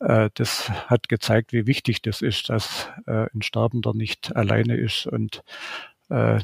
äh, 0.00 0.30
das 0.34 0.68
hat 0.88 1.08
gezeigt, 1.08 1.52
wie 1.52 1.66
wichtig 1.66 2.02
das 2.02 2.20
ist, 2.20 2.48
dass 2.48 2.88
ein 3.06 3.42
Sterbender 3.42 3.94
nicht 3.94 4.34
alleine 4.34 4.76
ist 4.76 5.06
und 5.06 5.42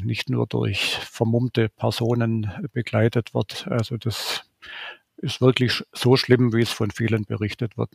nicht 0.03 0.31
nur 0.31 0.47
durch 0.47 0.97
vermummte 0.97 1.69
Personen 1.69 2.51
begleitet 2.73 3.35
wird. 3.35 3.67
Also 3.69 3.99
das 3.99 4.51
ist 5.23 5.41
wirklich 5.41 5.83
so 5.93 6.17
schlimm, 6.17 6.53
wie 6.53 6.63
es 6.63 6.71
von 6.71 6.91
vielen 6.91 7.25
berichtet 7.25 7.77
wird. 7.77 7.91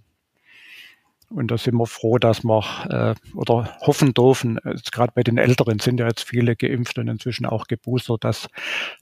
Und 1.29 1.49
da 1.49 1.57
sind 1.57 1.75
wir 1.75 1.87
froh, 1.87 2.17
dass 2.19 2.43
wir 2.43 2.63
äh, 2.89 3.35
oder 3.35 3.77
hoffen 3.81 4.13
dürfen, 4.13 4.59
gerade 4.91 5.11
bei 5.15 5.23
den 5.23 5.37
Älteren 5.37 5.79
sind 5.79 5.99
ja 5.99 6.07
jetzt 6.07 6.23
viele 6.23 6.55
geimpft 6.55 6.99
und 6.99 7.07
inzwischen 7.07 7.45
auch 7.45 7.65
geboostert, 7.65 8.23
dass 8.23 8.47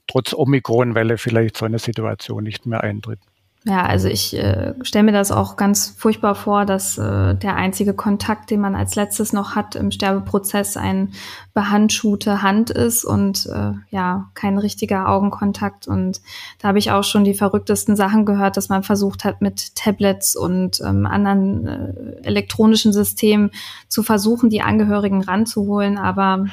trotz 0.06 0.32
Omikron-Welle 0.32 1.18
vielleicht 1.18 1.56
so 1.56 1.66
eine 1.66 1.78
Situation 1.78 2.42
nicht 2.44 2.64
mehr 2.66 2.82
eintritt. 2.82 3.20
Ja, 3.66 3.86
also 3.86 4.08
ich 4.08 4.36
äh, 4.36 4.74
stelle 4.82 5.04
mir 5.04 5.12
das 5.12 5.32
auch 5.32 5.56
ganz 5.56 5.88
furchtbar 5.96 6.34
vor, 6.34 6.66
dass 6.66 6.98
äh, 6.98 7.34
der 7.34 7.56
einzige 7.56 7.94
Kontakt, 7.94 8.50
den 8.50 8.60
man 8.60 8.74
als 8.74 8.94
letztes 8.94 9.32
noch 9.32 9.54
hat 9.54 9.74
im 9.74 9.90
Sterbeprozess, 9.90 10.76
ein 10.76 11.14
behandschuhte 11.54 12.42
Hand 12.42 12.68
ist 12.68 13.06
und 13.06 13.46
äh, 13.46 13.72
ja, 13.88 14.28
kein 14.34 14.58
richtiger 14.58 15.08
Augenkontakt. 15.08 15.88
Und 15.88 16.20
da 16.58 16.68
habe 16.68 16.78
ich 16.78 16.90
auch 16.90 17.04
schon 17.04 17.24
die 17.24 17.32
verrücktesten 17.32 17.96
Sachen 17.96 18.26
gehört, 18.26 18.58
dass 18.58 18.68
man 18.68 18.82
versucht 18.82 19.24
hat, 19.24 19.40
mit 19.40 19.74
Tablets 19.76 20.36
und 20.36 20.82
ähm, 20.84 21.06
anderen 21.06 21.66
äh, 21.66 22.16
elektronischen 22.22 22.92
Systemen 22.92 23.50
zu 23.88 24.02
versuchen, 24.02 24.50
die 24.50 24.60
Angehörigen 24.60 25.22
ranzuholen. 25.22 25.96
Aber 25.96 26.44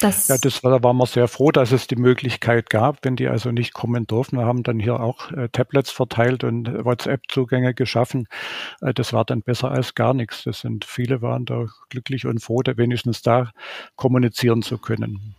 das 0.00 0.28
ja, 0.28 0.38
das 0.38 0.64
war, 0.64 0.70
da 0.70 0.82
waren 0.82 0.96
wir 0.96 1.06
sehr 1.06 1.28
froh, 1.28 1.52
dass 1.52 1.72
es 1.72 1.86
die 1.86 1.96
Möglichkeit 1.96 2.70
gab, 2.70 3.04
wenn 3.04 3.16
die 3.16 3.28
also 3.28 3.52
nicht 3.52 3.74
kommen 3.74 4.06
durften. 4.06 4.38
Wir 4.38 4.46
haben 4.46 4.62
dann 4.62 4.80
hier 4.80 4.98
auch 4.98 5.30
äh, 5.32 5.48
Tablets 5.50 5.90
verteilt 5.90 6.42
und 6.42 6.84
WhatsApp-Zugänge 6.84 7.74
geschaffen. 7.74 8.26
Äh, 8.80 8.94
das 8.94 9.12
war 9.12 9.24
dann 9.24 9.42
besser 9.42 9.70
als 9.70 9.94
gar 9.94 10.14
nichts. 10.14 10.44
Das 10.44 10.60
sind 10.60 10.84
viele 10.84 11.20
waren 11.22 11.44
da 11.44 11.66
glücklich 11.90 12.26
und 12.26 12.40
froh, 12.42 12.62
da 12.62 12.76
wenigstens 12.76 13.22
da 13.22 13.50
kommunizieren 13.96 14.62
zu 14.62 14.78
können. 14.78 15.34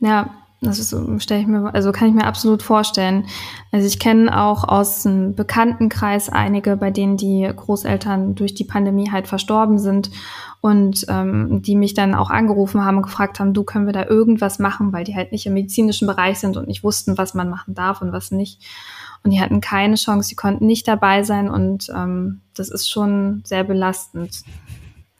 Ja, 0.00 0.45
das 0.62 0.78
ist, 0.78 0.94
stelle 1.22 1.40
ich 1.42 1.46
mir, 1.46 1.74
also 1.74 1.92
kann 1.92 2.08
ich 2.08 2.14
mir 2.14 2.24
absolut 2.24 2.62
vorstellen. 2.62 3.26
Also 3.72 3.86
ich 3.86 3.98
kenne 3.98 4.42
auch 4.42 4.64
aus 4.64 5.02
dem 5.02 5.34
Bekanntenkreis 5.34 6.30
einige, 6.30 6.76
bei 6.76 6.90
denen 6.90 7.18
die 7.18 7.50
Großeltern 7.54 8.34
durch 8.34 8.54
die 8.54 8.64
Pandemie 8.64 9.10
halt 9.10 9.28
verstorben 9.28 9.78
sind 9.78 10.10
und 10.62 11.04
ähm, 11.08 11.60
die 11.60 11.76
mich 11.76 11.92
dann 11.92 12.14
auch 12.14 12.30
angerufen 12.30 12.84
haben 12.84 12.96
und 12.96 13.02
gefragt 13.02 13.38
haben, 13.38 13.52
du 13.52 13.64
können 13.64 13.86
wir 13.86 13.92
da 13.92 14.06
irgendwas 14.06 14.58
machen, 14.58 14.92
weil 14.92 15.04
die 15.04 15.14
halt 15.14 15.30
nicht 15.30 15.46
im 15.46 15.54
medizinischen 15.54 16.06
Bereich 16.06 16.38
sind 16.38 16.56
und 16.56 16.68
nicht 16.68 16.82
wussten, 16.82 17.18
was 17.18 17.34
man 17.34 17.50
machen 17.50 17.74
darf 17.74 18.00
und 18.00 18.12
was 18.12 18.30
nicht. 18.30 18.62
Und 19.22 19.32
die 19.32 19.40
hatten 19.40 19.60
keine 19.60 19.96
Chance, 19.96 20.28
die 20.30 20.36
konnten 20.36 20.66
nicht 20.66 20.88
dabei 20.88 21.22
sein 21.22 21.50
und 21.50 21.90
ähm, 21.94 22.40
das 22.54 22.70
ist 22.70 22.88
schon 22.90 23.42
sehr 23.44 23.64
belastend. 23.64 24.42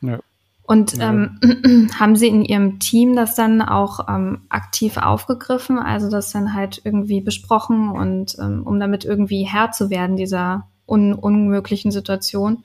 Ja. 0.01 0.19
Und 0.67 0.97
ja. 0.97 1.09
ähm, 1.09 1.89
haben 1.99 2.17
Sie 2.17 2.27
in 2.27 2.43
Ihrem 2.43 2.79
Team 2.79 3.15
das 3.15 3.35
dann 3.35 3.61
auch 3.61 4.07
ähm, 4.09 4.41
aktiv 4.49 4.97
aufgegriffen, 4.97 5.79
also 5.79 6.09
das 6.11 6.31
dann 6.31 6.53
halt 6.53 6.81
irgendwie 6.83 7.21
besprochen 7.21 7.89
und 7.89 8.35
ähm, 8.39 8.63
um 8.65 8.77
damit 8.79 9.05
irgendwie 9.05 9.43
Herr 9.43 9.71
zu 9.71 9.89
werden 9.89 10.17
dieser 10.17 10.67
un 10.85 11.13
unmöglichen 11.13 11.91
Situation? 11.91 12.63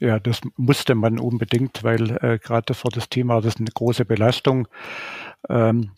Ja, 0.00 0.18
das 0.18 0.40
musste 0.56 0.96
man 0.96 1.20
unbedingt, 1.20 1.84
weil 1.84 2.10
äh, 2.20 2.38
gerade 2.38 2.74
für 2.74 2.88
das 2.88 3.08
Thema 3.08 3.36
das 3.36 3.54
ist 3.54 3.60
eine 3.60 3.70
große 3.72 4.04
Belastung. 4.04 4.66
Ähm, 5.48 5.92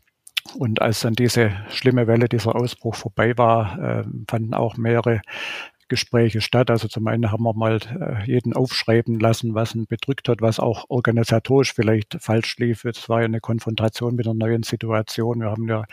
und 0.59 0.83
als 0.83 1.01
dann 1.01 1.14
diese 1.14 1.53
schlimme 1.71 2.07
Welle, 2.07 2.29
dieser 2.29 2.55
Ausbruch 2.55 2.95
vorbei 2.95 3.37
war, 3.39 3.79
äh, 3.79 4.05
fanden 4.29 4.53
auch 4.53 4.77
mehrere 4.77 5.23
Gespräche 5.89 6.41
statt. 6.41 6.70
Also 6.70 6.89
zum 6.89 7.07
einen 7.07 7.30
haben 7.30 7.45
wir 7.45 7.55
mal 7.55 7.78
äh, 7.78 8.24
jeden 8.26 8.55
aufschreiben 8.55 9.20
lassen, 9.20 9.55
was 9.55 9.74
ihn 9.74 9.87
bedrückt 9.87 10.28
hat, 10.28 10.41
was 10.41 10.59
auch 10.59 10.87
organisatorisch 10.89 11.72
vielleicht 11.74 12.16
falsch 12.20 12.57
lief. 12.59 12.84
Es 12.84 13.09
war 13.09 13.20
ja 13.20 13.26
eine 13.26 13.41
Konfrontation 13.41 14.16
mit 14.16 14.26
einer 14.26 14.34
neuen 14.34 14.62
Situation. 14.62 15.41
Wir 15.41 15.51
haben 15.51 15.68
ja 15.68 15.84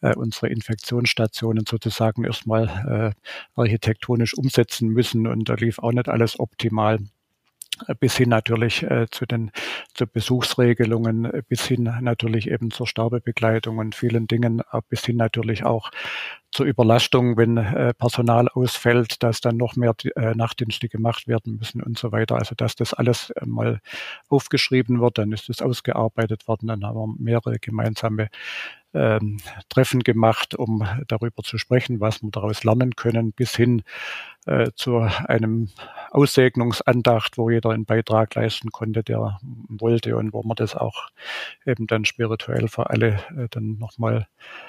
äh, 0.00 0.14
unsere 0.14 0.48
Infektionsstationen 0.48 1.64
sozusagen 1.66 2.24
erstmal 2.24 3.14
äh, 3.14 3.60
architektonisch 3.60 4.34
umsetzen 4.34 4.88
müssen 4.88 5.26
und 5.26 5.48
da 5.48 5.54
lief 5.54 5.78
auch 5.78 5.92
nicht 5.92 6.08
alles 6.08 6.38
optimal 6.40 6.98
bis 8.00 8.16
hin 8.16 8.28
natürlich 8.28 8.82
äh, 8.82 9.06
zu 9.10 9.26
den 9.26 9.50
zu 9.94 10.06
Besuchsregelungen, 10.06 11.30
bis 11.48 11.66
hin 11.66 11.84
natürlich 12.00 12.50
eben 12.50 12.70
zur 12.70 12.86
Sterbebegleitung 12.86 13.78
und 13.78 13.94
vielen 13.94 14.26
Dingen, 14.26 14.62
bis 14.88 15.04
hin 15.04 15.16
natürlich 15.16 15.64
auch 15.64 15.90
zur 16.50 16.66
Überlastung, 16.66 17.36
wenn 17.36 17.56
äh, 17.56 17.92
Personal 17.94 18.48
ausfällt, 18.48 19.22
dass 19.22 19.40
dann 19.40 19.56
noch 19.56 19.76
mehr 19.76 19.94
äh, 20.16 20.34
Nachtdienste 20.34 20.88
gemacht 20.88 21.28
werden 21.28 21.56
müssen 21.56 21.82
und 21.82 21.98
so 21.98 22.10
weiter. 22.10 22.36
Also 22.36 22.54
dass 22.54 22.74
das 22.74 22.94
alles 22.94 23.30
äh, 23.30 23.46
mal 23.46 23.80
aufgeschrieben 24.28 25.00
wird, 25.00 25.18
dann 25.18 25.32
ist 25.32 25.50
es 25.50 25.60
ausgearbeitet 25.60 26.48
worden, 26.48 26.68
dann 26.68 26.84
haben 26.84 26.96
wir 26.96 27.14
mehrere 27.18 27.58
gemeinsame 27.58 28.28
ähm, 28.94 29.38
Treffen 29.68 30.02
gemacht, 30.02 30.54
um 30.54 30.86
darüber 31.06 31.42
zu 31.42 31.58
sprechen, 31.58 32.00
was 32.00 32.22
wir 32.22 32.30
daraus 32.30 32.64
lernen 32.64 32.96
können, 32.96 33.32
bis 33.32 33.54
hin 33.54 33.82
äh, 34.46 34.70
zu 34.74 35.00
einem 35.26 35.68
Aussegnungsandacht, 36.10 37.36
wo 37.36 37.50
jeder 37.50 37.70
einen 37.70 37.84
Beitrag 37.84 38.34
leisten 38.34 38.70
konnte, 38.70 39.02
der 39.02 39.38
wollte 39.68 40.16
und 40.16 40.32
wo 40.32 40.42
man 40.42 40.56
das 40.56 40.74
auch 40.74 41.08
eben 41.66 41.86
dann 41.86 42.06
spirituell 42.06 42.68
für 42.68 42.88
alle 42.88 43.20
äh, 43.36 43.48
dann 43.50 43.76
nochmal 43.78 44.22
äh, 44.22 44.67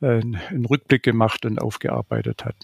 einen 0.00 0.66
Rückblick 0.68 1.02
gemacht 1.02 1.44
und 1.46 1.60
aufgearbeitet 1.60 2.44
hat. 2.44 2.56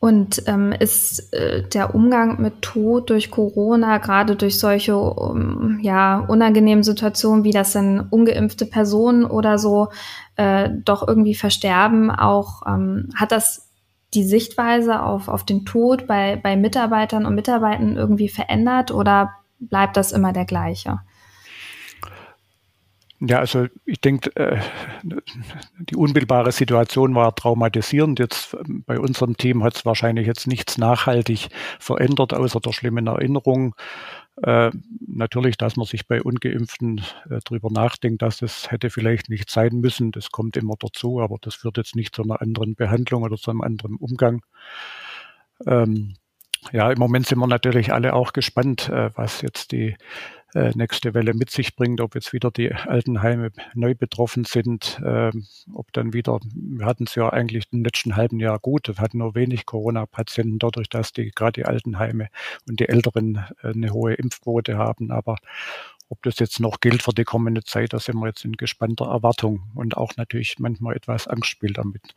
Und 0.00 0.44
ähm, 0.46 0.70
ist 0.70 1.32
äh, 1.32 1.68
der 1.68 1.92
Umgang 1.92 2.40
mit 2.40 2.62
Tod 2.62 3.10
durch 3.10 3.32
Corona, 3.32 3.98
gerade 3.98 4.36
durch 4.36 4.58
solche 4.60 4.96
um, 4.96 5.80
ja, 5.82 6.18
unangenehmen 6.20 6.84
Situationen, 6.84 7.42
wie 7.42 7.50
das 7.50 7.72
dann 7.72 8.06
ungeimpfte 8.08 8.64
Personen 8.64 9.24
oder 9.24 9.58
so 9.58 9.88
äh, 10.36 10.70
doch 10.84 11.06
irgendwie 11.06 11.34
versterben, 11.34 12.12
auch 12.12 12.62
ähm, 12.66 13.08
hat 13.16 13.32
das 13.32 13.68
die 14.14 14.24
Sichtweise 14.24 15.02
auf, 15.02 15.26
auf 15.26 15.44
den 15.44 15.64
Tod 15.64 16.06
bei, 16.06 16.36
bei 16.36 16.56
Mitarbeitern 16.56 17.26
und 17.26 17.34
Mitarbeitern 17.34 17.96
irgendwie 17.96 18.28
verändert 18.28 18.92
oder 18.92 19.32
bleibt 19.58 19.96
das 19.96 20.12
immer 20.12 20.32
der 20.32 20.44
gleiche? 20.44 21.00
Ja, 23.20 23.40
also 23.40 23.66
ich 23.84 24.00
denke, 24.00 24.34
äh, 24.36 24.60
die 25.78 25.96
unmittelbare 25.96 26.52
Situation 26.52 27.16
war 27.16 27.34
traumatisierend. 27.34 28.20
Jetzt 28.20 28.54
ähm, 28.54 28.84
bei 28.86 29.00
unserem 29.00 29.36
Team 29.36 29.64
hat 29.64 29.74
es 29.74 29.84
wahrscheinlich 29.84 30.26
jetzt 30.26 30.46
nichts 30.46 30.78
nachhaltig 30.78 31.48
verändert, 31.80 32.32
außer 32.32 32.60
der 32.60 32.72
schlimmen 32.72 33.08
Erinnerung. 33.08 33.74
Äh, 34.42 34.70
natürlich, 35.04 35.56
dass 35.56 35.76
man 35.76 35.86
sich 35.86 36.06
bei 36.06 36.22
Ungeimpften 36.22 37.00
äh, 37.28 37.40
darüber 37.44 37.70
nachdenkt, 37.72 38.22
dass 38.22 38.38
das 38.38 38.70
hätte 38.70 38.88
vielleicht 38.88 39.30
nicht 39.30 39.50
sein 39.50 39.80
müssen. 39.80 40.12
Das 40.12 40.30
kommt 40.30 40.56
immer 40.56 40.74
dazu, 40.78 41.20
aber 41.20 41.38
das 41.40 41.56
führt 41.56 41.76
jetzt 41.76 41.96
nicht 41.96 42.14
zu 42.14 42.22
einer 42.22 42.40
anderen 42.40 42.76
Behandlung 42.76 43.24
oder 43.24 43.36
zu 43.36 43.50
einem 43.50 43.62
anderen 43.62 43.96
Umgang. 43.96 44.42
Ähm, 45.66 46.14
ja, 46.72 46.90
im 46.90 46.98
Moment 46.98 47.26
sind 47.26 47.38
wir 47.38 47.46
natürlich 47.46 47.92
alle 47.92 48.14
auch 48.14 48.32
gespannt, 48.32 48.88
äh, 48.88 49.10
was 49.14 49.42
jetzt 49.42 49.72
die 49.72 49.96
äh, 50.54 50.72
nächste 50.74 51.14
Welle 51.14 51.34
mit 51.34 51.50
sich 51.50 51.76
bringt, 51.76 52.00
ob 52.00 52.14
jetzt 52.14 52.32
wieder 52.32 52.50
die 52.50 52.72
Altenheime 52.72 53.50
neu 53.74 53.94
betroffen 53.94 54.44
sind, 54.44 55.00
äh, 55.04 55.30
ob 55.74 55.92
dann 55.92 56.12
wieder, 56.12 56.40
wir 56.54 56.86
hatten 56.86 57.04
es 57.04 57.14
ja 57.14 57.28
eigentlich 57.28 57.66
im 57.72 57.84
letzten 57.84 58.16
halben 58.16 58.40
Jahr 58.40 58.58
gut, 58.58 58.88
wir 58.88 58.96
hatten 58.96 59.18
nur 59.18 59.34
wenig 59.34 59.66
Corona-Patienten 59.66 60.58
dadurch, 60.58 60.88
dass 60.88 61.12
die 61.12 61.30
gerade 61.30 61.52
die 61.52 61.64
Altenheime 61.66 62.28
und 62.66 62.80
die 62.80 62.88
Älteren 62.88 63.44
äh, 63.62 63.68
eine 63.68 63.90
hohe 63.92 64.14
Impfquote 64.14 64.78
haben, 64.78 65.10
aber 65.10 65.36
ob 66.08 66.22
das 66.22 66.38
jetzt 66.38 66.60
noch 66.60 66.80
gilt 66.80 67.02
für 67.02 67.12
die 67.12 67.24
kommende 67.24 67.62
Zeit, 67.64 67.92
da 67.92 67.98
sind 67.98 68.16
wir 68.16 68.28
jetzt 68.28 68.44
in 68.44 68.52
gespannter 68.52 69.06
Erwartung 69.06 69.64
und 69.74 69.98
auch 69.98 70.16
natürlich 70.16 70.58
manchmal 70.58 70.96
etwas 70.96 71.28
Angst 71.28 71.50
spielt 71.50 71.76
damit 71.76 72.14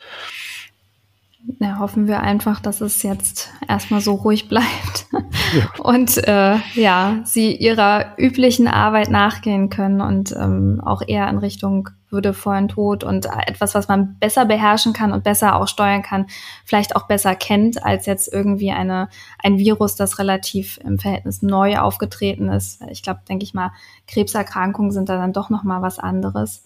ja, 1.60 1.80
hoffen 1.80 2.08
wir 2.08 2.22
einfach, 2.22 2.60
dass 2.60 2.82
es 2.82 3.04
jetzt 3.04 3.50
erstmal 3.68 4.02
so 4.02 4.14
ruhig 4.14 4.48
bleibt 4.48 5.08
ja. 5.54 5.70
und 5.84 6.18
äh, 6.28 6.58
ja, 6.76 7.20
sie 7.24 7.56
ihrer 7.56 8.14
üblichen 8.18 8.68
Arbeit 8.68 9.10
nachgehen 9.10 9.70
können 9.70 10.02
und 10.02 10.36
ähm, 10.38 10.82
auch 10.84 11.02
eher 11.06 11.28
in 11.30 11.38
Richtung 11.38 11.90
Würde 12.10 12.34
vor 12.34 12.54
ein 12.54 12.68
Tod 12.68 13.04
und 13.04 13.28
etwas, 13.48 13.74
was 13.74 13.88
man 13.88 14.18
besser 14.20 14.46
beherrschen 14.46 14.94
kann 14.94 15.12
und 15.14 15.24
besser 15.24 15.56
auch 15.56 15.68
steuern 15.68 16.04
kann, 16.04 16.28
vielleicht 16.66 16.96
auch 16.96 17.08
besser 17.08 17.36
kennt 17.36 17.84
als 17.84 18.06
jetzt 18.06 18.32
irgendwie 18.32 18.72
eine 18.72 19.10
ein 19.40 19.58
Virus, 19.58 19.96
das 19.96 20.20
relativ 20.20 20.80
im 20.84 21.00
Verhältnis 21.00 21.42
neu 21.42 21.78
aufgetreten 21.78 22.50
ist. 22.50 22.82
Ich 22.90 23.02
glaube, 23.02 23.22
denke 23.28 23.44
ich 23.44 23.54
mal, 23.54 23.72
Krebserkrankungen 24.08 24.92
sind 24.92 25.10
da 25.10 25.18
dann 25.18 25.34
doch 25.34 25.50
noch 25.50 25.64
mal 25.64 25.82
was 25.82 26.00
anderes 26.00 26.64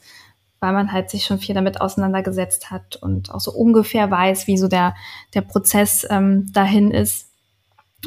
weil 0.65 0.73
man 0.73 0.91
halt 0.91 1.11
sich 1.11 1.25
schon 1.25 1.37
viel 1.37 1.53
damit 1.53 1.79
auseinandergesetzt 1.79 2.71
hat 2.71 2.95
und 2.95 3.31
auch 3.31 3.39
so 3.39 3.51
ungefähr 3.51 4.09
weiß, 4.09 4.47
wie 4.47 4.57
so 4.57 4.67
der, 4.67 4.95
der 5.35 5.41
Prozess 5.41 6.07
ähm, 6.09 6.51
dahin 6.51 6.89
ist. 6.89 7.29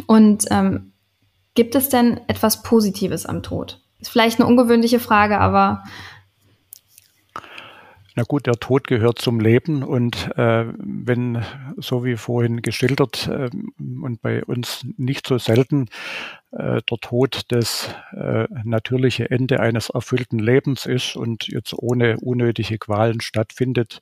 Und 0.06 0.46
ähm, 0.50 0.92
gibt 1.54 1.76
es 1.76 1.88
denn 1.88 2.20
etwas 2.26 2.64
Positives 2.64 3.26
am 3.26 3.44
Tod? 3.44 3.80
Ist 4.00 4.10
vielleicht 4.10 4.40
eine 4.40 4.48
ungewöhnliche 4.48 4.98
Frage, 4.98 5.38
aber 5.38 5.84
na 8.18 8.24
gut, 8.24 8.48
der 8.48 8.56
Tod 8.56 8.88
gehört 8.88 9.20
zum 9.20 9.38
Leben 9.38 9.84
und 9.84 10.36
äh, 10.36 10.64
wenn, 10.76 11.40
so 11.76 12.04
wie 12.04 12.16
vorhin 12.16 12.62
geschildert 12.62 13.28
äh, 13.28 13.48
und 13.78 14.20
bei 14.22 14.44
uns 14.44 14.84
nicht 14.96 15.28
so 15.28 15.38
selten, 15.38 15.86
äh, 16.50 16.82
der 16.82 16.98
Tod 17.00 17.42
das 17.46 17.94
äh, 18.10 18.48
natürliche 18.64 19.30
Ende 19.30 19.60
eines 19.60 19.90
erfüllten 19.90 20.40
Lebens 20.40 20.84
ist 20.84 21.14
und 21.14 21.46
jetzt 21.46 21.72
ohne 21.74 22.18
unnötige 22.18 22.76
Qualen 22.78 23.20
stattfindet, 23.20 24.00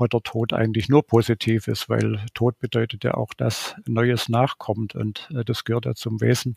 hat 0.00 0.12
der 0.12 0.22
Tod 0.22 0.52
eigentlich 0.52 0.88
nur 0.88 1.06
Positives, 1.06 1.88
weil 1.88 2.24
Tod 2.34 2.58
bedeutet 2.58 3.04
ja 3.04 3.14
auch, 3.14 3.34
dass 3.34 3.74
Neues 3.86 4.28
nachkommt 4.28 4.94
und 4.94 5.28
äh, 5.34 5.44
das 5.44 5.64
gehört 5.64 5.86
ja 5.86 5.94
zum 5.94 6.20
Wesen 6.20 6.56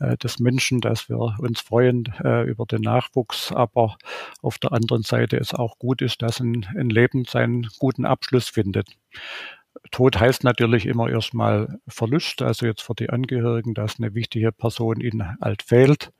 äh, 0.00 0.16
des 0.16 0.38
Menschen, 0.38 0.80
dass 0.80 1.08
wir 1.08 1.18
uns 1.18 1.60
freuen 1.60 2.12
äh, 2.22 2.42
über 2.44 2.66
den 2.66 2.82
Nachwuchs, 2.82 3.52
aber 3.52 3.96
auf 4.42 4.58
der 4.58 4.72
anderen 4.72 5.02
Seite 5.02 5.36
es 5.36 5.54
auch 5.54 5.78
gut 5.78 6.02
ist, 6.02 6.22
dass 6.22 6.40
ein, 6.40 6.66
ein 6.76 6.90
Leben 6.90 7.24
seinen 7.24 7.68
guten 7.78 8.04
Abschluss 8.04 8.48
findet. 8.48 8.88
Tod 9.90 10.18
heißt 10.18 10.44
natürlich 10.44 10.86
immer 10.86 11.08
erstmal 11.08 11.78
Verlust, 11.86 12.42
also 12.42 12.66
jetzt 12.66 12.82
für 12.82 12.94
die 12.94 13.10
Angehörigen, 13.10 13.74
dass 13.74 13.98
eine 13.98 14.14
wichtige 14.14 14.52
Person 14.52 15.00
ihnen 15.00 15.36
alt 15.40 15.62
fehlt. 15.62 16.12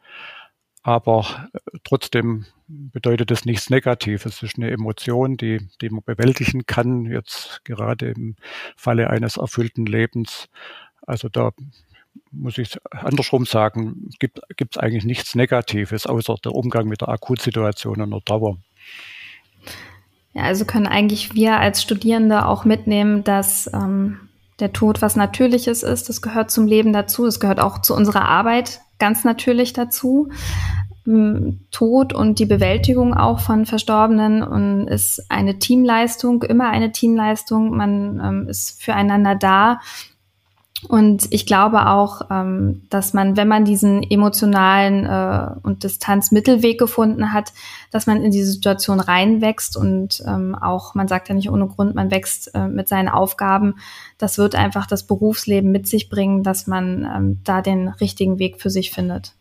Aber 0.87 1.49
äh, 1.53 1.79
trotzdem 1.83 2.47
bedeutet 2.69 3.33
es 3.33 3.45
nichts 3.45 3.71
Negatives. 3.71 4.25
Es 4.25 4.43
ist 4.45 4.57
eine 4.57 4.71
Emotion, 4.71 5.37
die, 5.37 5.69
die 5.81 5.91
man 5.91 6.05
bewältigen 6.05 6.65
kann, 6.65 7.07
jetzt 7.07 7.65
gerade 7.65 8.11
im 8.11 8.37
Falle 8.77 9.11
eines 9.11 9.37
erfüllten 9.37 9.85
Lebens. 9.85 10.49
Also 11.05 11.29
da 11.29 11.51
muss 12.31 12.57
ich 12.57 12.79
andersrum 12.93 13.47
sagen, 13.47 14.11
gibt 14.21 14.41
es 14.61 14.77
eigentlich 14.79 15.05
nichts 15.05 15.35
Negatives, 15.35 16.07
außer 16.07 16.37
der 16.45 16.53
Umgang 16.53 16.87
mit 16.87 17.01
der 17.01 17.09
Akutsituation 17.09 18.01
und 18.01 18.11
der 18.13 18.21
Dauer. 18.21 18.57
Ja, 20.35 20.43
also 20.43 20.65
können 20.67 20.87
eigentlich 20.87 21.35
wir 21.35 21.59
als 21.59 21.83
Studierende 21.83 22.47
auch 22.47 22.65
mitnehmen, 22.65 23.25
dass 23.25 23.69
ähm, 23.75 24.26
der 24.61 24.73
Tod 24.73 25.03
was 25.03 25.17
Natürliches 25.17 25.83
ist. 25.83 26.09
Das 26.09 26.23
gehört 26.23 26.51
zum 26.51 26.67
Leben 26.67 26.93
dazu. 26.93 27.27
Es 27.27 27.41
gehört 27.41 27.61
auch 27.61 27.83
zu 27.83 27.95
unserer 27.95 28.25
Arbeit 28.25 28.81
ganz 28.99 29.25
natürlich 29.25 29.73
dazu. 29.73 30.31
Tod 31.71 32.13
und 32.13 32.41
die 32.41 32.47
Bewältigung 32.47 33.15
auch 33.15 33.39
von 33.39 33.65
Verstorbenen 33.65 34.43
und 34.43 34.89
ist 34.89 35.31
eine 35.31 35.61
Teamleistung, 35.61 36.43
immer 36.43 36.69
eine 36.71 36.91
Teamleistung. 36.91 37.77
Man 37.77 38.21
ähm, 38.21 38.49
ist 38.49 38.83
füreinander 38.83 39.37
da. 39.37 39.79
Und 40.89 41.29
ich 41.31 41.47
glaube 41.47 41.87
auch, 41.87 42.23
ähm, 42.31 42.83
dass 42.91 43.15
man, 43.15 43.37
wenn 43.37 43.49
man 43.49 43.65
diesen 43.65 44.03
emotionalen 44.03 45.07
äh, 45.07 45.59
und 45.63 45.85
Distanzmittelweg 45.85 46.79
gefunden 46.79 47.33
hat, 47.33 47.53
dass 47.91 48.07
man 48.07 48.23
in 48.23 48.31
diese 48.31 48.53
Situation 48.53 49.01
reinwächst 49.01 49.77
und 49.77 50.23
ähm, 50.27 50.55
auch, 50.55 50.95
man 50.95 51.09
sagt 51.09 51.29
ja 51.29 51.35
nicht 51.35 51.51
ohne 51.51 51.67
Grund, 51.67 51.95
man 51.95 52.11
wächst 52.11 52.55
äh, 52.55 52.69
mit 52.69 52.89
seinen 52.89 53.09
Aufgaben. 53.09 53.77
Das 54.19 54.37
wird 54.37 54.55
einfach 54.55 54.87
das 54.87 55.05
Berufsleben 55.05 55.73
mit 55.73 55.89
sich 55.89 56.11
bringen, 56.11 56.43
dass 56.43 56.67
man 56.67 57.05
ähm, 57.05 57.41
da 57.43 57.63
den 57.63 57.89
richtigen 57.89 58.39
Weg 58.39 58.61
für 58.61 58.71
sich 58.71 58.91
findet. 58.91 59.33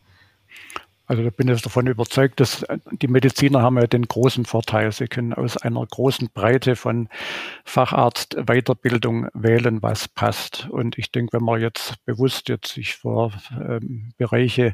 Also 1.08 1.24
da 1.24 1.30
bin 1.30 1.48
ich 1.48 1.62
davon 1.62 1.86
überzeugt, 1.86 2.40
dass 2.40 2.64
äh, 2.64 2.80
die 2.92 3.08
Mediziner 3.08 3.62
haben 3.62 3.78
ja 3.78 3.86
den 3.86 4.08
großen 4.08 4.46
Vorteil, 4.46 4.92
sie 4.92 5.08
können 5.08 5.34
aus 5.34 5.56
einer 5.58 5.86
großen 5.86 6.30
Breite 6.34 6.76
von 6.76 7.10
Facharzt-Weiterbildung 7.64 9.28
wählen, 9.34 9.84
was 9.84 10.08
passt. 10.08 10.68
Und 10.70 10.98
ich 10.98 11.12
denke, 11.12 11.38
wenn 11.38 11.46
man 11.46 11.62
jetzt 11.62 12.04
bewusst 12.06 12.50
jetzt 12.50 12.74
sich 12.74 12.96
für 12.96 13.32
ähm, 13.52 14.14
Bereiche 14.18 14.74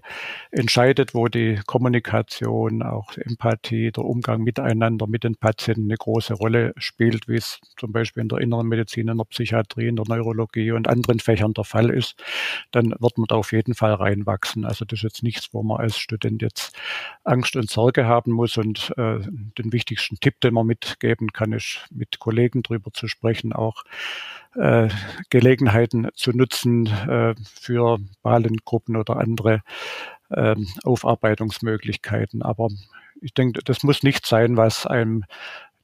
entscheidet, 0.52 1.14
wo 1.14 1.28
die 1.28 1.60
Kommunikation, 1.66 2.82
auch 2.82 3.18
Empathie, 3.18 3.92
der 3.92 4.06
Umgang 4.06 4.42
miteinander 4.42 5.08
mit 5.08 5.26
den 5.26 5.36
Patienten 5.36 5.86
eine 5.86 5.98
große 5.98 6.34
Rolle 6.34 6.74
spielt, 6.78 7.28
wie 7.28 7.36
es 7.36 7.60
zum 7.78 7.92
Beispiel 7.92 8.22
in 8.22 8.30
der 8.30 8.40
inneren 8.40 8.68
Medizin, 8.68 9.10
in 9.10 9.18
der 9.18 9.26
Psychiatrie, 9.26 9.88
in 9.88 9.98
der 9.98 10.06
Neurologie 10.08 10.72
und 10.72 10.88
anderen 10.88 11.20
Fächern 11.20 11.54
der 11.54 11.66
Fall 11.66 11.90
ist, 11.90 12.24
dann 12.72 12.96
wird 13.00 13.18
man 13.18 13.28
da 13.28 13.36
auf 13.36 13.52
jeden 13.52 13.74
Fall 13.74 13.94
reinwachsen. 13.94 14.64
Also 14.64 14.86
das 14.86 15.00
ist 15.00 15.04
jetzt 15.04 15.24
nichts, 15.24 15.50
wo 15.52 15.62
man 15.62 15.82
als 15.82 15.98
Student 15.98 16.21
Student 16.22 16.42
jetzt 16.42 16.76
Angst 17.24 17.56
und 17.56 17.70
Sorge 17.70 18.06
haben 18.06 18.32
muss. 18.32 18.58
Und 18.58 18.94
äh, 18.98 19.20
den 19.58 19.74
wichtigsten 19.74 20.20
Tipp, 20.20 20.40
den 20.42 20.54
man 20.54 20.68
mitgeben 20.68 21.34
kann, 21.34 21.52
ist 21.54 21.88
mit 21.90 22.20
Kollegen 22.20 22.62
drüber 22.62 22.92
zu 22.94 23.08
sprechen, 23.08 23.54
auch 23.54 23.84
äh, 24.56 24.90
Gelegenheiten 25.30 26.10
zu 26.14 26.32
nutzen 26.32 26.86
äh, 26.88 27.34
für 27.54 28.00
Balengruppen 28.22 28.96
oder 28.96 29.18
andere 29.18 29.64
äh, 30.30 30.56
Aufarbeitungsmöglichkeiten. 30.84 32.44
Aber 32.44 32.70
ich 33.22 33.34
denke, 33.34 33.62
das 33.64 33.84
muss 33.84 34.04
nicht 34.04 34.26
sein, 34.26 34.58
was 34.58 34.86
einem 34.86 35.24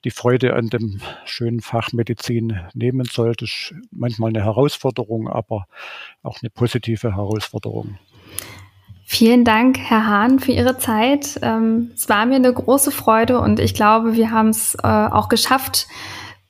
die 0.03 0.11
Freude 0.11 0.53
an 0.53 0.69
dem 0.69 1.01
schönen 1.25 1.61
Fach 1.61 1.91
Medizin 1.91 2.59
nehmen 2.75 3.05
sollte. 3.05 3.45
Ist 3.45 3.73
manchmal 3.89 4.29
eine 4.29 4.43
Herausforderung, 4.43 5.27
aber 5.27 5.67
auch 6.21 6.37
eine 6.41 6.51
positive 6.51 7.15
Herausforderung. 7.15 7.97
Vielen 9.09 9.45
Dank, 9.45 9.79
Herr 9.79 10.05
Hahn, 10.05 10.39
für 10.39 10.51
Ihre 10.51 10.77
Zeit. 10.77 11.39
Ähm, 11.41 11.91
es 11.95 12.09
war 12.09 12.25
mir 12.25 12.35
eine 12.35 12.51
große 12.51 12.91
Freude 12.91 13.39
und 13.39 13.57
ich 13.61 13.73
glaube, 13.73 14.17
wir 14.17 14.31
haben 14.31 14.49
es 14.49 14.75
äh, 14.83 14.85
auch 14.85 15.29
geschafft, 15.29 15.87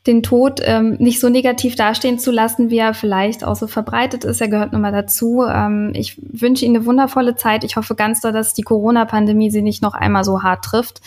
den 0.08 0.24
Tod 0.24 0.60
ähm, 0.64 0.96
nicht 0.98 1.20
so 1.20 1.30
negativ 1.30 1.76
dastehen 1.76 2.18
zu 2.18 2.32
lassen, 2.32 2.72
wie 2.72 2.80
er 2.80 2.96
vielleicht 2.96 3.44
auch 3.44 3.56
so 3.56 3.68
verbreitet 3.68 4.24
ist. 4.24 4.42
Er 4.42 4.48
gehört 4.48 4.74
nun 4.74 4.82
mal 4.82 4.92
dazu. 4.92 5.44
Ähm, 5.48 5.92
ich 5.94 6.20
wünsche 6.20 6.66
Ihnen 6.66 6.78
eine 6.78 6.86
wundervolle 6.88 7.36
Zeit. 7.36 7.64
Ich 7.64 7.76
hoffe 7.76 7.94
ganz 7.94 8.22
doll, 8.22 8.32
dass 8.32 8.56
die 8.56 8.64
Corona-Pandemie 8.64 9.52
Sie 9.52 9.62
nicht 9.62 9.84
noch 9.84 9.94
einmal 9.94 10.24
so 10.24 10.42
hart 10.42 10.66
trifft 10.66 11.02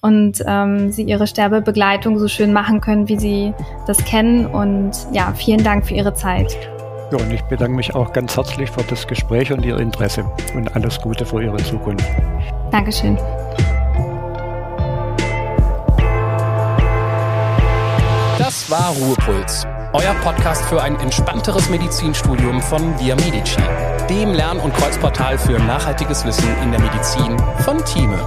und 0.00 0.44
ähm, 0.46 0.92
Sie 0.92 1.02
Ihre 1.02 1.26
Sterbebegleitung 1.26 2.20
so 2.20 2.28
schön 2.28 2.52
machen 2.52 2.80
können, 2.80 3.08
wie 3.08 3.18
Sie 3.18 3.52
das 3.88 4.04
kennen. 4.04 4.46
Und 4.46 4.92
ja, 5.10 5.32
vielen 5.34 5.64
Dank 5.64 5.88
für 5.88 5.94
Ihre 5.94 6.14
Zeit. 6.14 6.56
Ja, 7.14 7.20
und 7.20 7.32
ich 7.32 7.44
bedanke 7.44 7.76
mich 7.76 7.94
auch 7.94 8.12
ganz 8.12 8.36
herzlich 8.36 8.68
für 8.68 8.82
das 8.82 9.06
Gespräch 9.06 9.52
und 9.52 9.64
Ihr 9.64 9.78
Interesse 9.78 10.24
und 10.56 10.74
alles 10.74 11.00
Gute 11.00 11.24
für 11.24 11.40
Ihre 11.40 11.58
Zukunft. 11.58 12.04
Dankeschön. 12.72 13.16
Das 18.36 18.68
war 18.68 18.90
Ruhepuls, 19.00 19.64
euer 19.92 20.14
Podcast 20.24 20.64
für 20.64 20.82
ein 20.82 20.98
entspannteres 20.98 21.70
Medizinstudium 21.70 22.60
von 22.60 22.98
Via 22.98 23.14
Medici, 23.14 23.62
dem 24.10 24.32
Lern- 24.32 24.58
und 24.58 24.74
Kreuzportal 24.74 25.38
für 25.38 25.56
nachhaltiges 25.60 26.24
Wissen 26.24 26.48
in 26.64 26.72
der 26.72 26.80
Medizin 26.80 27.36
von 27.64 27.78
Thieme. 27.84 28.18